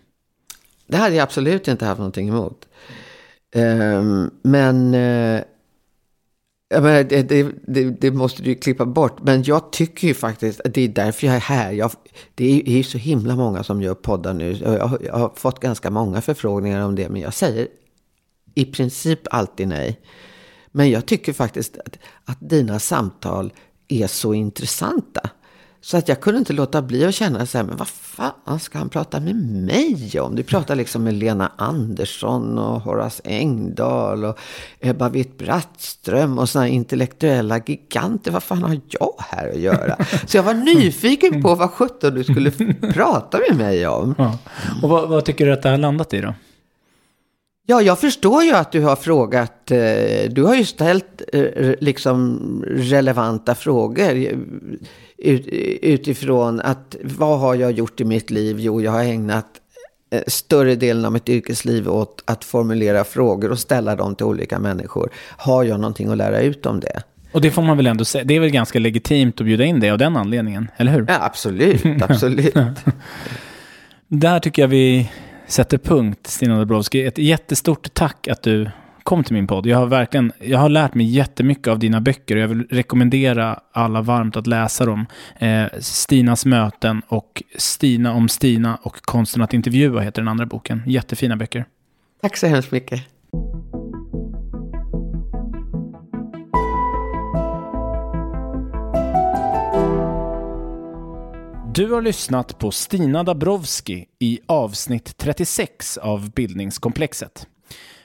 Det 0.87 0.97
hade 0.97 1.15
jag 1.15 1.23
absolut 1.23 1.67
inte 1.67 1.85
haft 1.85 1.99
någonting 1.99 2.29
emot. 2.29 2.67
Um, 3.55 4.31
men... 4.43 4.93
Uh, 4.93 5.41
jag 6.67 6.83
menar, 6.83 7.03
det, 7.03 7.23
det, 7.23 7.51
det, 7.67 7.83
det, 7.89 8.11
måste 8.11 8.43
du 8.43 8.49
ju 8.49 8.55
klippa 8.55 8.85
bort. 8.85 9.23
Men 9.23 9.43
jag 9.43 9.71
tycker 9.71 10.07
ju 10.07 10.13
faktiskt 10.13 10.61
att 10.61 10.73
det 10.73 10.81
är 10.81 10.87
därför 10.87 11.27
jag 11.27 11.35
är 11.35 11.39
här. 11.39 11.71
Jag, 11.71 11.91
det 12.35 12.61
är 12.65 12.77
ju 12.77 12.83
så 12.83 12.97
himla 12.97 13.35
många 13.35 13.63
som 13.63 13.81
gör 13.81 13.93
poddar 13.93 14.33
nu. 14.33 14.51
Jag 14.51 14.87
har, 14.87 14.99
jag 15.05 15.13
har 15.13 15.31
fått 15.35 15.59
ganska 15.59 15.89
många 15.89 16.21
förfrågningar 16.21 16.81
om 16.81 16.95
det. 16.95 17.09
Men 17.09 17.21
jag 17.21 17.33
säger 17.33 17.67
i 18.55 18.65
princip 18.65 19.19
alltid 19.31 19.67
nej. 19.67 20.01
Men 20.71 20.89
jag 20.89 21.05
tycker 21.05 21.33
faktiskt 21.33 21.77
att, 21.77 21.97
att 22.25 22.37
dina 22.49 22.79
samtal 22.79 23.53
är 23.87 24.07
så 24.07 24.33
intressanta. 24.33 25.29
Så 25.85 25.97
att 25.97 26.07
jag 26.07 26.21
kunde 26.21 26.39
inte 26.39 26.53
låta 26.53 26.81
bli 26.81 27.05
att 27.05 27.15
känna 27.15 27.45
så 27.45 27.57
här, 27.57 27.65
men 27.65 27.77
vad 27.77 27.87
fan 27.87 28.59
ska 28.59 28.77
han 28.77 28.89
prata 28.89 29.19
med 29.19 29.35
mig 29.35 30.19
om? 30.19 30.35
Du 30.35 30.43
pratar 30.43 30.75
liksom 30.75 31.03
med 31.03 31.13
Lena 31.13 31.51
Andersson 31.55 32.57
och 32.57 32.81
Horace 32.81 33.21
Engdahl 33.25 34.25
och 34.25 34.39
Ebba 34.79 35.09
Witt-Brattström 35.09 36.39
och 36.39 36.49
sådana 36.49 36.67
intellektuella 36.67 37.61
giganter. 37.65 38.31
Vad 38.31 38.43
fan 38.43 38.63
har 38.63 38.79
jag 38.87 39.15
här 39.19 39.49
att 39.49 39.59
göra? 39.59 39.97
Så 40.27 40.37
jag 40.37 40.43
var 40.43 40.53
nyfiken 40.53 41.41
på 41.41 41.55
vad 41.55 41.71
sjutton 41.71 42.15
du 42.15 42.23
skulle 42.23 42.51
prata 42.93 43.39
med 43.49 43.57
mig 43.57 43.87
om. 43.87 44.15
Ja. 44.17 44.37
Och 44.83 44.89
vad, 44.89 45.09
vad, 45.09 45.25
tycker 45.25 45.45
du 45.45 45.53
att 45.53 45.61
det 45.61 45.69
har 45.69 45.77
landat 45.77 46.13
i 46.13 46.21
då? 46.21 46.33
Ja, 47.65 47.81
jag 47.81 47.99
förstår 47.99 48.43
ju 48.43 48.51
att 48.51 48.71
du 48.71 48.81
har 48.81 48.95
frågat. 48.95 49.65
Du 50.29 50.43
har 50.43 50.55
ju 50.55 50.65
ställt 50.65 51.21
liksom 51.79 52.39
relevanta 52.67 53.55
frågor 53.55 54.27
utifrån 55.81 56.59
att 56.59 56.95
vad 57.03 57.39
har 57.39 57.55
jag 57.55 57.71
gjort 57.71 58.01
i 58.01 58.05
mitt 58.05 58.31
liv? 58.31 58.59
Jo, 58.59 58.81
jag 58.81 58.91
har 58.91 59.03
ägnat 59.03 59.47
större 60.27 60.75
delen 60.75 61.05
av 61.05 61.11
mitt 61.11 61.29
yrkesliv 61.29 61.89
åt 61.89 62.23
att 62.25 62.43
formulera 62.43 63.03
frågor 63.03 63.51
och 63.51 63.59
ställa 63.59 63.95
dem 63.95 64.15
till 64.15 64.25
olika 64.25 64.59
människor. 64.59 65.09
Har 65.37 65.63
jag 65.63 65.79
någonting 65.79 66.11
att 66.11 66.17
lära 66.17 66.41
ut 66.41 66.65
om 66.65 66.79
det? 66.79 67.03
Och 67.31 67.41
det 67.41 67.51
får 67.51 67.61
man 67.61 67.77
väl 67.77 67.87
ändå 67.87 68.05
säga, 68.05 68.23
det 68.23 68.35
är 68.35 68.39
väl 68.39 68.49
ganska 68.49 68.79
legitimt 68.79 69.41
att 69.41 69.45
bjuda 69.45 69.63
in 69.63 69.79
det 69.79 69.89
av 69.89 69.97
den 69.97 70.17
anledningen, 70.17 70.71
eller 70.77 70.91
hur? 70.91 71.05
Ja, 71.07 71.17
absolut, 71.19 71.85
absolut. 72.01 72.55
Där 74.07 74.39
tycker 74.39 74.61
jag 74.61 74.67
vi 74.69 75.11
sätter 75.47 75.77
punkt, 75.77 76.27
Stina 76.27 76.57
Dabrowski. 76.57 77.05
Ett 77.05 77.17
jättestort 77.17 77.93
tack 77.93 78.27
att 78.27 78.41
du 78.41 78.69
kom 79.03 79.23
till 79.23 79.33
min 79.33 79.47
podd. 79.47 79.65
Jag 79.65 79.77
har 79.77 79.85
verkligen 79.85 80.31
jag 80.39 80.59
har 80.59 80.69
lärt 80.69 80.93
mig 80.93 81.05
jättemycket 81.05 81.67
av 81.67 81.79
dina 81.79 82.01
böcker 82.01 82.35
och 82.35 82.41
jag 82.41 82.47
vill 82.47 82.67
rekommendera 82.69 83.59
alla 83.71 84.01
varmt 84.01 84.35
att 84.35 84.47
läsa 84.47 84.85
dem. 84.85 85.05
Eh, 85.39 85.65
Stinas 85.79 86.45
möten 86.45 87.01
och 87.07 87.43
Stina 87.57 88.13
om 88.13 88.29
Stina 88.29 88.75
och 88.75 89.01
Konsten 89.01 89.41
att 89.41 89.53
intervjua 89.53 90.01
heter 90.01 90.21
den 90.21 90.27
andra 90.27 90.45
boken. 90.45 90.81
Jättefina 90.85 91.35
böcker. 91.35 91.65
Tack 92.21 92.37
så 92.37 92.47
hemskt 92.47 92.71
mycket. 92.71 93.01
Du 101.75 101.91
har 101.91 102.01
lyssnat 102.01 102.59
på 102.59 102.71
Stina 102.71 103.23
Dabrowski 103.23 104.05
i 104.19 104.39
avsnitt 104.45 105.17
36 105.17 105.97
av 105.97 106.31
Bildningskomplexet. 106.31 107.47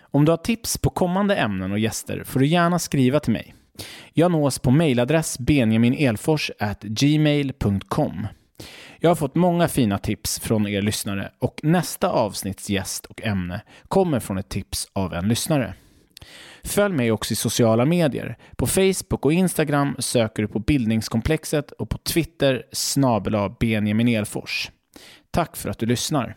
Om 0.01 0.25
du 0.25 0.33
har 0.33 0.37
tips 0.37 0.79
på 0.79 0.91
kommande 0.91 1.37
ämnen 1.37 1.73
och 1.73 1.79
gäster 1.79 2.25
får 2.25 2.41
du 2.41 2.47
gärna 2.47 2.79
skriva 2.79 3.21
till 3.21 3.33
mig. 3.33 3.55
Jag 4.13 4.31
nås 4.31 4.59
på 4.59 4.71
mejladress 4.71 5.39
benjaminelfors@gmail.com. 5.39 8.27
Jag 8.99 9.11
har 9.11 9.15
fått 9.15 9.35
många 9.35 9.69
fina 9.69 9.99
tips 9.99 10.41
från 10.41 10.67
er 10.67 10.83
lyssnare 10.83 11.33
och 11.39 11.61
nästa 11.63 12.11
avsnitts 12.11 12.71
gäst 12.71 13.07
och 13.07 13.23
ämne 13.23 13.61
kommer 13.89 14.21
från 14.21 14.39
ett 14.39 14.49
tips 14.49 14.89
av 14.93 15.15
en 15.15 15.29
lyssnare. 15.29 15.75
Följ 16.65 16.95
mig 16.95 17.13
också 17.13 17.33
i 17.33 17.37
sociala 17.37 17.85
medier. 17.85 18.37
På 18.57 18.67
Facebook 18.67 19.27
och 19.27 19.33
Instagram 19.33 19.97
söker 19.99 20.43
du 20.43 20.49
på 20.49 20.59
Bildningskomplexet 20.59 21.71
och 21.71 21.91
på 21.91 21.99
Twitter 21.99 22.63
snabel 22.73 23.35
Benjamin 23.61 24.09
Elfors. 24.09 24.71
Tack 25.31 25.57
för 25.57 25.69
att 25.69 25.79
du 25.79 25.87
lyssnar. 25.87 26.37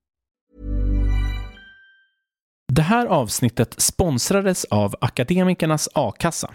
Det 2.73 2.81
här 2.81 3.05
avsnittet 3.05 3.75
sponsrades 3.77 4.65
av 4.65 4.95
Akademikernas 5.01 5.89
A-kassa. 5.93 6.51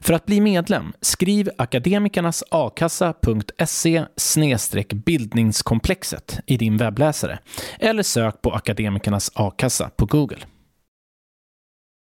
För 0.00 0.14
att 0.14 0.26
bli 0.26 0.40
medlem, 0.40 0.92
skriv 1.00 1.50
akademikernasakassa.se 1.58 4.04
bildningskomplexet 4.92 6.40
i 6.46 6.56
din 6.56 6.76
webbläsare 6.76 7.38
eller 7.78 8.02
sök 8.02 8.42
på 8.42 8.52
Akademikernas 8.52 9.30
A-kassa 9.34 9.90
på 9.96 10.06
Google. 10.06 10.38